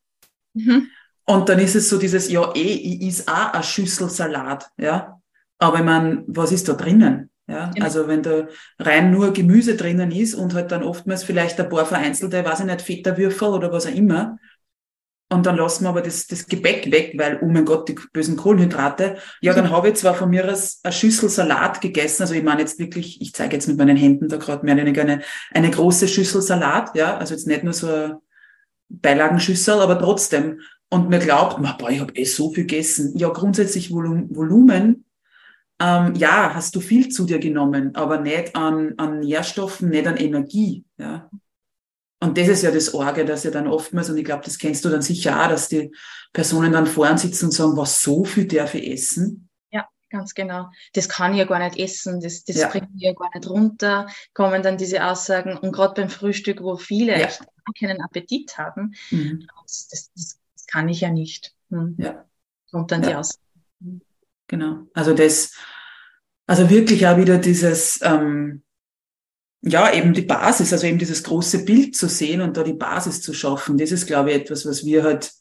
Mhm. 0.54 0.88
Und 1.26 1.50
dann 1.50 1.60
ist 1.60 1.76
es 1.76 1.90
so 1.90 1.98
dieses, 1.98 2.30
ja, 2.30 2.52
eh, 2.54 2.60
ich 2.60 3.02
is 3.02 3.28
auch 3.28 3.54
eine 3.54 3.64
Schüssel 3.64 4.10
Salat, 4.10 4.70
ja. 4.78 5.20
Aber 5.58 5.78
ich 5.78 5.86
meine, 5.86 6.24
was 6.28 6.52
ist 6.52 6.68
da 6.68 6.74
drinnen? 6.74 7.30
Ja, 7.48 7.72
genau. 7.74 7.86
also 7.86 8.08
wenn 8.08 8.24
da 8.24 8.48
rein 8.80 9.12
nur 9.12 9.34
Gemüse 9.34 9.76
drinnen 9.76 10.12
ist 10.12 10.34
und 10.34 10.54
halt 10.54 10.72
dann 10.72 10.82
oftmals 10.82 11.26
vielleicht 11.26 11.60
ein 11.60 11.68
paar 11.68 11.86
vereinzelte, 11.86 12.44
weiß 12.44 12.62
ich 12.62 12.66
nicht, 12.66 12.82
Feta-Würfel 12.82 13.50
oder 13.50 13.72
was 13.72 13.86
auch 13.86 13.94
immer. 13.94 14.38
Und 15.34 15.46
dann 15.46 15.58
lassen 15.58 15.84
wir 15.84 15.90
aber 15.90 16.02
das, 16.02 16.28
das 16.28 16.48
Gebäck 16.48 16.92
weg, 16.92 17.14
weil, 17.18 17.40
oh 17.42 17.48
mein 17.48 17.66
Gott, 17.66 17.90
die 17.90 17.96
bösen 18.14 18.38
Kohlenhydrate. 18.38 19.18
Ja, 19.42 19.54
dann 19.54 19.70
habe 19.72 19.90
ich 19.90 19.96
zwar 19.96 20.14
von 20.14 20.30
mir 20.30 20.52
aus 20.52 20.80
eine 20.84 20.94
Schüssel 20.94 21.30
Salat 21.30 21.82
gegessen. 21.82 22.24
Also 22.24 22.36
ich 22.36 22.44
meine 22.44 22.62
jetzt 22.62 22.80
wirklich, 22.80 23.22
ich 23.22 23.34
zeige 23.34 23.56
jetzt 23.56 23.68
mit 23.68 23.78
meinen 23.78 23.98
Händen 23.98 24.30
da 24.30 24.38
gerade 24.38 24.64
mehr 24.64 24.76
oder 24.76 24.84
weniger 24.84 25.02
eine, 25.02 25.22
eine 25.52 25.72
große 25.72 26.08
Schüssel 26.08 26.42
Salat, 26.42 26.96
ja. 26.96 27.18
Also 27.18 27.34
jetzt 27.34 27.48
nicht 27.48 27.64
nur 27.64 27.74
so 27.74 27.88
eine 27.88 28.20
Beilagenschüssel, 28.90 29.80
aber 29.80 30.00
trotzdem. 30.00 30.62
Und 30.90 31.10
mir 31.10 31.20
glaubt, 31.20 31.60
boah, 31.80 31.90
ich 31.90 32.00
habe 32.00 32.16
eh 32.16 32.26
so 32.26 32.52
viel 32.52 32.66
gegessen. 32.66 33.18
Ja, 33.18 33.30
grundsätzlich 33.30 33.92
Volumen, 33.92 35.06
ähm, 35.82 36.14
ja, 36.16 36.54
hast 36.54 36.76
du 36.76 36.80
viel 36.80 37.10
zu 37.10 37.26
dir 37.26 37.40
genommen, 37.40 37.96
aber 37.96 38.20
nicht 38.20 38.56
an, 38.56 38.94
an 38.98 39.20
Nährstoffen, 39.20 39.90
nicht 39.90 40.08
an 40.08 40.18
Energie. 40.18 40.86
Ja. 40.98 41.30
Und 42.24 42.38
das 42.38 42.48
ist 42.48 42.64
ja 42.64 42.72
das 42.72 42.94
Orge, 42.94 43.26
dass 43.26 43.44
ja 43.44 43.52
dann 43.52 43.68
oftmals, 43.68 44.10
und 44.10 44.18
ich 44.18 44.24
glaube, 44.24 44.46
das 44.46 44.58
kennst 44.58 44.86
du 44.86 44.90
dann 44.90 45.02
sicher 45.02 45.44
auch, 45.44 45.50
dass 45.50 45.68
die 45.68 45.94
Personen 46.32 46.72
dann 46.72 46.86
vorn 46.86 47.18
sitzen 47.18 47.46
und 47.46 47.52
sagen, 47.52 47.76
was 47.76 48.02
so 48.02 48.24
viel 48.24 48.48
darf 48.48 48.76
ich 48.76 48.90
essen? 48.94 49.50
Ja, 49.72 49.90
ganz 50.10 50.34
genau. 50.34 50.70
Das 50.94 51.10
kann 51.10 51.34
ich 51.34 51.40
ja 51.40 51.46
gar 51.46 51.60
nicht 51.60 51.78
essen, 51.78 52.22
das, 52.22 52.46
das 52.46 52.56
ja. 52.56 52.70
bringt 52.70 52.96
mir 52.96 53.10
ja 53.10 53.14
gar 53.14 53.30
nicht 53.36 53.50
runter, 53.50 54.08
kommen 54.34 54.64
dann 54.64 54.78
diese 54.78 55.06
Aussagen. 55.06 55.58
Und 55.58 55.74
gerade 55.74 55.96
beim 55.96 56.10
Frühstück, 56.10 56.62
wo 56.62 56.78
viele 56.78 57.12
ja. 57.12 57.26
echt 57.26 57.44
keinen 57.78 58.02
Appetit 58.02 58.58
haben, 58.58 58.94
mhm. 59.12 59.46
das, 59.66 59.90
das, 59.90 60.12
das 60.14 60.66
kann 60.68 60.88
ich 60.88 61.02
ja 61.02 61.10
nicht. 61.10 61.54
Hm. 61.72 61.96
Ja. 61.98 62.24
Kommt 62.72 62.90
dann 62.94 63.04
ja. 63.04 63.10
die 63.10 63.16
Aus. 63.16 63.38
Genau. 64.48 64.88
Also 64.94 65.14
das, 65.14 65.56
also 66.48 66.70
wirklich 66.70 67.06
auch 67.06 67.18
wieder 67.18 67.38
dieses, 67.38 68.00
ähm, 68.02 68.64
ja, 69.66 69.94
eben 69.94 70.14
die 70.14 70.24
Basis, 70.24 70.74
also 70.74 70.86
eben 70.86 70.98
dieses 70.98 71.24
große 71.24 71.64
Bild 71.64 71.96
zu 71.96 72.10
sehen 72.10 72.42
und 72.42 72.58
da 72.58 72.64
die 72.64 72.74
Basis 72.74 73.22
zu 73.22 73.34
schaffen, 73.34 73.78
das 73.78 73.94
ist, 73.94 74.08
glaube 74.08 74.32
ich, 74.32 74.36
etwas, 74.36 74.66
was 74.66 74.86
wir 74.86 75.04
halt, 75.04 75.32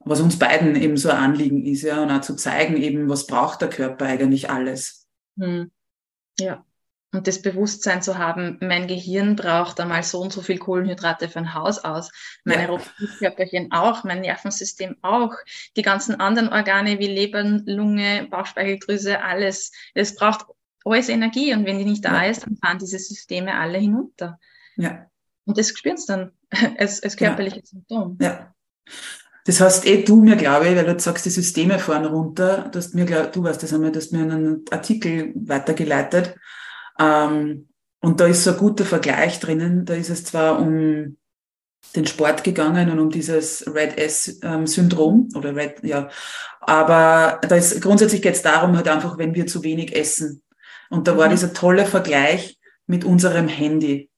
was 0.00 0.20
uns 0.20 0.38
beiden 0.38 0.76
eben 0.76 0.98
so 0.98 1.08
ein 1.08 1.16
Anliegen 1.16 1.64
ist, 1.64 1.82
ja, 1.82 2.02
und 2.02 2.10
auch 2.10 2.20
zu 2.20 2.36
zeigen 2.36 2.76
eben, 2.76 3.08
was 3.08 3.26
braucht 3.26 3.62
der 3.62 3.70
Körper 3.70 4.04
eigentlich 4.04 4.50
alles. 4.50 5.06
Hm. 5.38 5.70
Ja. 6.38 6.64
Und 7.12 7.26
das 7.26 7.40
Bewusstsein 7.40 8.02
zu 8.02 8.18
haben, 8.18 8.58
mein 8.60 8.86
Gehirn 8.86 9.36
braucht 9.36 9.80
einmal 9.80 10.02
so 10.02 10.20
und 10.20 10.32
so 10.32 10.42
viel 10.42 10.58
Kohlenhydrate 10.58 11.28
für 11.28 11.38
ein 11.38 11.54
Haus 11.54 11.78
aus, 11.78 12.10
meine 12.44 12.70
ja. 12.70 12.80
Körperchen 13.18 13.72
auch, 13.72 14.04
mein 14.04 14.20
Nervensystem 14.20 14.96
auch, 15.00 15.32
die 15.76 15.82
ganzen 15.82 16.16
anderen 16.20 16.48
Organe 16.48 16.98
wie 16.98 17.06
Leber, 17.06 17.44
Lunge, 17.64 18.26
Bauchspeicheldrüse, 18.30 19.22
alles. 19.22 19.72
Es 19.94 20.16
braucht 20.16 20.46
alles 20.92 21.08
Energie 21.08 21.54
und 21.54 21.64
wenn 21.64 21.78
die 21.78 21.84
nicht 21.84 22.04
da 22.04 22.24
ja. 22.24 22.30
ist, 22.30 22.46
dann 22.46 22.56
fahren 22.56 22.78
diese 22.78 22.98
Systeme 22.98 23.54
alle 23.54 23.78
hinunter. 23.78 24.38
Ja. 24.76 25.06
Und 25.46 25.58
das 25.58 25.70
spüren 25.70 25.96
sie 25.96 26.06
dann 26.06 26.32
als, 26.78 27.02
als 27.02 27.16
körperliches 27.16 27.62
ja. 27.72 27.78
Symptom. 27.78 28.18
Ja. 28.20 28.54
Das 29.46 29.60
heißt, 29.60 29.86
eh 29.86 30.02
du 30.02 30.16
mir, 30.16 30.36
glaube 30.36 30.68
ich, 30.68 30.76
weil 30.76 30.86
du 30.86 30.98
sagst, 30.98 31.26
die 31.26 31.30
Systeme 31.30 31.78
fahren 31.78 32.06
runter, 32.06 32.70
du 32.72 32.78
hast 32.78 32.94
mir, 32.94 33.04
du 33.04 33.42
weißt 33.42 33.62
das 33.62 33.74
einmal, 33.74 33.92
du 33.92 33.98
hast 33.98 34.12
mir 34.12 34.22
einen 34.22 34.64
Artikel 34.70 35.32
weitergeleitet, 35.34 36.34
ähm, 36.98 37.68
und 38.00 38.20
da 38.20 38.26
ist 38.26 38.44
so 38.44 38.50
ein 38.50 38.58
guter 38.58 38.84
Vergleich 38.84 39.40
drinnen. 39.40 39.86
Da 39.86 39.94
ist 39.94 40.10
es 40.10 40.24
zwar 40.24 40.60
um 40.60 41.16
den 41.96 42.06
Sport 42.06 42.44
gegangen 42.44 42.90
und 42.90 42.98
um 42.98 43.10
dieses 43.10 43.64
Red 43.66 43.96
S-Syndrom 43.96 45.28
ähm, 45.30 45.38
oder 45.38 45.56
Red, 45.56 45.82
ja. 45.82 46.10
Aber 46.60 47.40
da 47.46 47.56
ist, 47.56 47.80
grundsätzlich 47.80 48.20
geht 48.20 48.34
es 48.34 48.42
darum, 48.42 48.76
halt 48.76 48.88
einfach, 48.88 49.16
wenn 49.16 49.34
wir 49.34 49.46
zu 49.46 49.62
wenig 49.62 49.96
essen. 49.96 50.42
Und 50.90 51.08
da 51.08 51.16
war 51.16 51.26
mhm. 51.26 51.32
dieser 51.32 51.52
tolle 51.52 51.86
Vergleich 51.86 52.58
mit 52.86 53.04
unserem 53.04 53.48
Handy. 53.48 54.10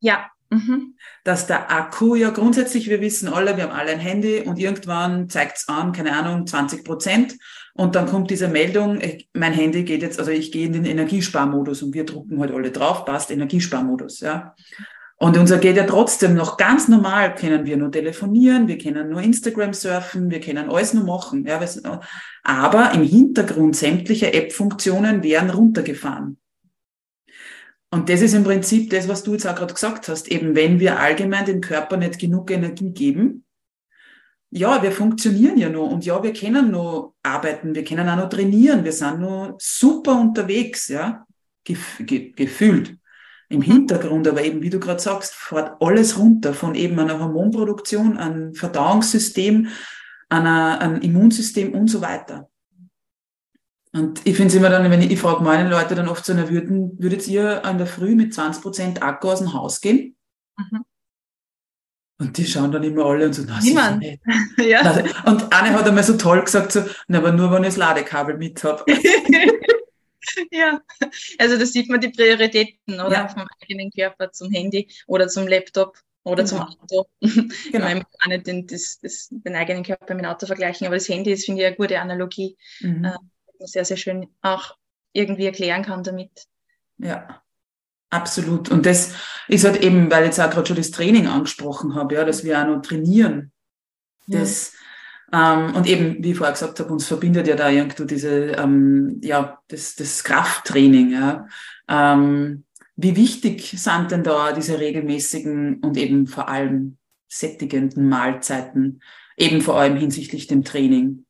Ja. 0.00 0.26
Mhm. 0.50 0.94
Dass 1.24 1.46
der 1.46 1.70
Akku 1.70 2.14
ja 2.14 2.30
grundsätzlich, 2.30 2.88
wir 2.88 3.00
wissen 3.00 3.28
alle, 3.28 3.56
wir 3.56 3.64
haben 3.64 3.72
alle 3.72 3.92
ein 3.92 3.98
Handy 3.98 4.40
und 4.40 4.58
irgendwann 4.58 5.28
zeigt 5.28 5.56
es 5.56 5.68
an, 5.68 5.92
keine 5.92 6.16
Ahnung, 6.16 6.46
20 6.46 6.84
Prozent. 6.84 7.34
Und 7.74 7.96
dann 7.96 8.06
kommt 8.06 8.30
diese 8.30 8.46
Meldung, 8.46 9.00
ich, 9.00 9.28
mein 9.32 9.52
Handy 9.52 9.82
geht 9.82 10.02
jetzt, 10.02 10.18
also 10.18 10.30
ich 10.30 10.52
gehe 10.52 10.66
in 10.66 10.74
den 10.74 10.84
Energiesparmodus 10.84 11.82
und 11.82 11.94
wir 11.94 12.04
drucken 12.04 12.38
halt 12.38 12.52
alle 12.52 12.70
drauf, 12.70 13.04
passt, 13.04 13.30
Energiesparmodus, 13.30 14.20
ja. 14.20 14.54
Und 15.24 15.38
unser 15.38 15.56
geht 15.56 15.78
ja 15.78 15.84
trotzdem 15.84 16.34
noch 16.34 16.58
ganz 16.58 16.86
normal, 16.86 17.34
können 17.34 17.64
wir 17.64 17.78
nur 17.78 17.90
telefonieren, 17.90 18.68
wir 18.68 18.76
können 18.76 19.08
nur 19.08 19.22
Instagram 19.22 19.72
surfen, 19.72 20.30
wir 20.30 20.38
können 20.38 20.68
alles 20.68 20.92
nur 20.92 21.04
machen, 21.04 21.46
ja. 21.46 21.58
Aber 22.42 22.92
im 22.92 23.02
Hintergrund 23.02 23.74
sämtliche 23.74 24.34
App-Funktionen 24.34 25.22
werden 25.22 25.48
runtergefahren. 25.48 26.36
Und 27.90 28.10
das 28.10 28.20
ist 28.20 28.34
im 28.34 28.44
Prinzip 28.44 28.90
das, 28.90 29.08
was 29.08 29.22
du 29.22 29.32
jetzt 29.32 29.46
auch 29.46 29.54
gerade 29.54 29.72
gesagt 29.72 30.08
hast. 30.08 30.28
Eben, 30.28 30.54
wenn 30.54 30.78
wir 30.78 31.00
allgemein 31.00 31.46
dem 31.46 31.62
Körper 31.62 31.96
nicht 31.96 32.18
genug 32.18 32.50
Energie 32.50 32.90
geben, 32.90 33.46
ja, 34.50 34.82
wir 34.82 34.92
funktionieren 34.92 35.56
ja 35.56 35.70
noch 35.70 35.90
und 35.90 36.04
ja, 36.04 36.22
wir 36.22 36.34
können 36.34 36.70
noch 36.70 37.14
arbeiten, 37.22 37.74
wir 37.74 37.84
können 37.84 38.10
auch 38.10 38.16
noch 38.16 38.28
trainieren, 38.28 38.84
wir 38.84 38.92
sind 38.92 39.20
noch 39.20 39.56
super 39.58 40.20
unterwegs, 40.20 40.88
ja, 40.88 41.24
Gef 41.64 42.02
ge 42.04 42.30
gefühlt 42.32 42.98
im. 43.48 43.62
Hintergrund, 43.62 44.26
aber 44.28 44.42
eben, 44.42 44.62
wie 44.62 44.70
du 44.70 44.80
gerade 44.80 45.00
sagst, 45.00 45.34
fährt 45.34 45.80
alles 45.80 46.18
runter 46.18 46.54
von 46.54 46.74
eben 46.74 46.98
einer 46.98 47.18
Hormonproduktion, 47.18 48.16
einem 48.16 48.54
Verdauungssystem, 48.54 49.68
einer, 50.28 50.80
einem 50.80 51.00
Immunsystem 51.00 51.72
und 51.72 51.88
so 51.88 52.00
weiter. 52.00 52.48
Und 53.92 54.20
ich 54.24 54.36
finde 54.36 54.48
es 54.48 54.54
immer 54.56 54.70
dann, 54.70 54.90
wenn 54.90 55.02
ich, 55.02 55.12
ich 55.12 55.20
frage 55.20 55.44
meine 55.44 55.70
Leute 55.70 55.94
dann 55.94 56.08
oft 56.08 56.24
so, 56.24 56.34
na, 56.34 56.50
würden, 56.50 56.98
würdet 56.98 57.28
ihr 57.28 57.64
an 57.64 57.78
der 57.78 57.86
Früh 57.86 58.16
mit 58.16 58.34
20 58.34 58.62
Prozent 58.62 59.02
Akku 59.02 59.30
aus 59.30 59.38
dem 59.38 59.52
Haus 59.52 59.80
gehen? 59.80 60.16
Mhm. 60.58 60.84
Und 62.18 62.38
die 62.38 62.46
schauen 62.46 62.72
dann 62.72 62.82
immer 62.82 63.04
alle 63.04 63.26
und 63.26 63.34
so, 63.34 63.42
na, 63.46 63.60
Niemand. 63.60 63.98
Nicht. 63.98 64.20
ja. 64.58 65.04
Und 65.26 65.52
eine 65.52 65.72
hat 65.72 65.86
einmal 65.86 66.04
so 66.04 66.16
toll 66.16 66.42
gesagt, 66.42 66.72
so, 66.72 66.84
na, 67.06 67.18
aber 67.18 67.32
nur, 67.32 67.52
wenn 67.52 67.62
ich 67.62 67.70
das 67.70 67.76
Ladekabel 67.76 68.36
mit 68.36 68.64
habe. 68.64 68.84
ja, 70.50 70.80
also 71.38 71.58
da 71.58 71.66
sieht 71.66 71.88
man 71.88 72.00
die 72.00 72.10
Prioritäten, 72.10 73.00
oder? 73.00 73.12
Ja. 73.12 73.28
Vom 73.28 73.46
eigenen 73.62 73.90
Körper 73.90 74.32
zum 74.32 74.50
Handy 74.50 74.88
oder 75.06 75.28
zum 75.28 75.46
Laptop 75.46 75.98
oder 76.24 76.44
genau. 76.44 76.66
zum 76.66 76.78
Auto. 76.80 77.06
Genau. 77.72 77.86
Ich 77.88 78.04
kann 78.18 78.28
nicht 78.28 78.46
den, 78.46 78.66
das, 78.66 78.98
das, 79.00 79.28
den 79.30 79.54
eigenen 79.54 79.84
Körper 79.84 80.14
mit 80.14 80.24
dem 80.24 80.30
Auto 80.30 80.46
vergleichen, 80.46 80.86
aber 80.86 80.96
das 80.96 81.08
Handy 81.08 81.32
ist, 81.32 81.44
finde 81.44 81.62
ich, 81.62 81.66
eine 81.66 81.76
gute 81.76 82.00
Analogie. 82.00 82.56
Mhm. 82.80 83.04
Äh, 83.04 83.66
sehr, 83.66 83.84
sehr 83.84 83.96
schön 83.96 84.26
auch 84.42 84.76
irgendwie 85.12 85.46
erklären 85.46 85.82
kann 85.82 86.02
damit. 86.02 86.46
Ja. 86.98 87.40
Absolut. 88.10 88.70
Und 88.70 88.86
das 88.86 89.12
ist 89.48 89.64
halt 89.64 89.82
eben, 89.82 90.08
weil 90.08 90.22
ich 90.22 90.28
jetzt 90.28 90.40
auch 90.40 90.50
gerade 90.50 90.66
schon 90.66 90.76
das 90.76 90.92
Training 90.92 91.26
angesprochen 91.26 91.96
habe, 91.96 92.14
ja, 92.14 92.24
dass 92.24 92.44
wir 92.44 92.60
auch 92.60 92.66
noch 92.66 92.80
trainieren. 92.80 93.52
Das. 94.28 94.72
Ähm, 95.34 95.74
und 95.74 95.86
eben, 95.86 96.22
wie 96.22 96.30
ich 96.30 96.36
vorher 96.36 96.52
gesagt 96.52 96.78
habe, 96.80 96.92
uns 96.92 97.06
verbindet 97.06 97.48
ja 97.48 97.56
da 97.56 97.68
irgendwo 97.70 98.04
diese, 98.04 98.52
ähm, 98.52 99.20
ja, 99.22 99.58
das, 99.68 99.96
das 99.96 100.22
Krafttraining, 100.22 101.10
ja. 101.10 101.46
Ähm, 101.88 102.64
wie 102.96 103.16
wichtig 103.16 103.74
sind 103.76 104.10
denn 104.12 104.22
da 104.22 104.52
diese 104.52 104.78
regelmäßigen 104.78 105.80
und 105.80 105.96
eben 105.96 106.26
vor 106.26 106.48
allem 106.48 106.98
sättigenden 107.28 108.08
Mahlzeiten, 108.08 109.02
eben 109.36 109.60
vor 109.60 109.80
allem 109.80 109.96
hinsichtlich 109.96 110.46
dem 110.46 110.62
Training? 110.62 111.24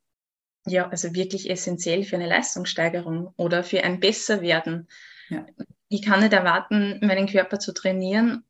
Ja, 0.66 0.88
also 0.88 1.14
wirklich 1.14 1.48
essentiell 1.48 2.04
für 2.04 2.16
eine 2.16 2.28
Leistungssteigerung 2.28 3.32
oder 3.36 3.64
für 3.64 3.82
ein 3.82 4.00
Besserwerden. 4.00 4.88
Ja 5.30 5.46
ich 5.94 6.02
kann 6.02 6.20
nicht 6.20 6.32
erwarten, 6.32 6.98
meinen 7.02 7.26
Körper 7.26 7.58
zu 7.58 7.72
trainieren 7.72 8.44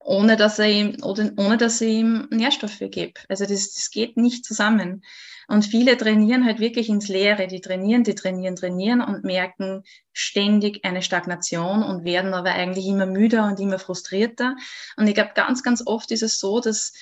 ohne 0.00 0.36
dass 0.36 0.58
er 0.58 0.70
ihm, 0.70 0.96
oder 1.02 1.30
ohne 1.36 1.56
dass 1.56 1.80
er 1.80 1.88
ihm 1.88 2.28
Nährstoffe 2.30 2.82
gibt. 2.90 3.24
Also 3.28 3.44
das, 3.44 3.72
das 3.72 3.90
geht 3.90 4.16
nicht 4.16 4.44
zusammen. 4.44 5.02
Und 5.48 5.64
viele 5.64 5.96
trainieren 5.96 6.44
halt 6.44 6.60
wirklich 6.60 6.88
ins 6.88 7.08
Leere. 7.08 7.46
Die 7.46 7.60
trainieren, 7.60 8.04
die 8.04 8.14
trainieren, 8.14 8.56
trainieren 8.56 9.00
und 9.00 9.24
merken 9.24 9.82
ständig 10.12 10.84
eine 10.84 11.02
Stagnation 11.02 11.82
und 11.82 12.04
werden 12.04 12.34
aber 12.34 12.50
eigentlich 12.50 12.86
immer 12.86 13.06
müder 13.06 13.46
und 13.46 13.58
immer 13.58 13.78
frustrierter. 13.78 14.56
Und 14.96 15.06
ich 15.06 15.14
glaube, 15.14 15.30
ganz, 15.34 15.62
ganz 15.62 15.82
oft 15.86 16.10
ist 16.10 16.22
es 16.22 16.38
so, 16.38 16.60
dass 16.60 16.92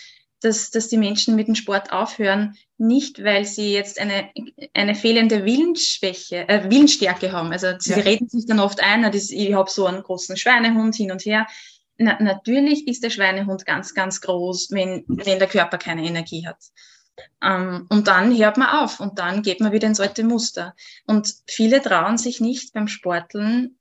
dass, 0.40 0.70
dass 0.70 0.88
die 0.88 0.98
Menschen 0.98 1.34
mit 1.34 1.48
dem 1.48 1.54
Sport 1.54 1.92
aufhören, 1.92 2.56
nicht 2.78 3.24
weil 3.24 3.44
sie 3.44 3.72
jetzt 3.72 3.98
eine, 3.98 4.30
eine 4.74 4.94
fehlende 4.94 5.44
Willensschwäche, 5.44 6.48
äh, 6.48 6.70
Willensstärke 6.70 7.32
haben. 7.32 7.52
Also 7.52 7.68
sie 7.78 7.92
ja. 7.92 7.98
reden 7.98 8.28
sich 8.28 8.46
dann 8.46 8.60
oft 8.60 8.82
ein, 8.82 9.10
ich 9.12 9.54
habe 9.54 9.70
so 9.70 9.86
einen 9.86 10.02
großen 10.02 10.36
Schweinehund 10.36 10.94
hin 10.94 11.10
und 11.10 11.24
her. 11.24 11.46
Na, 11.98 12.20
natürlich 12.20 12.86
ist 12.88 13.02
der 13.02 13.10
Schweinehund 13.10 13.64
ganz, 13.64 13.94
ganz 13.94 14.20
groß, 14.20 14.70
wenn, 14.70 15.04
wenn 15.08 15.38
der 15.38 15.48
Körper 15.48 15.78
keine 15.78 16.04
Energie 16.04 16.46
hat. 16.46 16.58
Ähm, 17.42 17.86
und 17.88 18.08
dann 18.08 18.36
hört 18.36 18.58
man 18.58 18.68
auf 18.68 19.00
und 19.00 19.18
dann 19.18 19.42
geht 19.42 19.60
man 19.60 19.72
wieder 19.72 19.86
ins 19.86 20.00
alte 20.00 20.24
Muster. 20.24 20.74
Und 21.06 21.32
viele 21.46 21.80
trauen 21.80 22.18
sich 22.18 22.40
nicht 22.40 22.74
beim 22.74 22.88
Sporteln, 22.88 23.78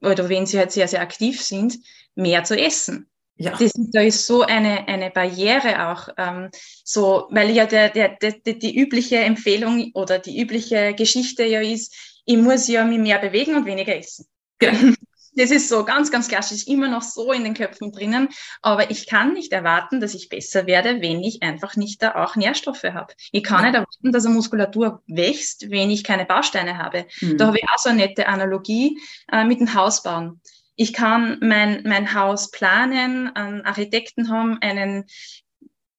oder 0.00 0.28
wenn 0.28 0.46
sie 0.46 0.58
halt 0.58 0.72
sehr, 0.72 0.88
sehr 0.88 1.00
aktiv 1.00 1.42
sind, 1.42 1.78
mehr 2.14 2.44
zu 2.44 2.58
essen. 2.58 3.08
Ja. 3.36 3.56
Das, 3.58 3.72
da 3.74 4.00
ist 4.00 4.26
so 4.26 4.42
eine, 4.42 4.86
eine 4.86 5.10
Barriere 5.10 5.88
auch, 5.88 6.08
ähm, 6.16 6.50
so, 6.84 7.26
weil 7.30 7.50
ja 7.50 7.66
der, 7.66 7.88
der, 7.88 8.10
der, 8.10 8.32
die 8.32 8.78
übliche 8.78 9.16
Empfehlung 9.16 9.90
oder 9.94 10.20
die 10.20 10.40
übliche 10.40 10.94
Geschichte 10.94 11.44
ja 11.44 11.60
ist, 11.60 12.22
ich 12.26 12.36
muss 12.36 12.68
ja 12.68 12.84
mich 12.84 12.98
mehr 12.98 13.18
bewegen 13.18 13.56
und 13.56 13.66
weniger 13.66 13.96
essen. 13.96 14.26
Genau. 14.58 14.94
Das 15.36 15.50
ist 15.50 15.68
so 15.68 15.84
ganz, 15.84 16.10
ganz 16.10 16.28
klassisch, 16.28 16.66
immer 16.66 16.88
noch 16.88 17.02
so 17.02 17.32
in 17.32 17.44
den 17.44 17.54
Köpfen 17.54 17.92
drinnen. 17.92 18.28
Aber 18.62 18.90
ich 18.90 19.06
kann 19.06 19.32
nicht 19.32 19.52
erwarten, 19.52 20.00
dass 20.00 20.14
ich 20.14 20.28
besser 20.28 20.66
werde, 20.66 21.00
wenn 21.00 21.22
ich 21.22 21.42
einfach 21.42 21.76
nicht 21.76 22.02
da 22.02 22.14
auch 22.14 22.36
Nährstoffe 22.36 22.84
habe. 22.84 23.14
Ich 23.32 23.42
kann 23.42 23.60
ja. 23.60 23.64
nicht 23.66 23.74
erwarten, 23.74 24.12
dass 24.12 24.24
eine 24.24 24.34
Muskulatur 24.34 25.02
wächst, 25.06 25.70
wenn 25.70 25.90
ich 25.90 26.04
keine 26.04 26.24
Bausteine 26.24 26.78
habe. 26.78 27.06
Mhm. 27.20 27.38
Da 27.38 27.46
habe 27.48 27.58
ich 27.58 27.64
auch 27.64 27.78
so 27.78 27.88
eine 27.90 27.98
nette 27.98 28.28
Analogie 28.28 28.98
äh, 29.32 29.44
mit 29.44 29.60
dem 29.60 29.74
Haus 29.74 30.02
bauen. 30.02 30.40
Ich 30.76 30.92
kann 30.92 31.38
mein, 31.40 31.82
mein 31.84 32.14
Haus 32.14 32.50
planen, 32.50 33.34
einen 33.34 33.62
Architekten 33.62 34.28
haben, 34.28 34.58
einen, 34.60 35.04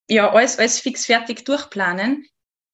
ja, 0.09 0.31
alles, 0.31 0.59
alles 0.59 0.79
fix 0.79 1.05
fertig 1.05 1.45
durchplanen. 1.45 2.25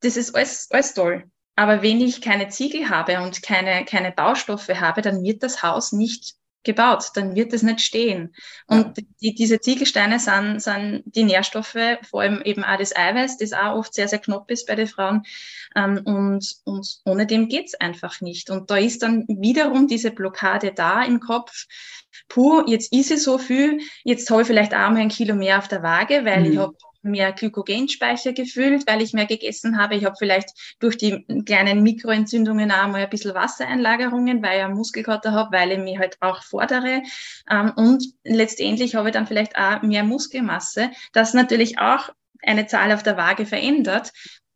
Das 0.01 0.17
ist 0.17 0.35
alles, 0.35 0.67
alles 0.71 0.93
toll. 0.93 1.29
Aber 1.55 1.83
wenn 1.83 2.01
ich 2.01 2.21
keine 2.21 2.49
Ziegel 2.49 2.89
habe 2.89 3.21
und 3.21 3.43
keine, 3.43 3.85
keine 3.85 4.11
Baustoffe 4.11 4.79
habe, 4.79 5.01
dann 5.01 5.21
wird 5.21 5.43
das 5.43 5.61
Haus 5.61 5.91
nicht 5.91 6.35
gebaut, 6.63 7.11
dann 7.15 7.35
wird 7.35 7.53
es 7.53 7.63
nicht 7.63 7.81
stehen. 7.81 8.33
Und 8.67 8.97
ja. 8.97 9.03
die, 9.21 9.35
diese 9.35 9.59
Ziegelsteine 9.59 10.19
sind, 10.19 10.61
sind 10.61 11.03
die 11.05 11.23
Nährstoffe, 11.23 11.77
vor 12.09 12.21
allem 12.21 12.41
eben 12.43 12.63
auch 12.63 12.77
das 12.77 12.95
Eiweiß, 12.95 13.37
das 13.37 13.53
auch 13.53 13.75
oft 13.75 13.93
sehr, 13.93 14.07
sehr 14.07 14.19
knapp 14.19 14.49
ist 14.51 14.67
bei 14.67 14.75
den 14.75 14.87
Frauen. 14.87 15.23
Ähm, 15.75 16.01
und, 16.05 16.55
und 16.65 16.99
ohne 17.05 17.25
dem 17.25 17.47
geht's 17.47 17.75
einfach 17.75 18.21
nicht. 18.21 18.49
Und 18.49 18.69
da 18.69 18.77
ist 18.77 19.01
dann 19.03 19.25
wiederum 19.27 19.87
diese 19.87 20.11
Blockade 20.11 20.71
da 20.73 21.03
im 21.03 21.19
Kopf. 21.19 21.65
Puh, 22.27 22.63
jetzt 22.67 22.93
ist 22.93 23.11
es 23.11 23.23
so 23.23 23.37
viel, 23.37 23.79
jetzt 24.03 24.29
habe 24.29 24.41
ich 24.41 24.47
vielleicht 24.47 24.73
auch 24.73 24.89
mal 24.89 24.97
ein 24.97 25.09
Kilo 25.09 25.35
mehr 25.35 25.57
auf 25.57 25.67
der 25.67 25.83
Waage, 25.83 26.25
weil 26.25 26.41
mhm. 26.41 26.51
ich 26.51 26.57
habe 26.57 26.75
mehr 27.01 27.31
Glykogenspeicher 27.31 28.33
gefüllt, 28.33 28.87
weil 28.87 29.01
ich 29.01 29.13
mehr 29.13 29.25
gegessen 29.25 29.77
habe. 29.77 29.95
Ich 29.95 30.05
habe 30.05 30.15
vielleicht 30.17 30.49
durch 30.79 30.97
die 30.97 31.25
kleinen 31.45 31.83
Mikroentzündungen 31.83 32.71
auch 32.71 32.87
mal 32.87 33.03
ein 33.03 33.09
bisschen 33.09 33.35
Wassereinlagerungen, 33.35 34.41
weil 34.43 34.59
ich 34.59 34.65
einen 34.65 34.75
Muskelkater 34.75 35.31
habe, 35.31 35.55
weil 35.55 35.71
ich 35.71 35.79
mich 35.79 35.97
halt 35.97 36.17
auch 36.21 36.43
fordere. 36.43 37.01
Ähm, 37.49 37.71
und 37.75 38.05
letztendlich 38.23 38.95
habe 38.95 39.09
ich 39.09 39.13
dann 39.13 39.27
vielleicht 39.27 39.57
auch 39.57 39.81
mehr 39.81 40.03
Muskelmasse, 40.03 40.91
das 41.13 41.33
natürlich 41.33 41.79
auch 41.79 42.09
eine 42.43 42.65
Zahl 42.67 42.91
auf 42.91 43.03
der 43.03 43.17
Waage 43.17 43.45
verändert 43.45 44.11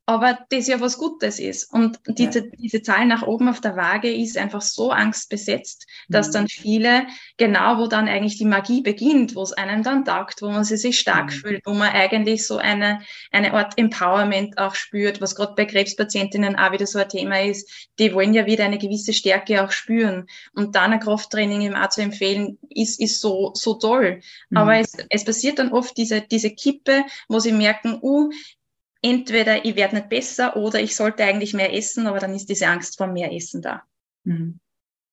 aber 0.07 0.37
das 0.49 0.67
ja 0.67 0.79
was 0.79 0.97
Gutes 0.97 1.39
ist. 1.39 1.71
Und 1.71 1.99
diese, 2.07 2.39
ja. 2.39 2.45
diese 2.57 2.81
Zahl 2.83 3.05
nach 3.07 3.23
oben 3.23 3.49
auf 3.49 3.59
der 3.59 3.75
Waage 3.75 4.13
ist 4.13 4.37
einfach 4.37 4.61
so 4.61 4.91
angstbesetzt, 4.91 5.87
dass 6.09 6.27
mhm. 6.27 6.31
dann 6.33 6.47
viele, 6.47 7.07
genau 7.37 7.79
wo 7.79 7.87
dann 7.87 8.07
eigentlich 8.07 8.37
die 8.37 8.45
Magie 8.45 8.81
beginnt, 8.81 9.35
wo 9.35 9.41
es 9.41 9.53
einem 9.53 9.81
dann 9.81 10.05
taugt, 10.05 10.41
wo 10.43 10.49
man 10.49 10.63
sich 10.63 10.99
stark 10.99 11.25
mhm. 11.25 11.29
fühlt, 11.31 11.61
wo 11.65 11.73
man 11.73 11.89
eigentlich 11.89 12.45
so 12.45 12.57
eine, 12.57 13.01
eine 13.31 13.53
Art 13.53 13.73
Empowerment 13.77 14.59
auch 14.59 14.75
spürt, 14.75 15.21
was 15.21 15.35
gerade 15.35 15.55
bei 15.55 15.65
Krebspatientinnen 15.65 16.55
auch 16.55 16.71
wieder 16.71 16.85
so 16.85 16.99
ein 16.99 17.09
Thema 17.09 17.41
ist, 17.41 17.89
die 17.97 18.13
wollen 18.13 18.35
ja 18.35 18.45
wieder 18.45 18.65
eine 18.65 18.77
gewisse 18.77 19.13
Stärke 19.13 19.63
auch 19.63 19.71
spüren. 19.71 20.27
Und 20.53 20.75
dann 20.75 20.93
ein 20.93 20.99
Krafttraining 20.99 21.61
ihm 21.61 21.75
auch 21.75 21.89
zu 21.89 22.01
empfehlen, 22.01 22.59
ist, 22.69 22.99
ist 22.99 23.21
so, 23.21 23.51
so 23.55 23.73
toll. 23.73 24.21
Mhm. 24.49 24.57
Aber 24.57 24.75
es, 24.77 24.93
es 25.09 25.25
passiert 25.25 25.57
dann 25.57 25.71
oft 25.71 25.97
diese, 25.97 26.21
diese 26.21 26.51
Kippe, 26.51 27.03
wo 27.27 27.39
sie 27.39 27.51
merken, 27.51 27.97
uh, 28.03 28.29
entweder 29.05 29.65
ich 29.65 29.75
werde 29.75 29.95
nicht 29.95 30.09
besser 30.09 30.55
oder 30.55 30.79
ich 30.79 30.95
sollte 30.95 31.23
eigentlich 31.23 31.53
mehr 31.53 31.73
essen, 31.73 32.07
aber 32.07 32.19
dann 32.19 32.33
ist 32.33 32.49
diese 32.49 32.67
Angst 32.67 32.97
vor 32.97 33.07
mehr 33.07 33.31
Essen 33.31 33.61
da. 33.61 33.83
Mhm. 34.23 34.59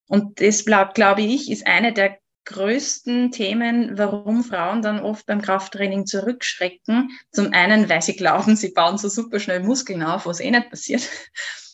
Und 0.08 0.40
das, 0.40 0.64
glaube 0.64 0.92
glaub 0.94 1.18
ich, 1.18 1.50
ist 1.50 1.66
eine 1.66 1.92
der 1.92 2.18
größten 2.44 3.30
Themen, 3.30 3.96
warum 3.98 4.42
Frauen 4.42 4.82
dann 4.82 5.00
oft 5.00 5.26
beim 5.26 5.42
Krafttraining 5.42 6.06
zurückschrecken. 6.06 7.10
Zum 7.30 7.52
einen, 7.52 7.88
weil 7.88 8.02
sie 8.02 8.16
glauben, 8.16 8.56
sie 8.56 8.72
bauen 8.72 8.98
so 8.98 9.08
super 9.08 9.38
schnell 9.38 9.62
Muskeln 9.62 10.02
auf, 10.02 10.26
was 10.26 10.40
eh 10.40 10.50
nicht 10.50 10.70
passiert. 10.70 11.08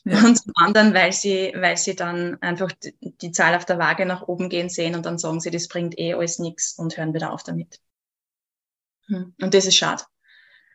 Ja. 0.04 0.24
Und 0.24 0.36
zum 0.36 0.52
anderen, 0.54 0.94
weil 0.94 1.12
sie, 1.12 1.52
weil 1.56 1.76
sie 1.76 1.94
dann 1.94 2.40
einfach 2.40 2.72
die, 2.72 2.94
die 3.00 3.32
Zahl 3.32 3.54
auf 3.54 3.64
der 3.64 3.78
Waage 3.78 4.06
nach 4.06 4.22
oben 4.22 4.48
gehen 4.48 4.68
sehen 4.68 4.94
und 4.94 5.04
dann 5.04 5.18
sagen 5.18 5.40
sie, 5.40 5.50
das 5.50 5.68
bringt 5.68 5.98
eh 5.98 6.14
alles 6.14 6.38
nichts 6.38 6.78
und 6.78 6.96
hören 6.96 7.14
wieder 7.14 7.32
auf 7.32 7.42
damit. 7.42 7.80
Hm. 9.06 9.34
Und 9.40 9.54
das 9.54 9.66
ist 9.66 9.76
schade. 9.76 10.04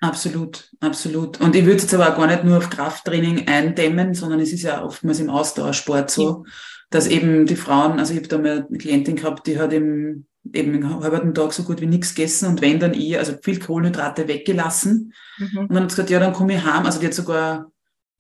Absolut, 0.04 0.70
absolut. 0.82 1.40
Und 1.40 1.56
ich 1.56 1.64
würde 1.64 1.82
jetzt 1.82 1.94
aber 1.94 2.12
auch 2.12 2.18
gar 2.18 2.28
nicht 2.28 2.44
nur 2.44 2.58
auf 2.58 2.70
Krafttraining 2.70 3.48
eindämmen, 3.48 4.14
sondern 4.14 4.42
es 4.42 4.52
ist 4.52 4.64
ja 4.64 4.84
oftmals 4.84 5.22
im 5.22 5.30
Ausdauersport 5.30 6.12
so, 6.12 6.44
dass 6.90 7.08
eben 7.08 7.46
die 7.46 7.56
Frauen, 7.56 8.00
also 8.00 8.12
ich 8.12 8.20
habe 8.20 8.28
da 8.28 8.38
mal 8.38 8.66
eine 8.68 8.78
Klientin 8.78 9.16
gehabt, 9.16 9.48
die 9.48 9.58
hat 9.58 9.72
im, 9.72 10.26
eben 10.52 10.74
den 10.74 10.90
halben 10.90 11.34
Tag 11.34 11.54
so 11.54 11.64
gut 11.64 11.80
wie 11.80 11.86
nichts 11.86 12.16
gegessen 12.16 12.50
und 12.50 12.62
wenn 12.62 12.82
dann 12.82 12.94
eher, 12.94 13.20
also 13.20 13.36
viel 13.42 13.60
Kohlenhydrate 13.60 14.28
weggelassen. 14.28 15.14
Mhm. 15.38 15.58
Und 15.60 15.74
dann 15.74 15.84
hat 15.84 15.92
sie 15.92 15.96
gesagt, 15.96 16.10
ja, 16.10 16.20
dann 16.20 16.34
komme 16.34 16.56
ich 16.56 16.66
heim. 16.66 16.86
Also 16.86 17.00
die 17.00 17.06
hat 17.06 17.14
sogar 17.14 17.72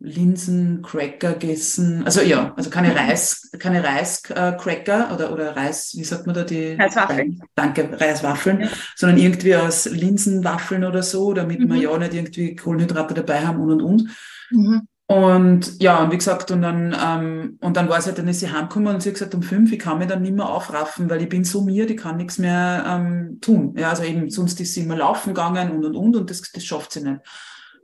Linsencracker 0.03 1.33
gegessen. 1.33 2.03
Also 2.05 2.21
ja, 2.21 2.53
also 2.57 2.69
keine 2.69 2.93
Reis, 2.93 3.49
keine 3.57 3.83
Reiscracker 3.83 5.13
oder, 5.13 5.31
oder 5.31 5.55
Reis, 5.55 5.93
wie 5.95 6.03
sagt 6.03 6.25
man 6.25 6.35
da 6.35 6.43
die? 6.43 6.73
Reiswaffeln. 6.73 7.39
Danke, 7.55 7.89
Reiswaffeln, 7.99 8.61
ja. 8.61 8.67
sondern 8.97 9.17
irgendwie 9.17 9.55
aus 9.55 9.85
Linsenwaffeln 9.85 10.83
oder 10.83 11.03
so, 11.03 11.33
damit 11.33 11.61
mhm. 11.61 11.71
wir 11.71 11.81
ja 11.81 11.97
nicht 11.97 12.13
irgendwie 12.13 12.55
Kohlenhydrate 12.55 13.13
dabei 13.13 13.47
haben 13.47 13.61
und 13.61 13.71
und 13.71 13.81
und. 13.81 14.09
Mhm. 14.51 14.87
Und 15.05 15.81
ja, 15.81 16.03
und 16.03 16.11
wie 16.11 16.17
gesagt, 16.17 16.51
und 16.51 16.61
dann, 16.61 16.95
ähm, 17.01 17.57
und 17.61 17.77
dann 17.77 17.87
war 17.87 17.99
es 17.99 18.05
halt, 18.05 18.17
dann 18.17 18.27
ist 18.27 18.39
sie 18.39 18.51
heimgekommen 18.51 18.93
und 18.93 19.01
sie 19.01 19.09
hat 19.09 19.15
gesagt, 19.15 19.35
um 19.35 19.43
fünf, 19.43 19.71
ich 19.71 19.79
kann 19.79 19.99
mich 19.99 20.07
dann 20.07 20.21
nicht 20.21 20.33
mehr 20.33 20.49
aufraffen, 20.49 21.09
weil 21.09 21.21
ich 21.21 21.29
bin 21.29 21.43
so 21.45 21.61
mir, 21.61 21.85
die 21.85 21.95
kann 21.95 22.17
nichts 22.17 22.39
mehr 22.39 22.83
ähm, 22.87 23.37
tun. 23.39 23.73
Ja, 23.77 23.89
also 23.89 24.03
eben, 24.03 24.29
sonst 24.29 24.59
ist 24.59 24.73
sie 24.73 24.81
immer 24.81 24.97
laufen 24.97 25.33
gegangen 25.33 25.71
und 25.71 25.85
und 25.85 25.95
und 25.95 26.15
und 26.15 26.29
das, 26.29 26.41
das 26.51 26.65
schafft 26.65 26.93
sie 26.93 27.03
nicht. 27.03 27.21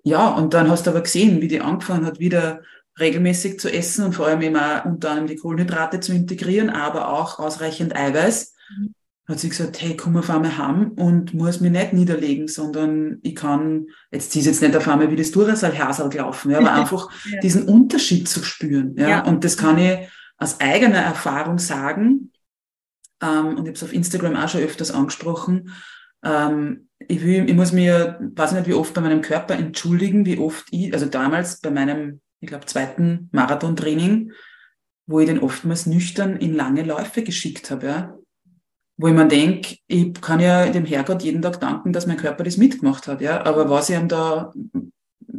Ja, 0.03 0.29
und 0.29 0.53
dann 0.53 0.69
hast 0.69 0.85
du 0.85 0.91
aber 0.91 1.01
gesehen, 1.01 1.41
wie 1.41 1.47
die 1.47 1.61
angefangen 1.61 2.05
hat, 2.05 2.19
wieder 2.19 2.61
regelmäßig 2.99 3.59
zu 3.59 3.71
essen 3.71 4.05
und 4.05 4.13
vor 4.13 4.27
allem 4.27 4.41
immer 4.41 4.85
unter 4.85 5.11
anderem 5.11 5.27
die 5.27 5.35
Kohlenhydrate 5.35 5.99
zu 5.99 6.13
integrieren, 6.13 6.69
aber 6.69 7.09
auch 7.09 7.39
ausreichend 7.39 7.95
Eiweiß. 7.95 8.55
Mhm. 8.77 8.93
Hat 9.27 9.39
sie 9.39 9.49
gesagt, 9.49 9.79
hey, 9.79 9.95
komm 9.95 10.17
auf 10.17 10.29
einmal 10.29 10.57
heim 10.57 10.91
und 10.93 11.35
muss 11.35 11.61
mich 11.61 11.71
nicht 11.71 11.93
niederlegen, 11.93 12.47
sondern 12.47 13.19
ich 13.21 13.35
kann, 13.35 13.85
jetzt 14.11 14.35
ist 14.35 14.45
jetzt 14.45 14.61
nicht 14.61 14.75
auf 14.75 14.87
einmal 14.87 15.11
wie 15.11 15.15
das 15.15 15.31
Duracell 15.31 15.71
Hersal 15.71 16.11
laufen, 16.13 16.51
ja, 16.51 16.57
aber 16.57 16.73
einfach 16.73 17.09
ja. 17.31 17.39
diesen 17.39 17.67
Unterschied 17.67 18.27
zu 18.27 18.43
spüren. 18.43 18.95
Ja, 18.97 19.09
ja. 19.09 19.25
Und 19.25 19.43
das 19.43 19.55
kann 19.55 19.77
ich 19.77 19.99
aus 20.37 20.59
eigener 20.59 20.97
Erfahrung 20.97 21.59
sagen, 21.59 22.31
ähm, 23.21 23.49
und 23.49 23.57
ich 23.57 23.67
habe 23.67 23.71
es 23.73 23.83
auf 23.83 23.93
Instagram 23.93 24.35
auch 24.35 24.49
schon 24.49 24.61
öfters 24.61 24.91
angesprochen, 24.91 25.73
ähm, 26.23 26.89
ich, 27.07 27.23
will, 27.23 27.49
ich 27.49 27.55
muss 27.55 27.71
mir, 27.71 28.19
weiß 28.35 28.51
nicht 28.53 28.67
wie 28.67 28.73
oft 28.73 28.93
bei 28.93 29.01
meinem 29.01 29.21
Körper 29.21 29.55
entschuldigen, 29.55 30.25
wie 30.25 30.37
oft 30.37 30.67
ich, 30.71 30.93
also 30.93 31.05
damals 31.05 31.61
bei 31.61 31.71
meinem, 31.71 32.21
ich 32.39 32.47
glaube, 32.47 32.65
zweiten 32.65 33.29
Marathontraining, 33.31 34.31
wo 35.07 35.19
ich 35.19 35.27
den 35.27 35.39
oftmals 35.39 35.85
nüchtern 35.85 36.37
in 36.37 36.53
lange 36.53 36.83
Läufe 36.83 37.23
geschickt 37.23 37.71
habe, 37.71 37.87
ja. 37.87 38.15
Wo 38.97 39.07
ich 39.07 39.13
mir 39.13 39.27
denke, 39.27 39.77
ich 39.87 40.13
kann 40.21 40.41
ja 40.41 40.67
dem 40.67 40.85
Herrgott 40.85 41.23
jeden 41.23 41.41
Tag 41.41 41.59
danken, 41.61 41.93
dass 41.93 42.05
mein 42.05 42.17
Körper 42.17 42.43
das 42.43 42.57
mitgemacht 42.57 43.07
hat, 43.07 43.21
ja. 43.21 43.43
Aber 43.45 43.69
was 43.69 43.89
ich 43.89 43.97
ihm 43.97 44.07
da 44.07 44.53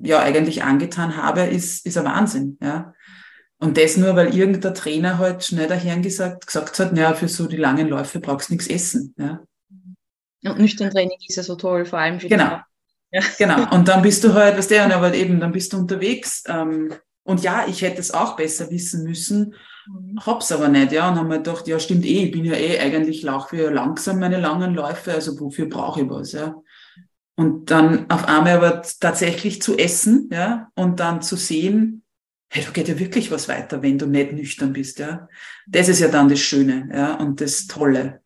ja 0.03 0.20
eigentlich 0.20 0.62
angetan 0.62 1.16
habe, 1.16 1.43
ist, 1.43 1.85
ist 1.87 1.99
ein 1.99 2.05
Wahnsinn, 2.05 2.59
ja. 2.62 2.95
Und 3.59 3.76
das 3.76 3.99
nur, 3.99 4.16
weil 4.16 4.35
irgendein 4.35 4.74
Trainer 4.74 5.18
halt 5.18 5.45
schnell 5.45 5.68
daher 5.68 5.99
gesagt, 5.99 6.47
gesagt 6.47 6.78
hat, 6.78 6.95
naja, 6.95 7.12
für 7.12 7.28
so 7.28 7.47
die 7.47 7.59
langen 7.59 7.89
Läufe 7.89 8.18
brauchst 8.18 8.49
du 8.49 8.55
nichts 8.55 8.66
essen, 8.66 9.14
ja. 9.18 9.43
Und 10.45 10.59
nüchtern 10.59 10.91
Training 10.91 11.18
ist 11.28 11.36
ja 11.36 11.43
so 11.43 11.57
toll, 11.57 11.84
vor 11.84 11.99
allem 11.99 12.20
für 12.20 12.28
Genau. 12.28 12.57
Die 12.57 12.70
ja. 13.12 13.22
Genau. 13.38 13.74
Und 13.74 13.88
dann 13.88 14.03
bist 14.03 14.22
du 14.24 14.34
halt, 14.34 14.57
was 14.57 14.68
der, 14.68 14.95
aber 14.95 15.14
eben, 15.14 15.41
dann 15.41 15.53
bist 15.53 15.72
du 15.72 15.78
unterwegs. 15.78 16.45
Ähm, 16.47 16.95
und 17.24 17.43
ja, 17.43 17.66
ich 17.66 17.82
hätte 17.82 18.01
es 18.01 18.12
auch 18.12 18.36
besser 18.36 18.70
wissen 18.70 19.05
müssen. 19.05 19.55
mhm. 19.86 20.18
hab's 20.24 20.53
aber 20.53 20.68
nicht, 20.68 20.93
ja, 20.93 21.09
und 21.09 21.16
haben 21.16 21.28
mir 21.28 21.38
gedacht, 21.38 21.66
ja, 21.66 21.78
stimmt 21.78 22.05
eh, 22.05 22.24
ich 22.24 22.30
bin 22.30 22.45
ja 22.45 22.55
eh 22.55 22.78
eigentlich 22.78 23.22
laufe 23.22 23.68
langsam 23.68 24.18
meine 24.18 24.41
langen 24.41 24.74
Läufe, 24.74 25.12
also 25.12 25.38
wofür 25.41 25.66
brauche 25.68 26.03
ich 26.03 26.11
was, 26.11 26.32
ja. 26.32 26.55
Und 27.36 27.70
dann 27.70 28.11
auf 28.11 28.26
einmal 28.28 28.57
aber 28.57 28.82
tatsächlich 29.01 29.62
zu 29.62 29.76
essen, 29.78 30.28
ja, 30.32 30.70
und 30.74 31.01
dann 31.01 31.22
zu 31.22 31.36
sehen, 31.36 32.05
hey, 32.49 32.64
da 32.64 32.70
geht 32.70 32.88
ja 32.88 32.99
wirklich 32.99 33.30
was 33.30 33.49
weiter, 33.49 33.82
wenn 33.82 33.99
du 33.99 34.07
nicht 34.07 34.32
nüchtern 34.32 34.72
bist, 34.72 34.99
ja. 34.99 35.28
Das 35.66 35.88
ist 35.88 36.01
ja 36.01 36.09
dann 36.09 36.28
das 36.28 36.41
Schöne, 36.41 36.88
ja, 36.93 37.14
und 37.14 37.41
das 37.41 37.66
Tolle. 37.66 38.22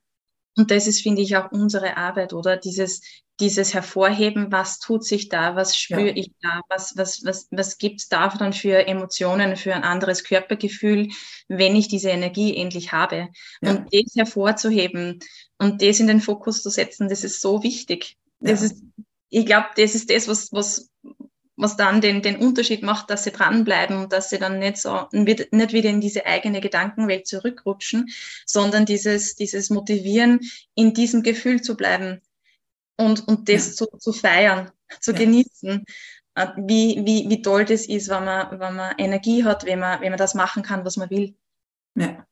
Und 0.57 0.71
das 0.71 0.87
ist, 0.87 1.03
finde 1.03 1.23
ich, 1.23 1.37
auch 1.37 1.51
unsere 1.53 1.97
Arbeit, 1.97 2.33
oder? 2.33 2.57
Dieses, 2.57 3.03
dieses 3.41 3.75
Hervorheben, 3.75 4.53
was 4.53 4.79
tut 4.79 5.05
sich 5.05 5.29
da, 5.29 5.57
was 5.57 5.77
spüre 5.77 6.09
ja. 6.09 6.17
ich 6.17 6.31
da, 6.41 6.61
was, 6.69 6.97
was, 6.97 7.25
was, 7.25 7.49
was 7.51 7.79
gibt's 7.79 8.09
da 8.09 8.29
dann 8.29 8.53
für 8.53 8.87
Emotionen, 8.87 9.57
für 9.57 9.75
ein 9.75 9.83
anderes 9.83 10.23
Körpergefühl, 10.23 11.09
wenn 11.49 11.75
ich 11.75 11.89
diese 11.89 12.11
Energie 12.11 12.57
endlich 12.57 12.93
habe. 12.93 13.29
Ja. 13.61 13.71
Und 13.71 13.93
das 13.93 14.15
hervorzuheben 14.15 15.19
und 15.59 15.83
das 15.83 15.99
in 15.99 16.07
den 16.07 16.21
Fokus 16.21 16.63
zu 16.63 16.71
setzen, 16.71 17.09
das 17.09 17.25
ist 17.25 17.41
so 17.41 17.63
wichtig. 17.63 18.17
Das 18.39 18.61
ja. 18.61 18.67
ist, 18.67 18.83
ich 19.31 19.47
glaube, 19.47 19.67
das 19.77 19.97
ist 19.97 20.11
das, 20.11 20.29
was, 20.29 20.53
was, 20.53 20.91
was 21.57 21.77
dann 21.77 22.01
den, 22.01 22.23
den 22.23 22.37
Unterschied 22.37 22.83
macht, 22.83 23.11
dass 23.11 23.25
sie 23.25 23.31
dranbleiben 23.31 23.97
und 23.99 24.13
dass 24.13 24.31
sie 24.31 24.39
dann 24.39 24.59
nicht 24.59 24.77
so, 24.79 25.07
nicht 25.13 25.73
wieder 25.73 25.91
in 25.91 26.01
diese 26.01 26.27
eigene 26.27 26.61
Gedankenwelt 26.61 27.27
zurückrutschen, 27.27 28.11
sondern 28.45 28.87
dieses, 28.87 29.37
dieses 29.37 29.71
Motivieren, 29.71 30.41
in 30.75 30.95
diesem 30.95 31.23
Gefühl 31.23 31.63
zu 31.63 31.77
bleiben 31.77 32.21
und, 32.97 33.27
und 33.29 33.49
das 33.49 33.67
ja. 33.67 33.73
zu, 33.73 33.99
zu 33.99 34.13
feiern, 34.13 34.71
zu 35.01 35.13
ja. 35.13 35.19
genießen, 35.19 35.85
äh, 36.35 36.47
wie, 36.57 37.03
wie, 37.05 37.29
wie 37.29 37.43
toll 37.43 37.65
das 37.65 37.87
ist, 37.87 38.09
wenn 38.09 38.25
man, 38.25 38.59
wenn 38.59 38.75
man 38.75 38.95
Energie 38.99 39.45
hat, 39.45 39.65
wenn 39.65 39.79
man, 39.79 40.01
wenn 40.01 40.11
man 40.11 40.19
das 40.19 40.35
machen 40.35 40.63
kann, 40.63 40.85
was 40.85 40.97
man 40.97 41.11
will. 41.11 41.37
Ja. 41.95 42.27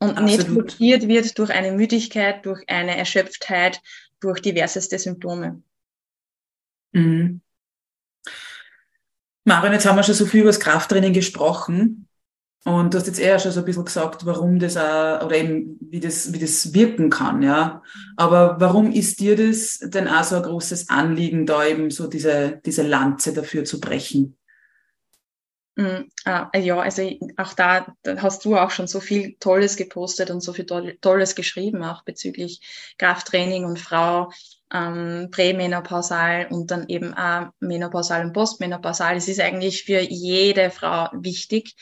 Und 0.00 0.10
Absolut. 0.10 0.26
nicht 0.26 0.46
blockiert 0.46 1.08
wird 1.08 1.38
durch 1.38 1.50
eine 1.50 1.72
Müdigkeit, 1.72 2.44
durch 2.46 2.68
eine 2.68 2.96
Erschöpftheit, 2.96 3.80
durch 4.20 4.40
diverseste 4.40 4.98
Symptome. 4.98 5.62
Mhm. 6.92 7.40
Marion, 9.44 9.72
jetzt 9.72 9.86
haben 9.86 9.96
wir 9.96 10.02
schon 10.02 10.14
so 10.14 10.26
viel 10.26 10.40
über 10.40 10.50
das 10.50 10.60
Krafttraining 10.60 11.12
gesprochen. 11.12 12.08
Und 12.64 12.92
du 12.92 12.98
hast 12.98 13.06
jetzt 13.06 13.20
eher 13.20 13.38
schon 13.38 13.52
so 13.52 13.60
ein 13.60 13.64
bisschen 13.64 13.84
gesagt, 13.84 14.26
warum 14.26 14.58
das 14.58 14.76
auch, 14.76 15.24
oder 15.24 15.36
eben, 15.36 15.78
wie 15.80 16.00
das, 16.00 16.32
wie 16.32 16.38
das 16.38 16.74
wirken 16.74 17.08
kann, 17.08 17.42
ja. 17.42 17.82
Aber 18.16 18.56
warum 18.58 18.92
ist 18.92 19.20
dir 19.20 19.36
das 19.36 19.78
denn 19.78 20.08
auch 20.08 20.24
so 20.24 20.36
ein 20.36 20.42
großes 20.42 20.90
Anliegen, 20.90 21.46
da 21.46 21.64
eben 21.64 21.90
so 21.90 22.08
diese, 22.08 22.60
diese 22.66 22.82
Lanze 22.82 23.32
dafür 23.32 23.64
zu 23.64 23.80
brechen? 23.80 24.36
Mm, 25.76 26.10
äh, 26.26 26.60
ja, 26.60 26.80
also 26.80 27.08
auch 27.36 27.54
da, 27.54 27.94
hast 28.18 28.44
du 28.44 28.56
auch 28.56 28.72
schon 28.72 28.88
so 28.88 28.98
viel 29.00 29.36
Tolles 29.38 29.76
gepostet 29.76 30.30
und 30.30 30.42
so 30.42 30.52
viel 30.52 30.66
Tolles 30.66 31.36
geschrieben, 31.36 31.84
auch 31.84 32.02
bezüglich 32.02 32.60
Krafttraining 32.98 33.64
und 33.64 33.78
Frau 33.78 34.30
ähm, 34.72 35.28
prämenopausal 35.30 36.48
und 36.50 36.70
dann 36.70 36.88
eben 36.88 37.14
auch 37.14 37.48
menopausal 37.60 38.24
und 38.24 38.32
postmenopausal. 38.32 39.16
Es 39.16 39.28
ist 39.28 39.40
eigentlich 39.40 39.84
für 39.84 40.00
jede 40.00 40.70
Frau 40.70 41.08
wichtig, 41.12 41.74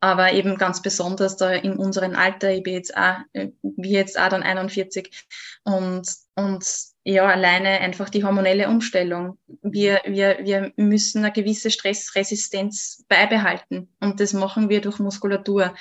aber 0.00 0.32
eben 0.32 0.56
ganz 0.56 0.82
besonders 0.82 1.36
da 1.36 1.52
in 1.52 1.76
unserem 1.76 2.14
Alter. 2.14 2.50
Ich 2.52 2.62
bin 2.62 2.74
jetzt 2.74 2.96
auch, 2.96 3.16
äh, 3.32 3.48
wie 3.62 3.90
jetzt 3.90 4.18
auch 4.18 4.28
dann 4.28 4.42
41 4.42 5.26
und, 5.64 6.08
und 6.34 6.64
ja, 7.04 7.26
alleine 7.26 7.80
einfach 7.80 8.10
die 8.10 8.22
hormonelle 8.22 8.68
Umstellung. 8.68 9.38
Wir, 9.62 10.02
wir, 10.04 10.38
wir 10.42 10.72
müssen 10.76 11.24
eine 11.24 11.32
gewisse 11.32 11.70
Stressresistenz 11.70 13.04
beibehalten 13.08 13.88
und 14.00 14.20
das 14.20 14.34
machen 14.34 14.68
wir 14.68 14.80
durch 14.80 14.98
Muskulatur 14.98 15.74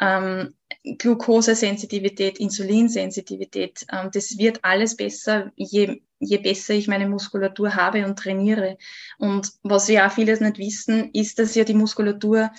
ähm, 0.00 0.54
Glukosesensitivität, 0.84 2.38
Insulinsensitivität. 2.38 3.84
Ähm, 3.92 4.10
das 4.12 4.38
wird 4.38 4.60
alles 4.62 4.96
besser, 4.96 5.52
je, 5.56 6.00
je 6.20 6.38
besser 6.38 6.74
ich 6.74 6.88
meine 6.88 7.08
Muskulatur 7.08 7.74
habe 7.74 8.04
und 8.06 8.18
trainiere. 8.18 8.78
Und 9.18 9.50
was 9.62 9.88
ja 9.88 10.06
auch 10.06 10.12
viele 10.12 10.32
nicht 10.40 10.58
wissen, 10.58 11.10
ist, 11.12 11.38
dass 11.38 11.54
ja 11.54 11.64
die 11.64 11.74
Muskulatur 11.74 12.50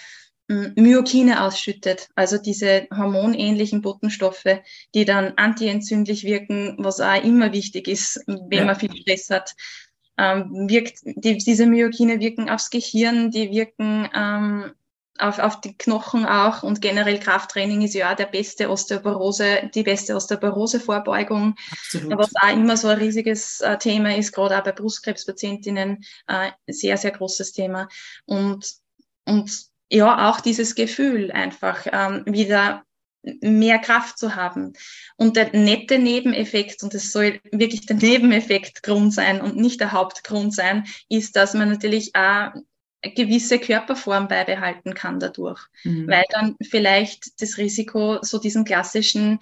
hm, 0.50 0.74
Myokine 0.76 1.44
ausschüttet, 1.44 2.10
also 2.16 2.38
diese 2.38 2.88
hormonähnlichen 2.96 3.82
Botenstoffe, 3.82 4.62
die 4.94 5.06
dann 5.06 5.34
antientzündlich 5.38 6.24
wirken, 6.24 6.76
was 6.80 7.00
auch 7.00 7.24
immer 7.24 7.54
wichtig 7.54 7.88
ist, 7.88 8.22
wenn 8.28 8.60
ja. 8.60 8.66
man 8.66 8.76
viel 8.76 8.96
Stress 8.96 9.30
hat. 9.30 9.56
Ähm, 10.18 10.68
wirkt, 10.68 11.00
die, 11.06 11.38
diese 11.38 11.66
Myokine 11.66 12.20
wirken 12.20 12.50
aufs 12.50 12.70
Gehirn, 12.70 13.32
die 13.32 13.52
wirken 13.52 14.10
ähm, 14.14 14.74
auf, 15.20 15.40
auf 15.40 15.62
die 15.62 15.78
Knochen 15.78 16.26
auch 16.26 16.64
und 16.64 16.82
generell 16.82 17.20
Krafttraining 17.20 17.82
ist 17.82 17.94
ja 17.94 18.12
auch 18.12 18.16
der 18.16 18.26
beste 18.26 18.70
Osteoporose, 18.70 19.70
die 19.74 19.84
beste 19.84 20.16
Osteoporose-Vorbeugung. 20.16 21.56
Was 22.10 22.32
auch 22.42 22.54
immer 22.54 22.78
so 22.78 22.88
ein 22.88 22.98
riesiges 22.98 23.62
äh, 23.62 23.78
Thema 23.78 24.16
ist, 24.16 24.32
gerade 24.32 24.58
auch 24.58 24.64
bei 24.64 24.72
Brustkrebspatientinnen, 24.72 26.04
äh, 26.28 26.52
sehr, 26.68 26.98
sehr 26.98 27.12
großes 27.12 27.54
Thema. 27.54 27.88
Und, 28.26 28.66
und 29.26 29.52
ja, 29.92 30.30
auch 30.30 30.40
dieses 30.40 30.76
Gefühl 30.76 31.32
einfach 31.32 31.86
ähm, 31.92 32.24
wieder 32.26 32.84
mehr 33.42 33.80
Kraft 33.80 34.18
zu 34.18 34.36
haben. 34.36 34.74
Und 35.18 35.36
der 35.36 35.54
nette 35.54 36.00
Nebeneffekt, 36.00 36.84
und 36.84 36.94
das 36.94 37.12
soll 37.12 37.40
wirklich 37.52 37.86
der 37.86 37.98
Nebeneffekt 37.98 38.84
Grund 38.84 39.14
sein 39.14 39.42
und 39.42 39.58
nicht 39.58 39.80
der 39.80 39.92
Hauptgrund 39.92 40.54
sein, 40.54 40.86
ist, 41.10 41.36
dass 41.36 41.54
man 41.54 41.70
natürlich 41.70 42.16
auch 42.16 42.52
gewisse 43.02 43.60
Körperform 43.60 44.28
beibehalten 44.28 44.94
kann 44.94 45.20
dadurch, 45.20 45.62
mhm. 45.84 46.08
weil 46.08 46.26
dann 46.32 46.56
vielleicht 46.62 47.42
das 47.42 47.58
Risiko, 47.58 48.20
so 48.22 48.40
diesen 48.40 48.66
klassischen 48.66 49.40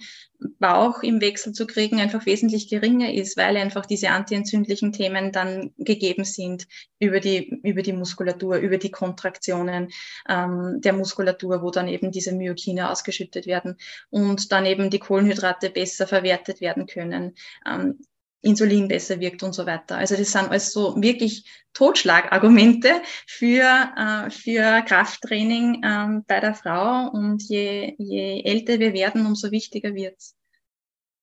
Bauch 0.60 1.02
im 1.02 1.20
Wechsel 1.20 1.52
zu 1.52 1.66
kriegen, 1.66 2.00
einfach 2.00 2.24
wesentlich 2.24 2.68
geringer 2.68 3.12
ist, 3.12 3.36
weil 3.36 3.56
einfach 3.56 3.86
diese 3.86 4.10
antientzündlichen 4.10 4.92
Themen 4.92 5.32
dann 5.32 5.72
gegeben 5.78 6.22
sind 6.22 6.68
über 7.00 7.18
die, 7.18 7.60
über 7.64 7.82
die 7.82 7.92
Muskulatur, 7.92 8.56
über 8.58 8.78
die 8.78 8.92
Kontraktionen 8.92 9.88
ähm, 10.28 10.80
der 10.80 10.92
Muskulatur, 10.92 11.60
wo 11.62 11.72
dann 11.72 11.88
eben 11.88 12.12
diese 12.12 12.32
Myokine 12.32 12.90
ausgeschüttet 12.90 13.46
werden 13.46 13.76
und 14.10 14.52
dann 14.52 14.64
eben 14.66 14.90
die 14.90 15.00
Kohlenhydrate 15.00 15.70
besser 15.70 16.06
verwertet 16.06 16.60
werden 16.60 16.86
können. 16.86 17.34
Ähm, 17.66 17.98
Insulin 18.40 18.88
besser 18.88 19.20
wirkt 19.20 19.42
und 19.42 19.52
so 19.52 19.66
weiter. 19.66 19.96
Also 19.96 20.16
das 20.16 20.30
sind 20.30 20.50
also 20.50 20.94
wirklich 21.00 21.44
Totschlagargumente 21.72 23.02
für, 23.26 23.64
äh, 23.96 24.30
für 24.30 24.82
Krafttraining 24.82 25.82
ähm, 25.84 26.24
bei 26.26 26.40
der 26.40 26.54
Frau 26.54 27.08
und 27.10 27.42
je, 27.42 27.94
je 27.98 28.42
älter 28.44 28.78
wir 28.78 28.92
werden, 28.92 29.26
umso 29.26 29.50
wichtiger 29.50 29.94
wird's. 29.94 30.36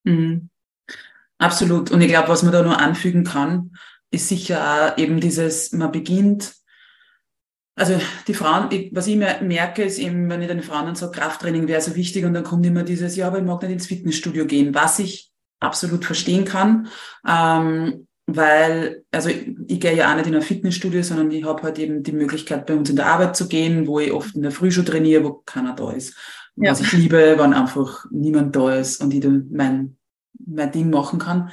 Mhm. 0.04 0.50
Absolut. 1.38 1.90
Und 1.90 2.00
ich 2.00 2.08
glaube, 2.08 2.28
was 2.28 2.42
man 2.42 2.52
da 2.52 2.62
nur 2.62 2.78
anfügen 2.78 3.24
kann, 3.24 3.72
ist 4.10 4.28
sicher 4.28 4.94
auch 4.94 4.98
eben 4.98 5.20
dieses, 5.20 5.72
man 5.72 5.92
beginnt, 5.92 6.54
also 7.74 8.00
die 8.26 8.34
Frauen, 8.34 8.70
ich, 8.70 8.94
was 8.94 9.06
ich 9.06 9.16
merke, 9.16 9.82
ist 9.82 9.98
eben, 9.98 10.30
wenn 10.30 10.40
ich 10.40 10.48
den 10.48 10.62
Frauen 10.62 10.86
dann 10.86 10.96
sage, 10.96 11.12
Krafttraining 11.12 11.68
wäre 11.68 11.82
so 11.82 11.94
wichtig 11.94 12.24
und 12.24 12.32
dann 12.32 12.44
kommt 12.44 12.64
immer 12.64 12.84
dieses, 12.84 13.16
ja, 13.16 13.26
aber 13.26 13.38
ich 13.38 13.44
mag 13.44 13.60
nicht 13.62 13.72
ins 13.72 13.86
Fitnessstudio 13.86 14.46
gehen, 14.46 14.74
was 14.74 14.98
ich 14.98 15.30
absolut 15.60 16.04
verstehen 16.04 16.44
kann. 16.44 16.88
Ähm, 17.26 18.06
weil, 18.26 19.04
also 19.12 19.28
ich, 19.28 19.54
ich 19.68 19.80
gehe 19.80 19.96
ja 19.96 20.10
auch 20.10 20.16
nicht 20.16 20.26
in 20.26 20.34
ein 20.34 20.42
Fitnessstudio, 20.42 21.02
sondern 21.02 21.30
ich 21.30 21.44
habe 21.44 21.62
halt 21.62 21.78
eben 21.78 22.02
die 22.02 22.12
Möglichkeit, 22.12 22.66
bei 22.66 22.74
uns 22.74 22.90
in 22.90 22.96
der 22.96 23.06
Arbeit 23.06 23.36
zu 23.36 23.48
gehen, 23.48 23.86
wo 23.86 24.00
ich 24.00 24.12
oft 24.12 24.34
in 24.34 24.42
der 24.42 24.50
Früh 24.50 24.72
schon 24.72 24.84
trainiere, 24.84 25.22
wo 25.22 25.42
keiner 25.46 25.74
da 25.74 25.92
ist. 25.92 26.16
Ja. 26.56 26.72
Was 26.72 26.80
ich 26.80 26.92
liebe, 26.92 27.36
wenn 27.38 27.54
einfach 27.54 28.06
niemand 28.10 28.56
da 28.56 28.74
ist 28.74 29.00
und 29.02 29.14
ich 29.14 29.20
dann 29.20 29.46
mein, 29.52 29.96
mein 30.44 30.72
Ding 30.72 30.90
machen 30.90 31.20
kann. 31.20 31.50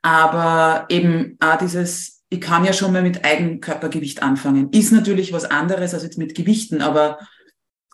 Aber 0.00 0.86
eben 0.88 1.36
auch 1.40 1.58
dieses, 1.58 2.24
ich 2.30 2.40
kann 2.40 2.64
ja 2.64 2.72
schon 2.72 2.92
mal 2.92 3.02
mit 3.02 3.24
Eigenkörpergewicht 3.24 4.22
anfangen. 4.22 4.70
Ist 4.70 4.92
natürlich 4.92 5.32
was 5.32 5.44
anderes 5.44 5.92
als 5.92 6.04
jetzt 6.04 6.18
mit 6.18 6.34
Gewichten, 6.34 6.80
aber 6.80 7.18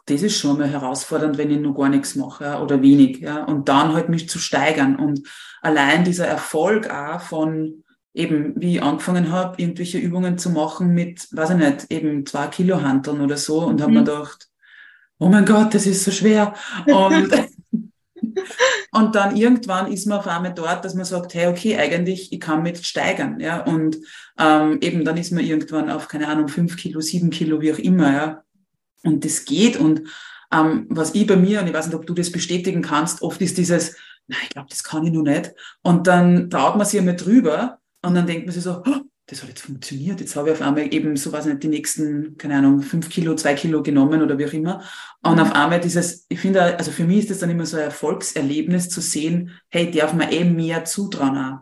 das 0.07 0.22
ist 0.22 0.38
schon 0.38 0.59
mal 0.59 0.68
herausfordernd, 0.68 1.38
wenn 1.38 1.50
ich 1.50 1.61
noch 1.61 1.74
gar 1.74 1.88
nichts 1.88 2.16
mache 2.16 2.44
ja, 2.44 2.61
oder 2.61 2.82
wenig. 2.82 3.20
Ja, 3.20 3.44
und 3.44 3.68
dann 3.68 3.94
halt 3.94 4.09
mich 4.09 4.28
zu 4.28 4.38
steigern. 4.38 4.96
Und 4.96 5.26
allein 5.61 6.05
dieser 6.05 6.26
Erfolg 6.26 6.90
auch 6.90 7.20
von 7.20 7.84
eben, 8.14 8.61
wie 8.61 8.76
ich 8.76 8.82
angefangen 8.82 9.30
habe, 9.30 9.61
irgendwelche 9.62 9.98
Übungen 9.98 10.38
zu 10.38 10.50
machen 10.50 10.92
mit, 10.92 11.28
weiß 11.32 11.50
ich 11.50 11.57
nicht, 11.57 11.90
eben 11.90 12.26
zwei 12.26 12.48
Kilo 12.48 12.82
Hanteln 12.82 13.20
oder 13.20 13.36
so 13.36 13.61
und 13.61 13.76
mhm. 13.76 13.82
habe 13.82 13.92
mir 13.92 13.98
gedacht, 14.00 14.48
oh 15.18 15.28
mein 15.28 15.46
Gott, 15.46 15.72
das 15.74 15.86
ist 15.86 16.05
so 16.05 16.11
schwer. 16.11 16.55
Und, 16.86 17.30
und 18.92 19.14
dann 19.14 19.36
irgendwann 19.36 19.90
ist 19.90 20.07
man 20.07 20.18
auf 20.18 20.26
einmal 20.26 20.53
dort, 20.53 20.84
dass 20.84 20.94
man 20.94 21.05
sagt, 21.05 21.34
hey, 21.34 21.46
okay, 21.46 21.78
eigentlich, 21.78 22.32
ich 22.32 22.40
kann 22.40 22.62
mit 22.62 22.84
steigern, 22.84 23.38
ja. 23.38 23.64
Und 23.64 23.98
ähm, 24.38 24.78
eben 24.80 25.05
dann 25.05 25.16
ist 25.16 25.32
man 25.32 25.44
irgendwann 25.44 25.90
auf, 25.90 26.09
keine 26.09 26.28
Ahnung, 26.28 26.48
fünf 26.48 26.76
Kilo, 26.76 27.00
sieben 27.00 27.30
Kilo, 27.30 27.61
wie 27.61 27.72
auch 27.72 27.78
immer, 27.78 28.12
ja. 28.12 28.42
Und 29.05 29.24
das 29.24 29.44
geht. 29.44 29.76
Und 29.76 30.03
ähm, 30.53 30.86
was 30.90 31.14
ich 31.14 31.26
bei 31.26 31.36
mir, 31.36 31.61
und 31.61 31.66
ich 31.66 31.74
weiß 31.74 31.86
nicht, 31.86 31.96
ob 31.96 32.07
du 32.07 32.14
das 32.14 32.30
bestätigen 32.30 32.82
kannst, 32.82 33.22
oft 33.22 33.40
ist 33.40 33.59
dieses, 33.59 33.96
na, 34.26 34.36
ich 34.42 34.50
glaube, 34.50 34.68
das 34.68 34.84
kann 34.84 35.05
ich 35.05 35.12
nur 35.12 35.24
nicht. 35.24 35.53
Und 35.82 36.07
dann 36.07 36.50
traut 36.50 36.76
man 36.76 36.86
sich 36.86 37.00
einmal 37.00 37.16
drüber 37.16 37.78
und 38.03 38.14
dann 38.14 38.26
denkt 38.26 38.46
man 38.46 38.55
sich 38.55 38.62
so, 38.62 38.82
oh, 38.84 39.00
das 39.26 39.42
hat 39.42 39.48
jetzt 39.48 39.62
funktioniert. 39.62 40.20
Jetzt 40.20 40.36
habe 40.36 40.48
ich 40.48 40.55
auf 40.55 40.62
einmal 40.62 40.92
eben, 40.92 41.16
so 41.16 41.32
weiß 41.32 41.46
nicht, 41.46 41.62
die 41.62 41.68
nächsten, 41.68 42.36
keine 42.36 42.57
Ahnung, 42.59 42.82
fünf 42.82 43.09
Kilo, 43.09 43.34
zwei 43.34 43.55
Kilo 43.55 43.82
genommen 43.82 44.20
oder 44.20 44.36
wie 44.36 44.46
auch 44.46 44.53
immer. 44.53 44.82
Und 45.22 45.40
auf 45.40 45.55
einmal 45.55 45.80
dieses, 45.80 46.26
ich 46.28 46.40
finde, 46.40 46.76
also 46.76 46.90
für 46.90 47.05
mich 47.05 47.20
ist 47.20 47.30
das 47.30 47.38
dann 47.38 47.50
immer 47.50 47.64
so 47.64 47.76
ein 47.76 47.84
Erfolgserlebnis 47.84 48.88
zu 48.88 49.00
sehen, 49.00 49.59
hey, 49.70 49.90
darf 49.90 50.12
man 50.12 50.30
eben 50.30 50.55
mehr 50.55 50.84
zutrauen 50.84 51.38
auch. 51.38 51.59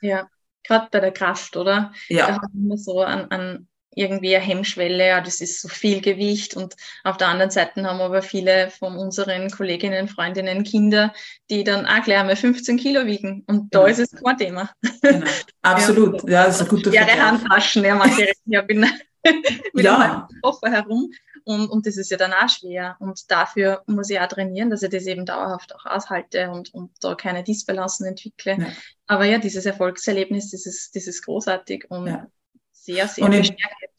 Ja, 0.00 0.28
gerade 0.64 0.88
bei 0.90 1.00
der 1.00 1.12
Kraft, 1.12 1.56
oder? 1.56 1.92
Ja. 2.08 2.26
Da 2.26 2.34
haben 2.34 2.68
wir 2.68 2.76
so 2.76 3.00
an, 3.00 3.26
an 3.30 3.68
irgendwie 3.96 4.34
eine 4.34 4.44
Hemmschwelle, 4.44 5.08
ja, 5.08 5.20
das 5.20 5.40
ist 5.40 5.60
so 5.60 5.68
viel 5.68 6.00
Gewicht 6.00 6.56
und 6.56 6.74
auf 7.04 7.16
der 7.16 7.28
anderen 7.28 7.50
Seite 7.50 7.82
haben 7.84 7.98
wir 7.98 8.04
aber 8.04 8.22
viele 8.22 8.70
von 8.70 8.96
unseren 8.96 9.50
Kolleginnen, 9.50 10.08
Freundinnen, 10.08 10.64
Kinder, 10.64 11.12
die 11.50 11.64
dann 11.64 11.86
auch 11.86 12.02
gleich 12.02 12.18
einmal 12.18 12.36
15 12.36 12.76
Kilo 12.76 13.06
wiegen 13.06 13.44
und 13.46 13.74
da 13.74 13.80
genau. 13.80 13.90
ist 13.90 13.98
es 14.00 14.22
kein 14.22 14.36
Thema. 14.36 14.70
Genau. 15.02 15.26
Absolut, 15.62 16.22
ja, 16.24 16.30
ja 16.30 16.44
das 16.46 16.56
ist 16.56 16.62
ein 16.62 16.68
guter 16.68 16.90
Schwere 16.90 17.26
Handtaschen, 17.26 17.84
ja, 17.84 17.94
manche 17.94 18.32
ja, 18.46 18.62
bin 18.62 18.86
mit 19.72 19.84
ja. 19.84 19.98
einem 19.98 20.40
Koffer 20.42 20.70
herum 20.70 21.10
und, 21.44 21.68
und 21.68 21.86
das 21.86 21.96
ist 21.96 22.10
ja 22.10 22.16
dann 22.16 22.32
auch 22.32 22.48
schwer 22.48 22.96
und 23.00 23.30
dafür 23.30 23.82
muss 23.86 24.10
ich 24.10 24.18
auch 24.18 24.28
trainieren, 24.28 24.70
dass 24.70 24.82
ich 24.82 24.90
das 24.90 25.06
eben 25.06 25.26
dauerhaft 25.26 25.74
auch 25.74 25.86
aushalte 25.86 26.50
und, 26.50 26.72
und 26.74 26.90
da 27.00 27.14
keine 27.14 27.42
Disbalancen 27.44 28.06
entwickle. 28.06 28.56
Ja. 28.58 28.66
Aber 29.06 29.24
ja, 29.24 29.38
dieses 29.38 29.66
Erfolgserlebnis, 29.66 30.50
das 30.50 30.66
ist, 30.66 30.96
das 30.96 31.06
ist 31.06 31.24
großartig 31.24 31.90
und 31.90 32.06
ja 32.06 32.26
sehr, 32.84 33.08
sehr 33.08 33.24
und 33.24 33.30
bestärkend. 33.30 33.90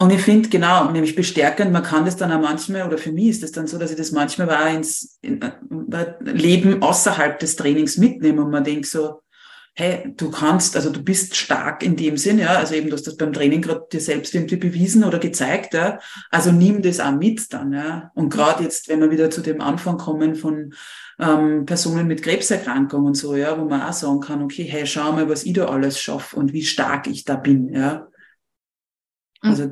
und 0.00 0.12
ich 0.12 0.20
finde, 0.20 0.48
genau, 0.48 0.90
nämlich 0.90 1.14
bestärkend, 1.14 1.72
man 1.72 1.84
kann 1.84 2.04
das 2.04 2.16
dann 2.16 2.32
auch 2.32 2.40
manchmal, 2.40 2.86
oder 2.86 2.98
für 2.98 3.12
mich 3.12 3.28
ist 3.28 3.42
das 3.42 3.52
dann 3.52 3.66
so, 3.66 3.78
dass 3.78 3.90
ich 3.90 3.96
das 3.96 4.10
manchmal 4.10 4.50
auch 4.50 4.74
ins 4.74 5.18
in, 5.22 5.40
in, 5.40 6.36
Leben 6.36 6.82
außerhalb 6.82 7.38
des 7.38 7.54
Trainings 7.56 7.96
mitnehme 7.96 8.42
und 8.42 8.50
man 8.50 8.64
denkt 8.64 8.86
so, 8.86 9.20
hey, 9.76 10.14
du 10.16 10.30
kannst, 10.30 10.76
also 10.76 10.90
du 10.90 11.02
bist 11.02 11.34
stark 11.34 11.82
in 11.82 11.96
dem 11.96 12.16
Sinn, 12.16 12.38
ja, 12.38 12.56
also 12.56 12.74
eben, 12.74 12.88
du 12.88 12.94
hast 12.94 13.06
das 13.08 13.16
beim 13.16 13.32
Training 13.32 13.60
gerade 13.60 13.86
dir 13.90 14.00
selbst 14.00 14.34
irgendwie 14.34 14.56
bewiesen 14.56 15.02
oder 15.02 15.18
gezeigt, 15.18 15.74
ja, 15.74 15.98
also 16.30 16.52
nimm 16.52 16.80
das 16.82 17.00
auch 17.00 17.12
mit 17.12 17.52
dann, 17.52 17.72
ja, 17.72 18.10
und 18.14 18.30
gerade 18.30 18.62
jetzt, 18.62 18.88
wenn 18.88 19.00
wir 19.00 19.10
wieder 19.10 19.30
zu 19.30 19.40
dem 19.40 19.60
Anfang 19.60 19.98
kommen 19.98 20.36
von 20.36 20.74
ähm, 21.18 21.66
Personen 21.66 22.06
mit 22.06 22.22
Krebserkrankung 22.22 23.04
und 23.04 23.16
so, 23.16 23.34
ja, 23.34 23.58
wo 23.58 23.64
man 23.64 23.82
auch 23.82 23.92
sagen 23.92 24.20
kann, 24.20 24.42
okay, 24.42 24.64
hey, 24.64 24.86
schau 24.86 25.12
mal, 25.12 25.28
was 25.28 25.44
ich 25.44 25.54
da 25.54 25.66
alles 25.66 26.00
schaffe 26.00 26.36
und 26.36 26.52
wie 26.52 26.64
stark 26.64 27.08
ich 27.08 27.24
da 27.24 27.34
bin, 27.34 27.72
ja, 27.72 28.06
also, 29.44 29.70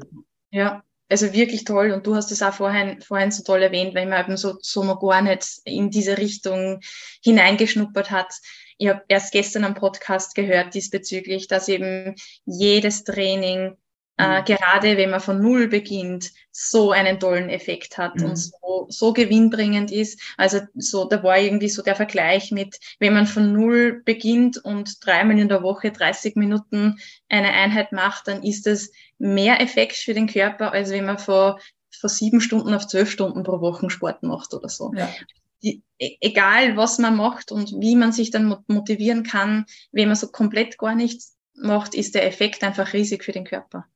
ja, 0.51 0.83
also 1.09 1.33
wirklich 1.33 1.65
toll. 1.65 1.93
Und 1.93 2.07
du 2.07 2.15
hast 2.15 2.31
es 2.33 2.43
auch 2.43 2.55
vorhin, 2.55 3.01
vorhin 3.01 3.31
so 3.31 3.43
toll 3.43 3.63
erwähnt, 3.63 3.95
weil 3.95 4.07
man 4.07 4.25
eben 4.25 4.37
so, 4.37 4.57
so 4.61 4.85
noch 4.85 5.01
gar 5.01 5.23
nicht 5.23 5.47
in 5.65 5.91
diese 5.91 6.19
Richtung 6.19 6.81
hineingeschnuppert 7.23 8.11
hat. 8.11 8.33
Ich 8.79 8.89
habe 8.89 9.03
erst 9.09 9.33
gestern 9.33 9.65
am 9.65 9.75
Podcast 9.75 10.35
gehört 10.35 10.75
diesbezüglich, 10.75 11.49
dass 11.49 11.69
eben 11.69 12.15
jedes 12.45 13.05
Training 13.05 13.77
äh, 14.19 14.41
mhm. 14.41 14.45
gerade 14.45 14.97
wenn 14.97 15.11
man 15.11 15.21
von 15.21 15.41
Null 15.41 15.69
beginnt, 15.69 16.33
so 16.51 16.93
einen 16.93 17.19
tollen 17.19 17.49
Effekt 17.49 17.97
hat 17.97 18.17
mhm. 18.17 18.27
und 18.27 18.37
so, 18.37 18.87
so 18.89 19.13
gewinnbringend 19.13 19.91
ist. 19.91 20.21
Also 20.37 20.61
so, 20.75 21.07
da 21.07 21.23
war 21.23 21.39
irgendwie 21.39 21.69
so 21.69 21.83
der 21.83 21.97
Vergleich 21.97 22.53
mit, 22.53 22.79
wenn 22.99 23.15
man 23.15 23.27
von 23.27 23.53
Null 23.53 24.03
beginnt 24.05 24.59
und 24.59 25.05
dreimal 25.05 25.39
in 25.39 25.49
der 25.49 25.63
Woche 25.63 25.91
30 25.91 26.37
Minuten 26.37 26.99
eine 27.29 27.53
Einheit 27.53 27.93
macht, 27.93 28.29
dann 28.29 28.43
ist 28.43 28.67
das 28.67 28.91
mehr 29.19 29.61
Effekt 29.61 29.97
für 29.97 30.15
den 30.15 30.27
Körper, 30.27 30.73
als 30.73 30.91
wenn 30.91 31.07
man 31.07 31.19
vor, 31.19 31.59
vor 31.91 32.11
sieben 32.11 32.41
Stunden 32.41 32.75
auf 32.75 32.87
zwölf 32.87 33.11
Stunden 33.11 33.43
pro 33.43 33.61
Woche 33.61 33.89
Sport 33.89 34.23
macht 34.23 34.53
oder 34.53 34.69
so. 34.69 34.93
Ja. 34.95 35.09
Die, 35.63 35.83
e, 35.99 36.17
egal 36.21 36.77
was 36.77 36.99
man 36.99 37.17
macht 37.17 37.51
und 37.51 37.73
wie 37.81 37.97
man 37.97 38.13
sich 38.13 38.31
dann 38.31 38.63
motivieren 38.67 39.23
kann, 39.23 39.65
wenn 39.91 40.09
man 40.09 40.17
so 40.17 40.29
komplett 40.29 40.77
gar 40.77 40.95
nichts 40.95 41.37
macht, 41.55 41.95
ist 41.95 42.15
der 42.15 42.27
Effekt 42.27 42.63
einfach 42.63 42.93
riesig 42.93 43.25
für 43.25 43.33
den 43.33 43.45
Körper. 43.45 43.87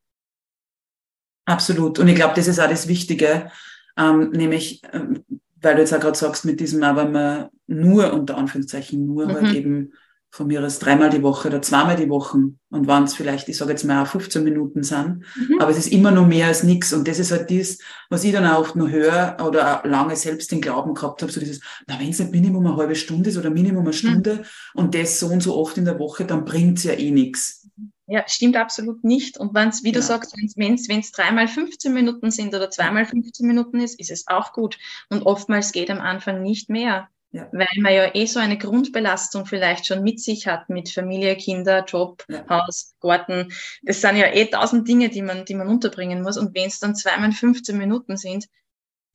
Absolut. 1.46 1.98
Und 1.98 2.08
ich 2.08 2.16
glaube, 2.16 2.34
das 2.34 2.48
ist 2.48 2.60
auch 2.60 2.68
das 2.68 2.88
Wichtige, 2.88 3.50
ähm, 3.96 4.30
nämlich, 4.30 4.82
ähm, 4.92 5.24
weil 5.60 5.76
du 5.76 5.80
jetzt 5.80 5.94
auch 5.94 6.00
gerade 6.00 6.18
sagst, 6.18 6.44
mit 6.44 6.60
diesem, 6.60 6.82
aber 6.82 7.06
man 7.08 7.48
nur, 7.66 8.12
unter 8.12 8.36
Anführungszeichen, 8.36 9.06
nur 9.06 9.26
halt 9.26 9.40
mhm. 9.40 9.46
halt 9.46 9.56
eben 9.56 9.92
von 10.30 10.48
mir 10.48 10.62
aus 10.62 10.78
dreimal 10.78 11.08
die 11.08 11.22
Woche 11.22 11.48
oder 11.48 11.62
zweimal 11.62 11.96
die 11.96 12.10
Woche 12.10 12.36
und 12.36 12.86
wenn 12.86 13.04
es 13.04 13.14
vielleicht, 13.14 13.48
ich 13.48 13.56
sage 13.56 13.70
jetzt 13.70 13.84
mal 13.84 14.02
auch 14.02 14.06
15 14.06 14.44
Minuten 14.44 14.82
sind, 14.82 15.24
mhm. 15.34 15.60
aber 15.60 15.70
es 15.70 15.78
ist 15.78 15.92
immer 15.92 16.10
noch 16.10 16.26
mehr 16.26 16.48
als 16.48 16.62
nichts 16.62 16.92
und 16.92 17.08
das 17.08 17.18
ist 17.18 17.32
halt 17.32 17.50
das, 17.50 17.78
was 18.10 18.22
ich 18.22 18.32
dann 18.32 18.46
auch 18.46 18.60
oft 18.60 18.76
noch 18.76 18.90
höre 18.90 19.38
oder 19.42 19.80
auch 19.80 19.84
lange 19.86 20.14
selbst 20.14 20.52
den 20.52 20.60
Glauben 20.60 20.94
gehabt 20.94 21.22
habe, 21.22 21.32
so 21.32 21.40
dieses, 21.40 21.60
na 21.86 21.98
wenn 21.98 22.10
es 22.10 22.18
nicht 22.18 22.32
Minimum 22.32 22.66
eine 22.66 22.76
halbe 22.76 22.94
Stunde 22.94 23.30
ist 23.30 23.38
oder 23.38 23.48
Minimum 23.48 23.80
eine 23.80 23.88
mhm. 23.88 23.94
Stunde 23.94 24.34
mhm. 24.34 24.80
und 24.80 24.94
das 24.94 25.18
so 25.18 25.28
und 25.28 25.42
so 25.42 25.56
oft 25.56 25.78
in 25.78 25.86
der 25.86 25.98
Woche, 25.98 26.26
dann 26.26 26.44
bringt's 26.44 26.84
ja 26.84 26.92
eh 26.92 27.10
nichts. 27.10 27.65
Ja, 28.08 28.24
stimmt 28.28 28.56
absolut 28.56 29.02
nicht. 29.02 29.36
Und 29.36 29.52
wenn 29.54 29.68
es, 29.68 29.82
wie 29.82 29.90
du 29.90 29.98
ja. 29.98 30.04
sagst, 30.04 30.34
wenn 30.36 31.00
es 31.00 31.12
dreimal 31.12 31.48
15 31.48 31.92
Minuten 31.92 32.30
sind 32.30 32.54
oder 32.54 32.70
zweimal 32.70 33.04
15 33.04 33.46
Minuten 33.46 33.80
ist, 33.80 33.98
ist 33.98 34.12
es 34.12 34.28
auch 34.28 34.52
gut. 34.52 34.78
Und 35.10 35.22
oftmals 35.22 35.72
geht 35.72 35.90
am 35.90 36.00
Anfang 36.00 36.42
nicht 36.42 36.70
mehr. 36.70 37.08
Ja. 37.32 37.48
Weil 37.52 37.66
man 37.80 37.92
ja 37.92 38.14
eh 38.14 38.26
so 38.26 38.38
eine 38.38 38.56
Grundbelastung 38.56 39.44
vielleicht 39.44 39.86
schon 39.86 40.02
mit 40.02 40.20
sich 40.20 40.46
hat, 40.46 40.70
mit 40.70 40.88
Familie, 40.88 41.36
Kinder, 41.36 41.84
Job, 41.84 42.24
ja. 42.28 42.48
Haus, 42.48 42.94
Garten. 43.00 43.52
Das 43.82 44.00
sind 44.00 44.16
ja 44.16 44.32
eh 44.32 44.46
tausend 44.46 44.86
Dinge, 44.86 45.08
die 45.08 45.22
man, 45.22 45.44
die 45.44 45.54
man 45.54 45.68
unterbringen 45.68 46.22
muss. 46.22 46.38
Und 46.38 46.54
wenn 46.54 46.68
es 46.68 46.78
dann 46.78 46.94
zweimal 46.94 47.32
15 47.32 47.76
Minuten 47.76 48.16
sind, 48.16 48.46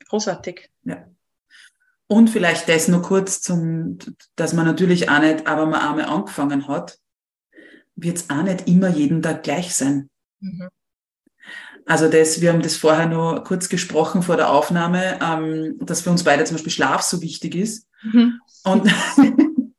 großartig. 0.10 0.70
Ja. 0.84 1.08
Und 2.08 2.30
vielleicht 2.30 2.68
das 2.68 2.90
nur 2.90 3.02
kurz 3.02 3.42
zum, 3.42 3.98
dass 4.36 4.52
man 4.52 4.66
natürlich 4.66 5.10
auch 5.10 5.22
nicht, 5.22 5.48
aber 5.48 5.66
man 5.66 5.80
einmal 5.80 6.06
angefangen 6.06 6.68
hat, 6.68 7.00
wird 8.04 8.18
es 8.18 8.30
auch 8.30 8.44
nicht 8.44 8.68
immer 8.68 8.90
jeden 8.90 9.22
Tag 9.22 9.44
gleich 9.44 9.74
sein. 9.76 10.10
Mhm. 10.40 10.70
Also 11.86 12.08
das, 12.10 12.42
wir 12.42 12.54
haben 12.54 12.62
das 12.62 12.76
vorher 12.76 13.08
nur 13.08 13.44
kurz 13.44 13.68
gesprochen 13.68 14.22
vor 14.22 14.38
der 14.38 14.50
Aufnahme, 14.52 15.20
ähm, 15.22 15.78
dass 15.80 16.02
für 16.02 16.12
uns 16.12 16.24
beide 16.24 16.44
zum 16.44 16.56
Beispiel 16.56 16.72
Schlaf 16.72 17.02
so 17.02 17.22
wichtig 17.22 17.56
ist. 17.56 17.88
Mhm. 18.04 18.40
Und 18.64 18.88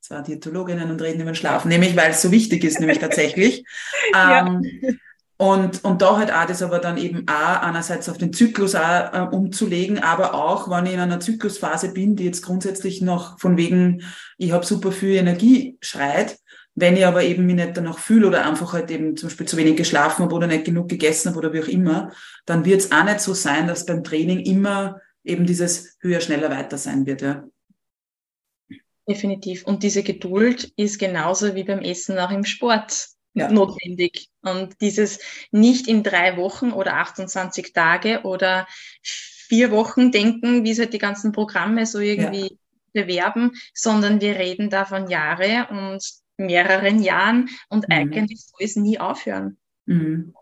zwar 0.00 0.22
Diätologinnen 0.22 0.90
und 0.90 1.00
reden 1.02 1.20
über 1.20 1.34
Schlaf, 1.34 1.64
nämlich 1.64 1.96
weil 1.96 2.10
es 2.10 2.22
so 2.22 2.30
wichtig 2.30 2.64
ist, 2.64 2.80
nämlich 2.80 2.98
tatsächlich. 2.98 3.64
Ähm, 4.14 4.62
ja. 4.82 4.90
Und, 5.36 5.82
und 5.82 6.00
da 6.00 6.16
halt 6.16 6.32
auch 6.32 6.46
das 6.46 6.62
aber 6.62 6.78
dann 6.78 6.96
eben 6.96 7.26
auch 7.28 7.62
einerseits 7.62 8.08
auf 8.08 8.18
den 8.18 8.32
Zyklus 8.32 8.76
auch, 8.76 9.12
äh, 9.12 9.28
umzulegen, 9.32 9.98
aber 9.98 10.34
auch, 10.34 10.70
wenn 10.70 10.86
ich 10.86 10.92
in 10.92 11.00
einer 11.00 11.18
Zyklusphase 11.18 11.92
bin, 11.92 12.14
die 12.14 12.24
jetzt 12.24 12.42
grundsätzlich 12.42 13.02
noch 13.02 13.40
von 13.40 13.56
wegen, 13.56 14.02
ich 14.38 14.52
habe 14.52 14.64
super 14.64 14.92
viel 14.92 15.16
Energie 15.16 15.76
schreit, 15.80 16.38
wenn 16.74 16.96
ich 16.96 17.06
aber 17.06 17.22
eben 17.22 17.46
mich 17.46 17.56
nicht 17.56 17.76
danach 17.76 17.98
fühle 17.98 18.26
oder 18.26 18.46
einfach 18.46 18.72
halt 18.72 18.90
eben 18.90 19.16
zum 19.16 19.28
Beispiel 19.28 19.46
zu 19.46 19.56
wenig 19.56 19.76
geschlafen 19.76 20.24
habe 20.24 20.34
oder 20.34 20.46
nicht 20.46 20.64
genug 20.64 20.88
gegessen 20.88 21.30
habe 21.30 21.38
oder 21.38 21.52
wie 21.52 21.62
auch 21.62 21.68
immer, 21.68 22.12
dann 22.46 22.64
wird 22.64 22.80
es 22.80 22.92
auch 22.92 23.04
nicht 23.04 23.20
so 23.20 23.32
sein, 23.32 23.68
dass 23.68 23.86
beim 23.86 24.02
Training 24.02 24.40
immer 24.40 25.00
eben 25.22 25.46
dieses 25.46 25.96
höher, 26.00 26.20
schneller, 26.20 26.50
weiter 26.50 26.76
sein 26.76 27.06
wird. 27.06 27.22
Ja. 27.22 27.44
Definitiv. 29.08 29.64
Und 29.64 29.82
diese 29.82 30.02
Geduld 30.02 30.72
ist 30.76 30.98
genauso 30.98 31.54
wie 31.54 31.64
beim 31.64 31.80
Essen 31.80 32.18
auch 32.18 32.30
im 32.30 32.44
Sport 32.44 33.08
ja. 33.34 33.50
notwendig. 33.50 34.30
Und 34.42 34.80
dieses 34.80 35.20
nicht 35.50 35.86
in 35.86 36.02
drei 36.02 36.36
Wochen 36.36 36.72
oder 36.72 36.94
28 36.94 37.72
Tage 37.72 38.22
oder 38.22 38.66
vier 39.02 39.70
Wochen 39.70 40.10
denken, 40.10 40.64
wie 40.64 40.70
es 40.70 40.78
halt 40.78 40.94
die 40.94 40.98
ganzen 40.98 41.32
Programme 41.32 41.86
so 41.86 41.98
irgendwie 41.98 42.58
ja. 42.92 43.02
bewerben, 43.04 43.52
sondern 43.74 44.20
wir 44.20 44.36
reden 44.36 44.70
da 44.70 44.84
von 44.84 45.08
Jahre 45.08 45.68
und 45.70 46.02
mehreren 46.36 47.02
Jahren 47.02 47.48
und 47.68 47.88
mhm. 47.88 47.94
eigentlich 47.94 48.44
soll 48.44 48.60
es 48.60 48.76
nie 48.76 48.98
aufhören. 48.98 49.58
Mhm. 49.86 50.34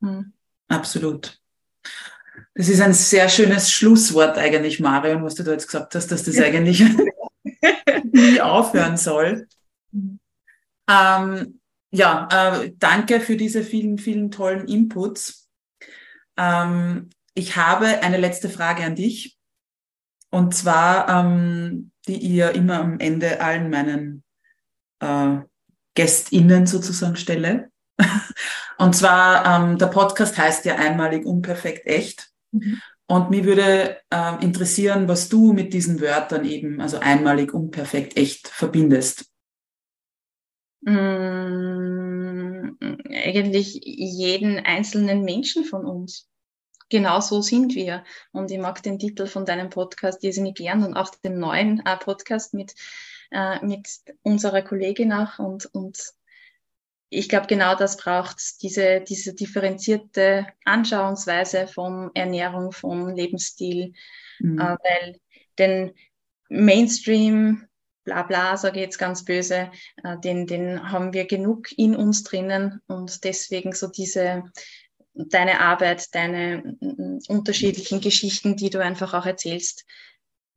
Mhm. 0.00 0.32
Absolut. 0.68 1.40
Das 2.54 2.68
ist 2.68 2.80
ein 2.80 2.92
sehr 2.92 3.28
schönes 3.28 3.70
Schlusswort 3.70 4.36
eigentlich, 4.36 4.80
Marion, 4.80 5.24
was 5.24 5.34
du 5.34 5.42
da 5.42 5.52
jetzt 5.52 5.66
gesagt 5.66 5.94
hast, 5.94 6.08
dass 6.08 6.24
das 6.24 6.38
eigentlich 6.38 6.84
nie 8.12 8.40
aufhören 8.40 8.96
soll. 8.96 9.46
Mhm. 9.92 10.18
Ähm, 10.88 11.60
ja, 11.90 12.28
äh, 12.30 12.72
danke 12.76 13.20
für 13.20 13.36
diese 13.36 13.62
vielen, 13.62 13.98
vielen 13.98 14.30
tollen 14.30 14.68
Inputs. 14.68 15.48
Ähm, 16.36 17.10
ich 17.34 17.56
habe 17.56 18.02
eine 18.02 18.18
letzte 18.18 18.48
Frage 18.48 18.84
an 18.84 18.94
dich. 18.94 19.38
Und 20.30 20.54
zwar, 20.54 21.08
ähm, 21.08 21.92
die 22.06 22.18
ihr 22.18 22.52
immer 22.52 22.80
am 22.80 22.98
Ende 22.98 23.40
allen 23.40 23.70
meinen 23.70 24.22
äh, 25.00 25.38
GästInnen 25.94 26.66
sozusagen 26.66 27.16
stelle. 27.16 27.70
Und 28.78 28.94
zwar, 28.94 29.44
ähm, 29.44 29.78
der 29.78 29.86
Podcast 29.86 30.38
heißt 30.38 30.64
ja 30.64 30.76
einmalig 30.76 31.26
unperfekt 31.26 31.86
echt. 31.86 32.30
Mhm. 32.52 32.80
Und 33.10 33.30
mich 33.30 33.44
würde 33.44 33.98
äh, 34.10 34.44
interessieren, 34.44 35.08
was 35.08 35.30
du 35.30 35.52
mit 35.54 35.72
diesen 35.72 36.00
Wörtern 36.00 36.44
eben, 36.44 36.80
also 36.80 36.98
einmalig 36.98 37.54
unperfekt 37.54 38.18
echt, 38.18 38.48
verbindest. 38.48 39.24
Mm, 40.82 42.76
eigentlich 43.10 43.80
jeden 43.82 44.58
einzelnen 44.58 45.24
Menschen 45.24 45.64
von 45.64 45.86
uns. 45.86 46.28
Genau 46.90 47.20
so 47.20 47.40
sind 47.40 47.74
wir. 47.74 48.04
Und 48.32 48.50
ich 48.50 48.58
mag 48.58 48.82
den 48.82 48.98
Titel 48.98 49.26
von 49.26 49.46
deinem 49.46 49.70
Podcast 49.70 50.22
irrsinnig 50.22 50.56
gern 50.56 50.84
und 50.84 50.94
auch 50.94 51.10
den 51.14 51.38
neuen 51.38 51.84
äh, 51.84 51.96
Podcast 51.96 52.52
mit 52.54 52.74
äh, 53.30 53.64
mit 53.64 53.88
unserer 54.22 54.62
Kollegin 54.62 55.12
auch 55.12 55.38
und, 55.38 55.66
und 55.66 55.98
ich 57.10 57.28
glaube, 57.28 57.46
genau 57.46 57.74
das 57.74 57.96
braucht 57.96 58.62
diese, 58.62 59.00
diese 59.00 59.34
differenzierte 59.34 60.46
Anschauungsweise 60.64 61.66
von 61.66 62.10
Ernährung, 62.14 62.72
vom 62.72 63.08
Lebensstil, 63.08 63.94
mhm. 64.40 64.58
äh, 64.58 64.76
weil 64.82 65.20
den 65.58 65.94
Mainstream, 66.50 67.66
bla 68.04 68.22
bla, 68.22 68.56
sage 68.56 68.80
ich 68.80 68.84
jetzt 68.84 68.98
ganz 68.98 69.24
böse, 69.24 69.70
äh, 70.04 70.18
den, 70.18 70.46
den 70.46 70.90
haben 70.90 71.12
wir 71.12 71.26
genug 71.26 71.72
in 71.76 71.96
uns 71.96 72.24
drinnen 72.24 72.80
und 72.86 73.24
deswegen 73.24 73.72
so 73.72 73.88
diese, 73.88 74.44
deine 75.14 75.60
Arbeit, 75.60 76.14
deine 76.14 76.76
unterschiedlichen 77.28 78.00
Geschichten, 78.00 78.56
die 78.56 78.70
du 78.70 78.82
einfach 78.82 79.14
auch 79.14 79.26
erzählst, 79.26 79.84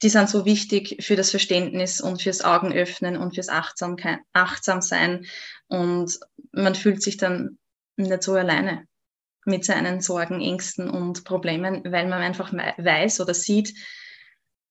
die 0.01 0.09
sind 0.09 0.29
so 0.29 0.45
wichtig 0.45 0.97
für 1.01 1.15
das 1.15 1.29
Verständnis 1.29 2.01
und 2.01 2.21
fürs 2.21 2.41
Augenöffnen 2.41 3.17
und 3.17 3.35
fürs 3.35 3.49
Achtsamkeit, 3.49 4.19
Achtsamsein. 4.33 5.25
Und 5.67 6.19
man 6.51 6.75
fühlt 6.75 7.03
sich 7.03 7.17
dann 7.17 7.59
nicht 7.97 8.23
so 8.23 8.33
alleine 8.33 8.87
mit 9.45 9.65
seinen 9.65 10.01
Sorgen, 10.01 10.41
Ängsten 10.41 10.89
und 10.89 11.23
Problemen, 11.23 11.83
weil 11.85 12.07
man 12.07 12.21
einfach 12.21 12.51
weiß 12.53 13.21
oder 13.21 13.33
sieht, 13.33 13.73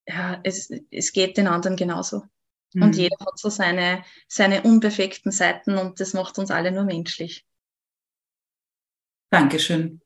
ja, 0.07 0.39
es, 0.43 0.69
es 0.89 1.13
geht 1.13 1.37
den 1.37 1.47
anderen 1.47 1.77
genauso. 1.77 2.23
Mhm. 2.73 2.83
Und 2.83 2.95
jeder 2.95 3.17
hat 3.19 3.37
so 3.37 3.49
seine, 3.49 4.03
seine 4.27 4.63
unperfekten 4.63 5.31
Seiten 5.31 5.77
und 5.77 5.99
das 5.99 6.13
macht 6.13 6.39
uns 6.39 6.51
alle 6.51 6.71
nur 6.71 6.83
menschlich. 6.83 7.45
Dankeschön. 9.29 10.00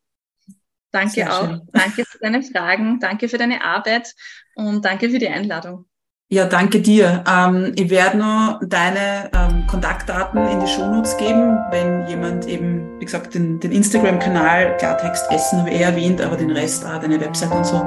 Danke 0.96 1.12
Sehr 1.12 1.34
auch. 1.34 1.42
Schön. 1.42 1.62
Danke 1.74 2.06
für 2.06 2.20
deine 2.20 2.42
Fragen, 2.42 3.00
danke 3.02 3.28
für 3.28 3.38
deine 3.38 3.62
Arbeit 3.62 4.14
und 4.56 4.86
danke 4.86 5.10
für 5.10 5.20
die 5.20 5.28
Einladung. 5.28 5.86
Ja, 6.30 6.46
danke 6.46 6.82
dir. 6.82 7.22
Ähm, 7.30 7.74
ich 7.76 7.90
werde 7.90 8.18
nur 8.18 8.62
deine 8.66 9.30
ähm, 9.36 9.68
Kontaktdaten 9.68 10.48
in 10.48 10.62
die 10.62 10.68
Shownotes 10.68 11.18
geben, 11.18 11.60
wenn 11.70 12.08
jemand 12.08 12.48
eben, 12.48 12.98
wie 13.00 13.06
gesagt, 13.06 13.36
den, 13.36 13.60
den 13.60 13.74
Instagram-Kanal 13.74 14.78
Klartext 14.78 15.30
Essen 15.32 15.60
habe 15.60 15.70
ich 15.70 15.82
eh 15.82 15.84
erwähnt, 15.84 16.22
aber 16.22 16.38
den 16.38 16.52
Rest, 16.52 16.86
auch 16.86 17.02
deine 17.02 17.20
Website 17.20 17.52
und 17.52 17.66
so, 17.66 17.78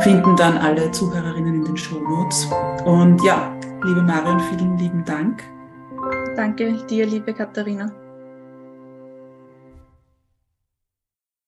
finden 0.00 0.34
dann 0.36 0.58
alle 0.58 0.90
Zuhörerinnen 0.90 1.54
in 1.54 1.64
den 1.64 1.76
Shownotes. 1.76 2.48
Und 2.84 3.22
ja, 3.24 3.56
liebe 3.84 4.02
Marion, 4.02 4.40
vielen 4.50 4.76
lieben 4.76 5.04
Dank. 5.04 5.44
Danke 6.34 6.84
dir, 6.90 7.06
liebe 7.06 7.32
Katharina. 7.32 7.92